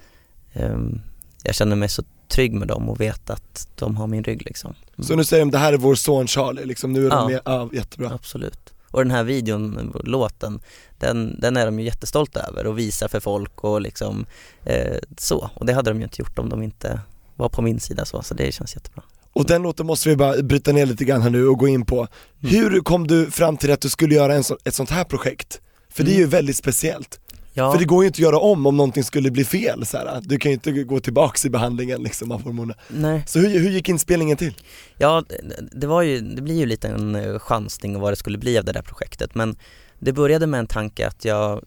ehm, 0.52 1.00
jag 1.42 1.54
känner 1.54 1.76
mig 1.76 1.88
så 1.88 2.02
trygg 2.28 2.54
med 2.54 2.68
dem 2.68 2.88
och 2.88 3.00
vet 3.00 3.30
att 3.30 3.68
de 3.74 3.96
har 3.96 4.06
min 4.06 4.24
rygg 4.24 4.42
liksom. 4.42 4.74
Mm. 4.96 5.06
Så 5.06 5.16
nu 5.16 5.24
säger 5.24 5.44
de 5.44 5.50
det 5.50 5.58
här 5.58 5.72
är 5.72 5.76
vår 5.76 5.94
son 5.94 6.26
Charlie, 6.26 6.64
liksom 6.64 6.92
nu 6.92 7.06
är 7.06 7.10
Ja. 7.10 7.16
de 7.16 7.32
med, 7.32 7.40
ja 7.44 7.68
jättebra. 7.72 8.10
Absolut. 8.14 8.72
Och 8.90 9.00
den 9.00 9.10
här 9.10 9.24
videon, 9.24 9.92
låten, 10.04 10.60
den, 10.98 11.40
den 11.40 11.56
är 11.56 11.66
de 11.66 11.78
ju 11.78 11.84
jättestolta 11.84 12.40
över 12.40 12.66
och 12.66 12.78
visar 12.78 13.08
för 13.08 13.20
folk 13.20 13.64
och 13.64 13.80
liksom 13.80 14.26
eh, 14.64 14.96
så. 15.18 15.50
Och 15.54 15.66
det 15.66 15.72
hade 15.72 15.90
de 15.90 15.98
ju 15.98 16.04
inte 16.04 16.22
gjort 16.22 16.38
om 16.38 16.48
de 16.48 16.62
inte 16.62 17.00
var 17.36 17.48
på 17.48 17.62
min 17.62 17.80
sida 17.80 18.04
så, 18.04 18.22
så 18.22 18.34
det 18.34 18.52
känns 18.52 18.74
jättebra. 18.74 19.02
Och 19.32 19.46
den 19.46 19.62
låten 19.62 19.86
måste 19.86 20.08
vi 20.08 20.16
bara 20.16 20.42
bryta 20.42 20.72
ner 20.72 20.86
lite 20.86 21.04
grann 21.04 21.22
här 21.22 21.30
nu 21.30 21.46
och 21.48 21.58
gå 21.58 21.68
in 21.68 21.84
på. 21.86 22.08
Hur 22.40 22.80
kom 22.80 23.06
du 23.06 23.30
fram 23.30 23.56
till 23.56 23.72
att 23.72 23.80
du 23.80 23.88
skulle 23.88 24.14
göra 24.14 24.34
en 24.34 24.44
så, 24.44 24.58
ett 24.64 24.74
sånt 24.74 24.90
här 24.90 25.04
projekt? 25.04 25.60
För 25.92 26.04
det 26.04 26.12
är 26.12 26.16
ju 26.16 26.26
väldigt 26.26 26.56
speciellt. 26.56 27.20
Ja, 27.52 27.72
För 27.72 27.78
det 27.78 27.84
går 27.84 28.02
ju 28.02 28.06
inte 28.06 28.16
att 28.16 28.20
göra 28.22 28.38
om 28.38 28.66
om 28.66 28.76
någonting 28.76 29.04
skulle 29.04 29.30
bli 29.30 29.44
fel 29.44 29.86
så 29.86 29.96
här. 29.96 30.20
Du 30.22 30.38
kan 30.38 30.50
ju 30.50 30.54
inte 30.54 30.72
gå 30.72 31.00
tillbaks 31.00 31.44
i 31.46 31.50
behandlingen 31.50 32.02
liksom 32.02 32.32
av 32.32 32.42
hormoner. 32.42 32.76
nej. 32.88 33.22
Så 33.26 33.38
hur, 33.38 33.58
hur 33.60 33.70
gick 33.70 33.88
inspelningen 33.88 34.36
till? 34.36 34.54
Ja, 34.96 35.24
det- 35.72 35.86
var 35.86 36.02
ju, 36.02 36.20
det 36.20 36.42
blir 36.42 36.54
ju 36.54 36.66
lite 36.66 36.88
en 36.88 37.14
eh, 37.14 37.38
chansning 37.38 38.00
vad 38.00 38.12
det 38.12 38.16
skulle 38.16 38.38
bli 38.38 38.58
av 38.58 38.64
det 38.64 38.72
där 38.72 38.82
projektet 38.82 39.34
men 39.34 39.56
det 39.98 40.12
började 40.12 40.46
med 40.46 40.60
en 40.60 40.66
tanke 40.66 41.06
att 41.06 41.24
jag 41.24 41.64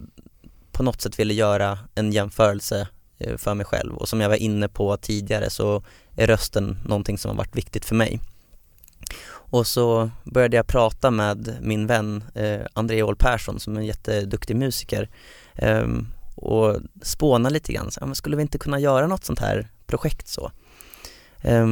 på 0.71 0.83
något 0.83 1.01
sätt 1.01 1.19
ville 1.19 1.33
göra 1.33 1.79
en 1.95 2.11
jämförelse 2.11 2.87
Eh, 3.23 3.37
för 3.37 3.53
mig 3.53 3.65
själv 3.65 3.95
och 3.95 4.09
som 4.09 4.21
jag 4.21 4.29
var 4.29 4.35
inne 4.35 4.67
på 4.67 4.97
tidigare 4.97 5.49
så 5.49 5.83
är 6.15 6.27
rösten 6.27 6.77
någonting 6.85 7.17
som 7.17 7.29
har 7.29 7.35
varit 7.35 7.55
viktigt 7.55 7.85
för 7.85 7.95
mig. 7.95 8.19
Och 9.31 9.67
så 9.67 10.09
började 10.23 10.57
jag 10.57 10.67
prata 10.67 11.11
med 11.11 11.57
min 11.61 11.87
vän 11.87 12.23
eh, 12.35 12.61
André 12.73 13.03
Åhl 13.03 13.15
Persson 13.15 13.59
som 13.59 13.75
är 13.75 13.79
en 13.79 13.85
jätteduktig 13.85 14.55
musiker 14.55 15.09
eh, 15.55 15.87
och 16.35 16.77
spåna 17.01 17.49
lite 17.49 17.73
grann, 17.73 17.91
så, 17.91 17.99
ja, 18.01 18.15
skulle 18.15 18.35
vi 18.35 18.41
inte 18.41 18.57
kunna 18.57 18.79
göra 18.79 19.07
något 19.07 19.25
sånt 19.25 19.39
här 19.39 19.67
projekt 19.85 20.27
så? 20.27 20.51
Eh, 21.41 21.67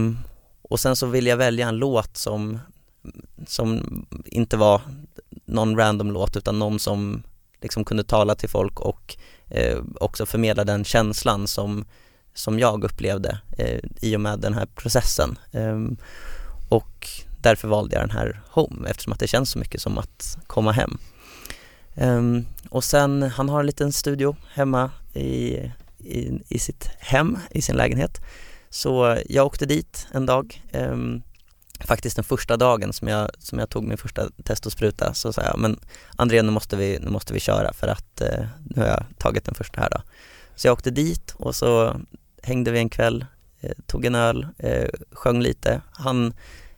och 0.62 0.80
sen 0.80 0.95
så 0.95 1.08
ville 1.08 1.30
jag 1.30 1.38
välja 1.38 1.68
en 1.68 1.78
låt 1.78 2.18
som, 2.18 2.60
som 3.47 4.06
inte 4.26 4.58
var 4.58 4.82
någon 5.45 5.78
random 5.78 6.12
låt 6.12 6.38
utan 6.38 6.60
någon 6.60 6.80
som 6.80 7.24
liksom 7.62 7.86
kunde 7.86 8.04
tala 8.04 8.36
till 8.36 8.50
folk 8.50 8.80
och 8.80 9.18
Eh, 9.50 9.78
också 9.95 10.26
förmedla 10.26 10.64
den 10.64 10.84
känslan 10.84 11.47
som, 11.47 11.86
som 12.34 12.60
jag 12.60 12.84
upplevde 12.84 13.39
eh, 13.58 13.80
i 14.02 14.16
och 14.16 14.22
med 14.22 14.39
den 14.39 14.54
här 14.54 14.66
processen. 14.66 15.38
Ehm, 15.52 15.97
och 16.70 17.10
därför 17.41 17.68
valde 17.68 17.95
jag 17.95 18.04
den 18.04 18.18
här 18.18 18.41
Home 18.50 18.89
eftersom 18.89 19.14
att 19.14 19.20
det 19.20 19.28
känns 19.28 19.52
så 19.52 19.60
mycket 19.60 19.82
som 19.82 19.97
att 19.97 20.38
komma 20.47 20.72
hem. 20.72 20.97
Ehm, 21.95 22.45
och 22.70 22.84
sen, 22.84 23.24
han 23.24 23.50
har 23.50 23.60
en 23.60 23.66
liten 23.66 23.93
studio 23.93 24.36
hemma 24.54 24.91
i, 25.14 25.58
i, 25.97 26.41
i 26.50 26.60
sitt 26.60 26.89
hem, 27.00 27.38
i 27.52 27.62
sin 27.62 27.76
lägenhet. 27.76 28.22
Så 28.70 29.18
jag 29.30 29.45
åkte 29.45 29.66
dit 29.66 30.08
en 30.12 30.26
dag 30.26 30.64
ehm, 30.72 31.22
faktiskt 31.86 32.15
den 32.15 32.25
första 32.25 32.57
dagen 32.57 32.93
som 32.93 33.07
jag, 33.07 33.30
som 33.39 33.59
jag 33.59 33.69
tog 33.69 33.84
min 33.84 33.97
första 33.97 34.30
testospruta 34.43 35.13
så 35.13 35.34
sa 35.34 35.41
jag, 35.41 35.59
men 35.59 35.80
André 36.15 36.41
nu 36.41 36.51
måste 36.51 36.75
vi, 36.75 36.99
nu 36.99 37.09
måste 37.09 37.34
vi 37.34 37.39
köra 37.39 37.73
för 37.73 37.88
att 37.88 38.21
eh, 38.21 38.45
nu 38.63 38.82
har 38.82 38.88
jag 38.88 39.03
tagit 39.17 39.45
den 39.45 39.55
första 39.55 39.82
här 39.82 39.89
då. 39.89 40.01
Så 40.55 40.67
jag 40.67 40.73
åkte 40.73 40.91
dit 40.91 41.34
och 41.36 41.55
så 41.55 41.95
hängde 42.43 42.71
vi 42.71 42.80
en 42.80 42.89
kväll, 42.89 43.25
eh, 43.61 43.71
tog 43.88 44.05
en 44.05 44.15
öl, 44.15 44.47
eh, 44.57 44.89
sjöng 45.11 45.41
lite. 45.41 45.82
Han 45.91 46.34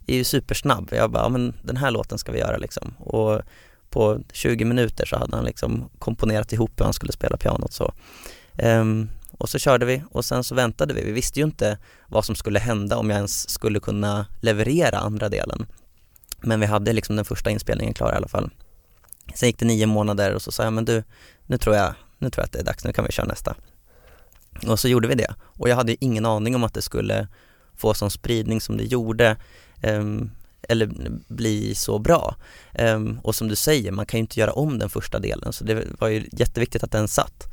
är 0.08 0.16
ju 0.16 0.24
supersnabb. 0.24 0.90
Jag 0.92 1.12
bara, 1.12 1.24
ja, 1.24 1.30
men 1.30 1.54
den 1.64 1.78
här 1.78 1.92
låten 1.92 2.18
ska 2.18 2.32
vi 2.32 2.40
göra 2.40 2.58
liksom. 2.58 2.94
Och 3.00 3.42
på 3.90 4.20
20 4.32 4.66
minuter 4.66 5.06
så 5.06 5.18
hade 5.18 5.36
han 5.36 5.46
liksom 5.46 5.90
komponerat 6.00 6.54
ihop 6.54 6.80
hur 6.80 6.84
han 6.84 6.94
skulle 6.94 7.12
spela 7.12 7.38
pianot 7.38 7.74
så. 7.74 7.94
Ehm, 8.58 9.10
och 9.42 9.50
så 9.50 9.60
körde 9.60 9.86
vi 9.86 10.04
och 10.12 10.26
sen 10.26 10.44
så 10.44 10.56
väntade 10.56 10.94
vi. 10.94 11.04
Vi 11.04 11.12
visste 11.12 11.40
ju 11.40 11.46
inte 11.46 11.78
vad 12.08 12.26
som 12.26 12.36
skulle 12.36 12.60
hända 12.60 12.98
om 12.98 13.10
jag 13.10 13.18
ens 13.18 13.50
skulle 13.50 13.80
kunna 13.80 14.26
leverera 14.42 14.98
andra 14.98 15.30
delen. 15.30 15.66
Men 16.42 16.60
vi 16.60 16.66
hade 16.66 16.94
liksom 16.94 17.16
den 17.16 17.26
första 17.26 17.50
inspelningen 17.50 17.94
klar 17.94 18.14
i 18.14 18.16
alla 18.16 18.28
fall. 18.28 18.50
Sen 19.36 19.50
gick 19.50 19.60
det 19.60 19.66
nio 19.66 19.86
månader 19.86 20.34
och 20.34 20.42
så 20.42 20.52
sa 20.52 20.64
jag, 20.64 20.74
men 20.74 20.86
du, 20.86 21.04
nu 21.46 21.58
tror 21.58 21.76
jag, 21.76 21.94
nu 22.18 22.30
tror 22.30 22.42
jag 22.42 22.46
att 22.46 22.52
det 22.52 22.60
är 22.60 22.64
dags, 22.64 22.84
nu 22.84 22.94
kan 22.94 23.06
vi 23.06 23.12
köra 23.12 23.26
nästa. 23.26 23.56
Och 24.68 24.80
så 24.80 24.88
gjorde 24.88 25.08
vi 25.08 25.16
det. 25.16 25.34
Och 25.42 25.70
jag 25.70 25.76
hade 25.76 25.92
ju 25.92 25.98
ingen 26.02 26.26
aning 26.26 26.56
om 26.56 26.64
att 26.64 26.74
det 26.74 26.82
skulle 26.82 27.28
få 27.76 27.94
sån 27.94 28.12
spridning 28.12 28.62
som 28.62 28.78
det 28.78 28.84
gjorde. 28.84 29.38
um, 29.84 30.32
eller 30.70 30.90
bli 31.28 31.76
så 31.76 32.00
bra. 32.00 32.36
Um, 32.80 33.20
och 33.24 33.36
som 33.36 33.48
du 33.48 33.56
säger, 33.56 33.92
man 33.92 34.06
kan 34.06 34.18
ju 34.18 34.22
inte 34.22 34.40
göra 34.40 34.52
om 34.52 34.80
den 34.80 34.90
första 34.90 35.20
delen 35.20 35.54
så 35.54 35.64
det 35.64 35.88
var 36.00 36.08
ju 36.08 36.30
jätteviktigt 36.32 36.84
att 36.84 36.92
den 36.92 37.08
satt. 37.08 37.48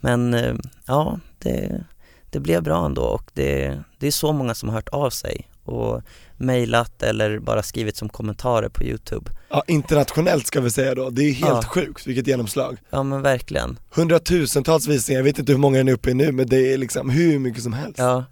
Men 0.00 0.34
eh, 0.34 0.54
ja, 0.86 1.20
det, 1.38 1.84
det 2.30 2.40
blev 2.40 2.62
bra 2.62 2.86
ändå 2.86 3.02
och 3.02 3.30
det, 3.34 3.82
det 3.98 4.06
är 4.06 4.10
så 4.10 4.32
många 4.32 4.54
som 4.54 4.68
har 4.68 4.76
hört 4.76 4.88
av 4.88 5.10
sig 5.10 5.48
och 5.64 6.02
mejlat 6.36 7.02
eller 7.02 7.38
bara 7.38 7.62
skrivit 7.62 7.96
som 7.96 8.08
kommentarer 8.08 8.68
på 8.68 8.84
Youtube. 8.84 9.30
Ja, 9.50 9.62
internationellt 9.66 10.46
ska 10.46 10.60
vi 10.60 10.70
säga 10.70 10.94
då, 10.94 11.10
det 11.10 11.22
är 11.22 11.32
helt 11.32 11.48
Ja. 11.48 11.62
sjukt 11.62 12.06
vilket 12.06 12.26
genomslag. 12.26 12.78
Ja 12.90 13.02
men 13.02 13.22
verkligen. 13.22 13.78
Hundratusentals 13.94 14.86
visningar, 14.88 15.18
jag 15.18 15.24
vet 15.24 15.38
inte 15.38 15.52
hur 15.52 15.58
många 15.58 15.78
den 15.78 15.88
är 15.88 15.92
uppe 15.92 16.10
i 16.10 16.14
nu 16.14 16.32
men 16.32 16.46
det 16.46 16.72
är 16.72 16.78
liksom 16.78 17.10
hur 17.10 17.38
mycket 17.38 17.62
som 17.62 17.72
helst. 17.72 17.98
Ja, 17.98 18.24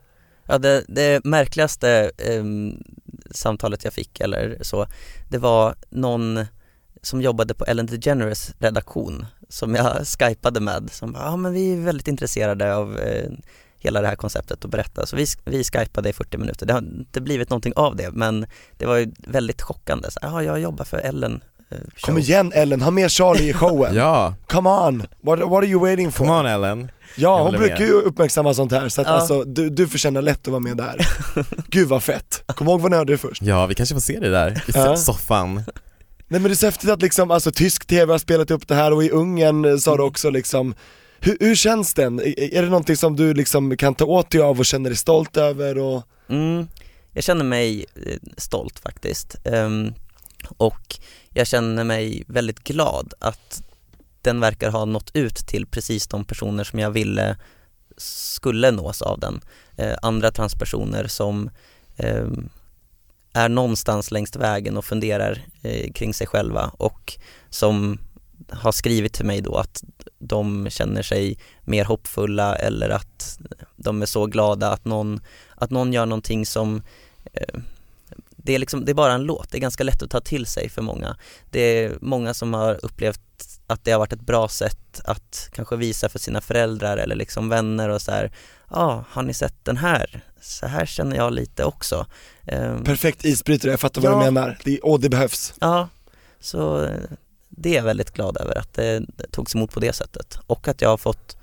ja 0.46 0.58
det, 0.58 0.84
det 0.88 1.24
märkligaste 1.24 2.10
ehm, 2.18 2.82
samtalet 3.30 3.84
jag 3.84 3.92
fick 3.92 4.20
eller 4.20 4.58
så, 4.62 4.86
det 5.28 5.38
var 5.38 5.74
någon 5.90 6.44
som 7.02 7.22
jobbade 7.22 7.54
på 7.54 7.64
Ellen 7.64 7.86
DeGeneres 7.86 8.54
redaktion 8.58 9.26
som 9.56 9.74
jag 9.74 10.06
skypade 10.06 10.60
med 10.60 10.88
som 10.92 11.16
ja 11.20 11.36
men 11.36 11.52
vi 11.52 11.72
är 11.72 11.76
väldigt 11.80 12.08
intresserade 12.08 12.74
av 12.76 12.98
eh, 12.98 13.30
hela 13.78 14.00
det 14.00 14.08
här 14.08 14.16
konceptet 14.16 14.64
och 14.64 14.70
berätta. 14.70 15.06
Så 15.06 15.16
vi, 15.16 15.26
vi 15.44 15.64
skypade 15.64 16.08
i 16.08 16.12
40 16.12 16.38
minuter. 16.38 16.66
Det 16.66 16.72
har 16.72 16.80
inte 16.80 17.20
blivit 17.20 17.50
någonting 17.50 17.72
av 17.76 17.96
det 17.96 18.10
men 18.12 18.46
det 18.76 18.86
var 18.86 18.96
ju 18.96 19.12
väldigt 19.18 19.62
chockande. 19.62 20.10
Så, 20.10 20.18
ja, 20.22 20.42
jag 20.42 20.60
jobbar 20.60 20.84
för 20.84 20.98
Ellen 20.98 21.40
eh, 21.70 21.78
show." 21.78 22.06
Kom 22.06 22.18
igen 22.18 22.52
Ellen, 22.54 22.82
ha 22.82 22.90
med 22.90 23.10
Charlie 23.10 23.48
i 23.50 23.52
showen. 23.52 23.94
Ja, 24.04 24.34
Come 24.46 24.70
on, 24.70 24.98
what, 25.20 25.38
what 25.40 25.52
are 25.52 25.66
you 25.66 25.80
waiting 25.80 26.12
for? 26.12 26.24
come 26.26 26.38
on 26.40 26.46
Ellen. 26.46 26.90
Ja, 27.16 27.42
hon 27.42 27.52
brukar 27.52 27.78
med. 27.78 27.88
ju 27.88 27.92
uppmärksamma 27.92 28.54
sånt 28.54 28.72
här 28.72 28.88
så 28.88 29.00
att 29.00 29.06
Ja. 29.06 29.12
alltså, 29.12 29.44
du, 29.44 29.70
du 29.70 29.88
förtjänar 29.88 30.22
lätt 30.22 30.40
att 30.40 30.46
vara 30.48 30.60
med 30.60 30.76
där. 30.76 31.08
Gud 31.68 31.88
vad 31.88 32.02
fett. 32.02 32.42
Kom 32.46 32.68
ihåg 32.68 32.80
vad 32.80 32.90
ni 32.90 32.96
hörde 32.96 33.18
först. 33.18 33.42
Ja, 33.42 33.66
vi 33.66 33.74
kanske 33.74 33.94
får 33.94 34.00
se 34.00 34.20
det 34.20 34.30
där 34.30 34.50
i 34.66 34.72
Ja. 34.74 34.96
soffan. 34.96 35.62
Nej 36.28 36.40
men 36.40 36.42
det 36.42 36.52
är 36.52 36.56
så 36.56 36.66
häftigt 36.66 36.90
att 36.90 37.02
liksom, 37.02 37.30
alltså 37.30 37.52
tysk 37.52 37.86
tv 37.86 38.12
har 38.12 38.18
spelat 38.18 38.50
upp 38.50 38.68
det 38.68 38.74
här 38.74 38.92
och 38.92 39.04
i 39.04 39.10
Ungern 39.10 39.64
eh, 39.64 39.76
sa 39.76 39.90
du 39.90 40.02
Mm. 40.02 40.08
också 40.08 40.30
liksom 40.30 40.74
hur, 41.20 41.36
hur 41.40 41.54
känns 41.54 41.94
den? 41.94 42.20
Är, 42.20 42.62
det 42.62 42.68
någonting 42.68 42.96
som 42.96 43.16
du 43.16 43.34
liksom 43.34 43.76
kan 43.76 43.94
ta 43.94 44.04
åt 44.04 44.30
dig 44.30 44.40
av 44.40 44.58
och 44.58 44.66
känner 44.66 44.90
dig 44.90 44.96
stolt 44.96 45.36
över? 45.36 45.78
Och... 45.78 46.02
Mm, 46.28 46.68
jag 47.12 47.24
känner 47.24 47.44
mig 47.44 47.86
eh, 48.06 48.18
stolt 48.36 48.78
faktiskt. 48.78 49.36
Ehm, 49.44 49.94
och 50.56 50.98
jag 51.30 51.46
känner 51.46 51.84
mig 51.84 52.24
väldigt 52.26 52.64
glad 52.64 53.14
att 53.18 53.62
den 54.22 54.40
verkar 54.40 54.70
ha 54.70 54.84
nått 54.84 55.10
ut 55.14 55.36
till 55.36 55.66
precis 55.66 56.06
de 56.06 56.24
personer 56.24 56.64
som 56.64 56.78
jag 56.78 56.90
ville 56.90 57.36
skulle 57.96 58.70
nås 58.70 59.02
av 59.02 59.20
den. 59.20 59.40
Eh, 59.76 59.96
andra 60.02 60.30
transpersoner 60.30 61.06
som 61.06 61.50
ehm, 61.96 62.48
är 63.36 63.48
någonstans 63.48 64.10
längs 64.10 64.36
vägen 64.36 64.76
och 64.76 64.84
funderar 64.84 65.44
eh, 65.62 65.92
kring 65.92 66.14
sig 66.14 66.26
själva 66.26 66.70
och 66.78 67.18
som 67.50 67.98
har 68.50 68.72
skrivit 68.72 69.12
till 69.12 69.24
mig 69.24 69.40
då 69.40 69.56
att 69.56 69.84
de 70.18 70.70
känner 70.70 71.02
sig 71.02 71.38
mer 71.64 71.84
hoppfulla 71.84 72.56
eller 72.56 72.88
att 72.88 73.38
de 73.76 74.02
är 74.02 74.06
så 74.06 74.26
glada 74.26 74.72
att 74.72 74.84
någon, 74.84 75.20
att 75.54 75.70
någon 75.70 75.92
gör 75.92 76.06
någonting 76.06 76.46
som 76.46 76.82
eh, 77.32 77.60
det 78.36 78.54
är, 78.54 78.58
liksom, 78.58 78.84
det 78.84 78.92
är 78.92 78.94
bara 78.94 79.12
en 79.12 79.24
låt, 79.24 79.50
det 79.50 79.58
är 79.58 79.60
ganska 79.60 79.84
lätt 79.84 80.02
att 80.02 80.10
ta 80.10 80.20
till 80.20 80.46
sig 80.46 80.68
för 80.68 80.82
många. 80.82 81.16
Det 81.50 81.60
är 81.60 81.98
många 82.00 82.34
som 82.34 82.54
har 82.54 82.84
upplevt 82.84 83.20
att 83.66 83.84
det 83.84 83.90
har 83.92 83.98
varit 83.98 84.12
ett 84.12 84.20
bra 84.20 84.48
sätt 84.48 85.00
att 85.04 85.48
kanske 85.52 85.76
visa 85.76 86.08
för 86.08 86.18
sina 86.18 86.40
föräldrar 86.40 86.96
eller 86.96 87.16
liksom 87.16 87.48
vänner 87.48 87.88
och 87.88 88.02
så 88.02 88.10
här, 88.10 88.32
ja, 88.70 88.76
ah, 88.76 89.04
har 89.10 89.22
ni 89.22 89.34
sett 89.34 89.64
den 89.64 89.76
här? 89.76 90.24
Så 90.40 90.66
här 90.66 90.86
känner 90.86 91.16
jag 91.16 91.32
lite 91.32 91.64
också. 91.64 92.06
Ehm, 92.44 92.84
Perfekt 92.84 93.24
isbrytare, 93.24 93.70
jag 93.70 93.80
fattar 93.80 94.00
vad 94.02 94.12
Ja. 94.12 94.18
du 94.18 94.24
menar. 94.24 94.58
Det, 94.64 94.80
och 94.80 95.00
det 95.00 95.08
behövs. 95.08 95.54
Ja, 95.60 95.88
så 96.40 96.82
eh, 96.82 97.00
det 97.48 97.70
är 97.70 97.74
jag 97.76 97.82
väldigt 97.82 98.10
glad 98.12 98.36
över 98.36 98.58
att 98.58 98.72
det 98.74 99.02
togs 99.30 99.54
emot 99.54 99.72
på 99.72 99.80
det 99.80 99.92
sättet 99.92 100.38
och 100.46 100.68
att 100.68 100.80
jag 100.80 100.88
har 100.88 100.96
fått 100.96 101.36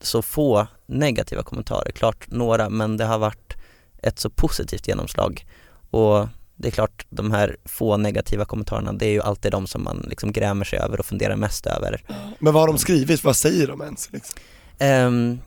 så 0.00 0.22
få 0.22 0.66
negativa 0.86 1.42
kommentarer, 1.42 1.90
klart 1.90 2.30
några 2.30 2.70
men 2.70 2.96
det 2.96 3.04
har 3.04 3.18
varit 3.18 3.54
ett 4.02 4.18
så 4.18 4.30
positivt 4.30 4.88
genomslag 4.88 5.46
och 5.90 6.28
det 6.58 6.68
är 6.68 6.72
klart 6.72 7.06
de 7.10 7.32
här 7.32 7.56
få 7.64 7.96
negativa 7.96 8.44
kommentarerna 8.44 8.92
det 8.92 9.06
är 9.06 9.10
ju 9.10 9.22
alltid 9.22 9.52
de 9.52 9.66
som 9.66 9.84
man 9.84 10.06
liksom 10.08 10.32
grämer 10.32 10.64
sig 10.64 10.78
över 10.78 11.00
och 11.00 11.06
funderar 11.06 11.36
mest 11.36 11.66
över. 11.66 12.02
Men 12.38 12.52
vad 12.52 12.62
har 12.62 12.68
de 12.68 12.78
skrivit? 12.78 13.24
Vad 13.24 13.36
säger 13.36 13.66
de 13.66 13.82
ens? 13.82 14.12
Liksom? 14.12 14.40
Ehm, 14.78 15.38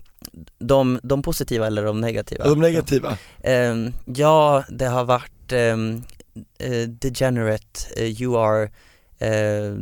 de, 0.60 1.00
de 1.04 1.22
positiva 1.22 1.68
eller 1.68 1.84
de 1.84 2.02
negativa? 2.02 2.44
De 2.44 2.60
negativa? 2.60 3.18
Ehm, 3.44 3.94
ja, 4.06 4.64
det 4.70 4.86
har 4.86 5.04
varit 5.04 5.52
um, 5.52 6.04
degenerate, 6.88 7.80
eh, 7.98 8.22
you 8.22 8.38
are 8.38 8.64
eh, 9.20 9.76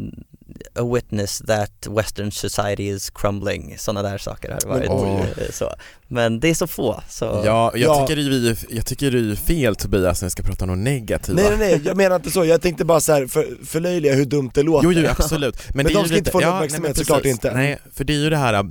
a 0.75 0.83
witness 0.93 1.39
that 1.47 1.87
western 1.89 2.31
society 2.31 2.83
is 2.89 3.09
crumbling, 3.09 3.75
sådana 3.77 4.09
där 4.09 4.17
saker 4.17 4.51
har 4.51 4.59
det 4.59 4.67
varit. 4.67 4.89
Oj. 4.89 5.33
eh, 5.37 5.51
så. 5.53 5.73
Men 6.07 6.39
det 6.39 6.49
är 6.49 6.53
så 6.53 6.67
få, 6.67 7.01
så 7.09 7.25
Ja, 7.25 7.71
jag, 7.75 7.89
Ja. 7.89 8.07
Tycker 8.07 8.21
det 8.21 8.49
är, 8.49 8.57
jag 8.69 8.85
tycker 8.85 9.11
det 9.11 9.31
är 9.31 9.35
fel 9.35 9.75
Tobias 9.75 10.21
när 10.21 10.25
vi 10.25 10.31
ska 10.31 10.43
prata 10.43 10.65
om 10.65 10.69
något 10.71 10.79
negativa. 10.79 11.41
Nej 11.41 11.49
nej 11.49 11.57
nej, 11.71 11.81
jag 11.85 11.97
menar 11.97 12.15
inte 12.15 12.31
så. 12.31 12.45
Jag 12.45 12.61
tänkte 12.61 12.85
bara 12.85 12.99
så 12.99 13.13
här 13.13 13.27
för, 13.27 13.65
förlöjliga 13.65 14.13
hur 14.13 14.25
dumt 14.25 14.51
det 14.53 14.63
låter. 14.63 14.91
Jo, 14.91 14.91
jo 14.93 15.09
absolut. 15.09 15.55
Men, 15.73 15.83
Men 15.83 15.93
de 15.93 15.99
ju 15.99 16.05
ska 16.05 16.15
inte 16.15 16.15
lite, 16.15 16.31
få 16.31 16.39
någon 16.39 16.47
ja, 16.47 16.49
nej, 16.49 16.57
uppmärksamhet, 16.57 16.97
men 16.97 17.05
såklart 17.05 17.25
inte. 17.25 17.53
Nej, 17.53 17.77
för 17.93 18.03
det 18.03 18.13
är 18.13 18.17
ju 18.17 18.29
det 18.29 18.37
här 18.37 18.65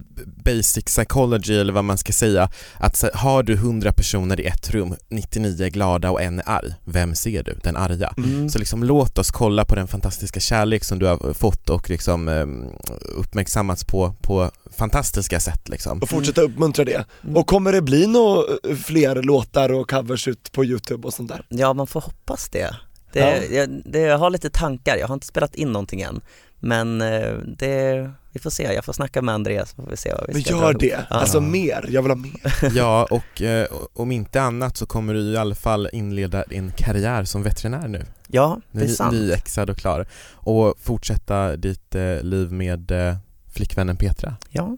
basic 0.44 0.84
psychology 0.84 1.58
eller 1.58 1.72
vad 1.72 1.84
man 1.84 1.98
ska 1.98 2.12
säga, 2.12 2.50
att 2.78 3.04
har 3.14 3.42
du 3.42 3.52
100 3.52 3.92
personer 3.92 4.40
i 4.40 4.46
ett 4.46 4.70
rum, 4.70 4.94
99 5.08 5.64
är 5.64 5.68
glada 5.70 6.10
och 6.10 6.22
en 6.22 6.38
är 6.38 6.48
arg, 6.48 6.74
vem 6.84 7.14
ser 7.14 7.42
du? 7.42 7.58
Den 7.62 7.76
arga. 7.76 8.14
mm. 8.16 8.48
Så 8.48 8.58
liksom 8.58 8.84
låt 8.84 9.18
oss 9.18 9.30
kolla 9.30 9.64
på 9.64 9.74
den 9.74 9.88
fantastiska 9.88 10.40
kärlek 10.40 10.84
som 10.84 10.98
du 10.98 11.06
har 11.06 11.34
fått 11.34 11.70
och 11.78 11.90
liksom 11.90 12.28
um, 12.28 12.66
uppmärksammats 13.16 13.84
på, 13.84 14.14
på 14.22 14.50
fantastiska 14.78 15.40
sätt 15.40 15.68
liksom. 15.68 15.98
Och 15.98 16.08
fortsätta 16.08 16.42
uppmuntra 16.42 16.84
det. 16.84 17.04
Mm. 17.24 17.36
Och 17.36 17.46
kommer 17.46 17.72
det 17.72 17.82
bli 17.82 18.06
några 18.06 18.42
fler 18.84 19.22
låtar 19.22 19.72
och 19.72 19.90
covers 19.90 20.28
ut 20.28 20.52
på 20.52 20.64
youtube 20.64 21.06
och 21.06 21.14
sånt 21.14 21.28
där? 21.28 21.46
Ja, 21.48 21.72
man 21.72 21.86
får 21.86 22.00
hoppas 22.00 22.48
det. 22.48 22.76
Det, 23.12 23.20
Ja. 23.20 23.56
jag, 23.56 23.82
det. 23.84 23.98
Jag 23.98 24.18
har 24.18 24.30
lite 24.30 24.50
tankar, 24.50 24.96
jag 24.96 25.06
har 25.08 25.14
inte 25.14 25.26
spelat 25.26 25.54
in 25.54 25.72
någonting 25.72 26.00
än. 26.00 26.20
Men 26.60 27.02
eh, 27.02 27.32
det, 27.46 28.10
vi 28.32 28.40
får 28.40 28.50
se, 28.50 28.62
jag 28.62 28.84
får 28.84 28.92
snacka 28.92 29.22
med 29.22 29.34
Andreas 29.34 29.70
så 29.70 29.76
får 29.82 29.90
vi 29.90 29.96
se 29.96 30.12
vad 30.14 30.26
vi 30.28 30.32
Men 30.32 30.42
ska 30.42 30.50
gör 30.50 30.70
ihop. 30.70 30.80
det, 30.80 30.86
Ja. 31.10 31.16
alltså 31.16 31.40
mer, 31.40 31.86
jag 31.88 32.02
vill 32.02 32.10
ha 32.10 32.16
mer. 32.16 32.70
Ja, 32.76 33.06
och 33.10 33.42
eh, 33.42 33.66
om 33.94 34.12
inte 34.12 34.42
annat 34.42 34.76
så 34.76 34.86
kommer 34.86 35.14
du 35.14 35.20
i 35.20 35.36
alla 35.36 35.54
fall 35.54 35.88
inleda 35.92 36.42
en 36.42 36.72
karriär 36.76 37.24
som 37.24 37.42
veterinär 37.42 37.88
nu. 37.88 38.04
Ja, 38.28 38.60
det 38.72 38.78
är 38.80 38.84
Ny, 38.84 38.92
sant. 38.94 39.12
nyexad 39.14 39.70
och 39.70 39.76
klar. 39.76 40.06
Och 40.34 40.74
fortsätta 40.80 41.56
ditt 41.56 41.94
eh, 41.94 42.22
liv 42.22 42.52
med 42.52 42.90
eh, 42.90 43.16
flickvännen 43.54 43.96
Petra. 43.96 44.36
Ja. 44.50 44.76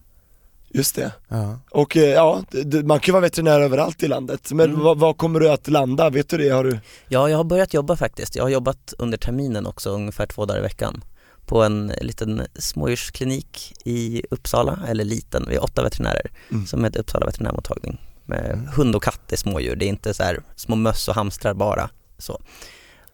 Just 0.73 0.97
det. 0.97 1.13
Ja. 1.29 1.59
Och 1.71 1.97
eh, 1.97 2.03
ja, 2.03 2.43
man 2.85 3.01
kan 3.01 3.07
ju 3.07 3.13
vara 3.13 3.21
veterinär 3.23 3.61
överallt 3.61 4.03
i 4.03 4.09
landet, 4.09 4.53
men 4.53 4.71
Mm. 4.71 4.81
vad, 4.81 4.99
vad 4.99 5.17
kommer 5.17 5.41
du 5.41 5.51
att 5.51 5.69
landa? 5.69 6.11
Vet 6.11 6.29
du 6.29 6.39
det? 6.39 6.49
Har 6.49 6.65
du? 6.65 6.79
Ja, 7.09 7.29
jag 7.29 7.37
har 7.37 7.45
börjat 7.45 7.75
jobba 7.75 7.97
faktiskt. 7.97 8.37
Jag 8.37 8.45
har 8.45 8.49
jobbat 8.49 8.95
under 8.99 9.19
terminen 9.19 9.67
också 9.67 9.91
ungefär 9.91 10.27
två 10.27 10.45
dagar 10.47 10.59
i 10.59 10.63
veckan 10.63 11.05
på 11.47 11.63
en 11.63 11.93
liten 12.01 12.47
smådjursklinik 12.55 13.73
i 13.85 14.23
Uppsala, 14.31 14.79
eller 14.89 15.05
liten, 15.05 15.45
vi 15.49 15.55
är 15.55 15.63
åtta 15.63 15.83
veterinärer 15.83 16.31
Mm. 16.51 16.67
som 16.67 16.85
heter 16.85 17.01
Uppsala 17.01 17.27
veterinärmottagning 17.27 18.01
med 18.25 18.51
Mm. 18.51 18.67
hund 18.67 18.97
och 18.97 19.03
katt 19.03 19.33
är 19.33 19.37
smådjur, 19.37 19.77
det 19.77 19.85
är 19.85 19.89
inte 19.89 20.15
så 20.15 20.23
här 20.23 20.41
små 20.57 20.77
möss 20.77 21.09
och 21.09 21.15
hamstrar 21.15 21.55
bara 21.55 21.91
så. 22.19 22.33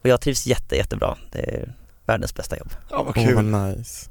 Och 0.02 0.08
jag 0.08 0.20
trivs 0.20 0.46
jätte, 0.46 0.76
jättebra, 0.76 1.18
det 1.32 1.38
är 1.38 1.74
världens 2.06 2.34
bästa 2.34 2.58
jobb. 2.58 2.70
Ja 2.90 3.02
vad 3.02 3.14
kul. 3.14 3.34
vad 3.34 3.44
nice. 3.44 4.10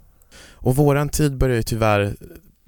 Och 0.52 0.76
våran 0.76 1.10
tid 1.10 1.38
börjar 1.38 1.56
ju 1.56 1.64
tyvärr 1.64 2.16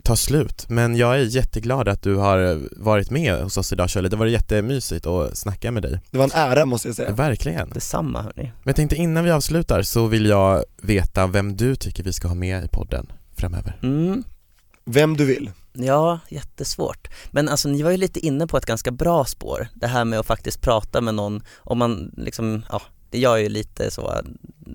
ta 0.08 0.16
slut. 0.16 0.66
Men 0.70 0.96
jag 0.96 1.16
är 1.16 1.20
jätteglad 1.20 1.88
att 1.88 2.02
du 2.02 2.16
har 2.16 2.60
varit 2.84 3.10
med 3.10 3.44
hos 3.44 3.58
oss 3.58 3.74
idag 3.74 3.90
Shirley. 3.90 4.10
Det 4.10 4.16
var 4.16 4.26
jättemysigt 4.26 5.06
att 5.06 5.38
snacka 5.38 5.72
med 5.72 5.84
dig. 5.84 6.00
Det 6.12 6.18
var 6.18 6.26
en 6.26 6.32
ära 6.34 6.66
måste 6.66 6.88
jag 6.88 6.96
säga. 6.96 7.12
Verkligen. 7.12 7.70
Detsamma 7.70 8.22
hörni. 8.22 8.44
Men 8.44 8.64
jag 8.64 8.76
tänkte 8.76 8.96
innan 8.96 9.24
vi 9.24 9.32
avslutar 9.32 9.82
så 9.82 10.08
vill 10.08 10.26
jag 10.26 10.64
veta 10.82 11.28
vem 11.28 11.58
du 11.58 11.76
tycker 11.76 12.04
vi 12.04 12.14
ska 12.14 12.28
ha 12.28 12.36
med 12.36 12.66
i 12.66 12.68
podden 12.68 13.12
framöver. 13.38 13.80
Mm. 13.84 14.24
Vem 14.86 15.18
du 15.18 15.26
vill. 15.26 15.52
Ja, 15.74 16.20
jättesvårt. 16.30 17.08
Men 17.32 17.50
alltså 17.50 17.70
ni 17.70 17.84
var 17.84 17.92
ju 17.92 17.98
lite 17.98 18.20
inne 18.20 18.48
på 18.48 18.58
ett 18.58 18.66
ganska 18.66 18.92
bra 18.92 19.26
spår, 19.26 19.68
det 19.74 19.88
här 19.88 20.06
med 20.06 20.20
att 20.20 20.26
faktiskt 20.26 20.62
prata 20.62 21.02
med 21.02 21.16
någon, 21.16 21.42
om 21.58 21.78
man 21.78 22.12
liksom, 22.18 22.66
ja, 22.70 22.82
det 23.10 23.20
gör 23.20 23.38
ju 23.38 23.50
lite 23.50 23.92
så, 23.92 24.22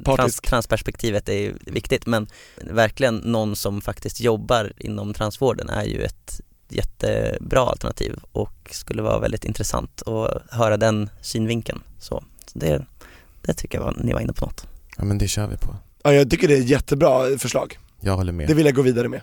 trans, 0.04 0.40
transperspektivet 0.40 1.28
är 1.28 1.38
ju 1.38 1.54
viktigt 1.66 2.06
men 2.06 2.26
verkligen 2.56 3.16
någon 3.16 3.56
som 3.56 3.80
faktiskt 3.80 4.20
jobbar 4.20 4.72
inom 4.78 5.14
transvården 5.14 5.68
är 5.68 5.84
ju 5.84 6.02
ett 6.02 6.40
jättebra 6.68 7.60
alternativ 7.60 8.18
och 8.32 8.68
skulle 8.70 9.02
vara 9.02 9.18
väldigt 9.18 9.44
intressant 9.44 10.02
att 10.02 10.42
höra 10.50 10.76
den 10.76 11.10
synvinkeln. 11.20 11.82
Så, 11.98 12.24
så 12.46 12.58
det, 12.58 12.84
det 13.42 13.54
tycker 13.54 13.78
jag 13.78 13.84
var, 13.84 13.94
ni 14.00 14.12
var 14.12 14.20
inne 14.20 14.32
på 14.32 14.46
något. 14.46 14.66
Ja 14.96 15.04
men 15.04 15.18
det 15.18 15.28
kör 15.28 15.46
vi 15.46 15.56
på. 15.56 15.76
Ja, 16.02 16.12
jag 16.12 16.30
tycker 16.30 16.48
det 16.48 16.54
är 16.54 16.60
ett 16.60 16.68
jättebra 16.68 17.38
förslag. 17.38 17.78
Jag 18.00 18.16
håller 18.16 18.32
med. 18.32 18.48
Det 18.48 18.54
vill 18.54 18.66
jag 18.66 18.74
gå 18.74 18.82
vidare 18.82 19.08
med. 19.08 19.20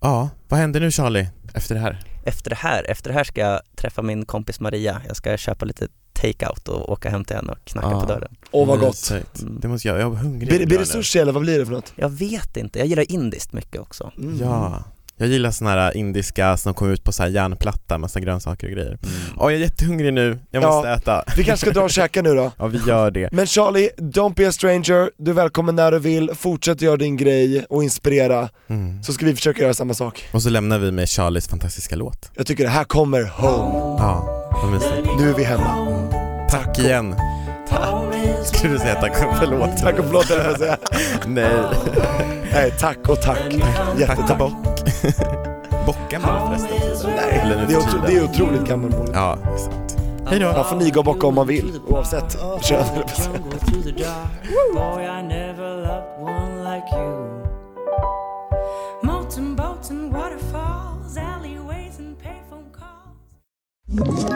Ja, 0.00 0.30
vad 0.48 0.60
händer 0.60 0.80
nu 0.80 0.90
Charlie 0.90 1.28
efter 1.54 1.74
det 1.74 1.80
här? 1.80 2.04
Efter 2.24 2.50
det 2.50 2.56
här, 2.56 2.90
efter 2.90 3.10
det 3.10 3.14
här 3.14 3.24
ska 3.24 3.40
jag 3.40 3.60
träffa 3.76 4.02
min 4.02 4.26
kompis 4.26 4.60
Maria, 4.60 5.02
jag 5.06 5.16
ska 5.16 5.36
köpa 5.36 5.64
lite 5.64 5.88
take-out 6.20 6.68
och 6.68 6.92
åka 6.92 7.10
hem 7.10 7.24
till 7.24 7.36
henne 7.36 7.52
och 7.52 7.58
knacka 7.64 7.86
Ah. 7.88 8.00
på 8.00 8.06
dörren. 8.06 8.36
Åh 8.50 8.66
vad 8.68 8.78
gott. 8.80 8.86
Mysigt. 9.10 9.40
Mm. 9.42 9.58
Det 9.60 9.68
måste 9.68 9.88
jag, 9.88 10.00
jag 10.00 10.12
är 10.12 10.16
hungrig. 10.16 10.48
Blir, 10.48 10.66
blir 10.66 10.78
det 10.78 10.86
sushi 10.86 11.18
eller 11.18 11.32
vad 11.32 11.42
blir 11.42 11.58
det 11.58 11.66
för 11.66 11.72
något? 11.72 11.92
Jag 11.96 12.08
vet 12.08 12.56
inte, 12.56 12.78
jag 12.78 12.88
gillar 12.88 13.12
indiskt 13.12 13.52
mycket 13.52 13.80
också. 13.80 14.12
Mm. 14.18 14.38
Ja, 14.42 14.82
jag 15.18 15.28
gillar 15.28 15.50
såna 15.50 15.70
här 15.70 15.96
indiska 15.96 16.56
som 16.56 16.74
kommer 16.74 16.92
ut 16.92 17.04
på 17.04 17.12
så 17.12 17.22
här 17.22 17.30
järnplatta, 17.30 17.98
massa 17.98 18.20
grönsaker 18.20 18.66
och 18.66 18.72
grejer. 18.72 18.88
Mm. 18.88 19.14
Åh 19.36 19.52
jag 19.52 19.60
är 19.60 19.64
jättehungrig 19.64 20.12
nu, 20.14 20.38
jag 20.50 20.62
Ja. 20.62 20.68
måste 20.70 20.88
äta. 20.90 21.24
Vi 21.36 21.44
kanske 21.44 21.66
ska 21.66 21.74
dra 21.80 21.84
och 21.84 21.90
käka 21.90 22.22
nu 22.22 22.34
då. 22.34 22.52
Ja 22.58 22.66
vi 22.66 22.78
gör 22.86 23.10
det. 23.10 23.28
Men 23.32 23.46
Charlie, 23.46 23.90
don't 23.98 24.34
be 24.34 24.48
a 24.48 24.52
stranger, 24.52 25.10
du 25.16 25.30
är 25.30 25.34
välkommen 25.34 25.76
när 25.76 25.92
du 25.92 25.98
vill, 25.98 26.30
fortsätt 26.34 26.82
göra 26.82 26.96
din 26.96 27.16
grej 27.16 27.64
och 27.68 27.82
inspirera, 27.84 28.48
Mm. 28.68 29.02
så 29.02 29.12
ska 29.12 29.26
vi 29.26 29.34
försöka 29.34 29.62
göra 29.62 29.74
samma 29.74 29.94
sak. 29.94 30.24
Och 30.32 30.42
så 30.42 30.50
lämnar 30.50 30.78
vi 30.78 30.92
med 30.92 31.08
Charlies 31.08 31.48
fantastiska 31.48 31.96
låt. 31.96 32.30
Jag 32.34 32.46
tycker 32.46 32.64
det 32.64 32.70
här 32.70 32.84
kommer 32.84 33.22
home, 33.22 33.96
Ja, 33.98 34.50
vad 34.62 34.72
mysigt. 34.72 35.18
nu 35.20 35.30
är 35.30 35.34
vi 35.34 35.44
hemma. 35.44 36.05
Tack 36.76 36.84
igen. 36.84 37.14
Skulle 38.44 38.72
du 38.72 38.78
säga 38.78 38.94
tack 38.94 39.10
och 39.10 39.36
förlåt? 39.38 39.76
Tack 39.82 39.98
och 39.98 40.04
förlåt 40.04 40.24
höll 40.28 40.38
jag 40.38 40.46
på 40.46 40.52
att 40.52 40.58
säga. 40.58 40.76
Nej. 41.26 41.56
Nej, 42.52 42.70
tack 42.80 43.08
och 43.08 43.22
tack. 43.22 43.38
Tack 43.38 44.00
Jättetack. 44.00 44.38
bock. 44.38 44.52
Bockar 45.86 46.20
man 46.20 46.48
förresten? 46.48 47.10
Nej, 47.16 47.40
Eller 47.42 47.56
nu 47.56 47.66
det 47.66 47.74
är, 47.74 47.78
otro, 47.78 47.98
det 48.06 48.12
är 48.12 48.24
otroligt 48.24 48.68
gammalmodigt. 48.68 49.12
Ja. 49.14 49.38
Hej 50.26 50.38
då. 50.38 50.52
Man 50.52 50.64
får 50.64 50.76
niga 50.76 50.98
och 50.98 51.04
bocka 51.04 51.26
om 51.26 51.34
man 51.34 51.46
vill, 51.46 51.80
oavsett 51.88 52.38
kön 52.62 52.84
eller 52.94 53.04
vad 63.54 64.35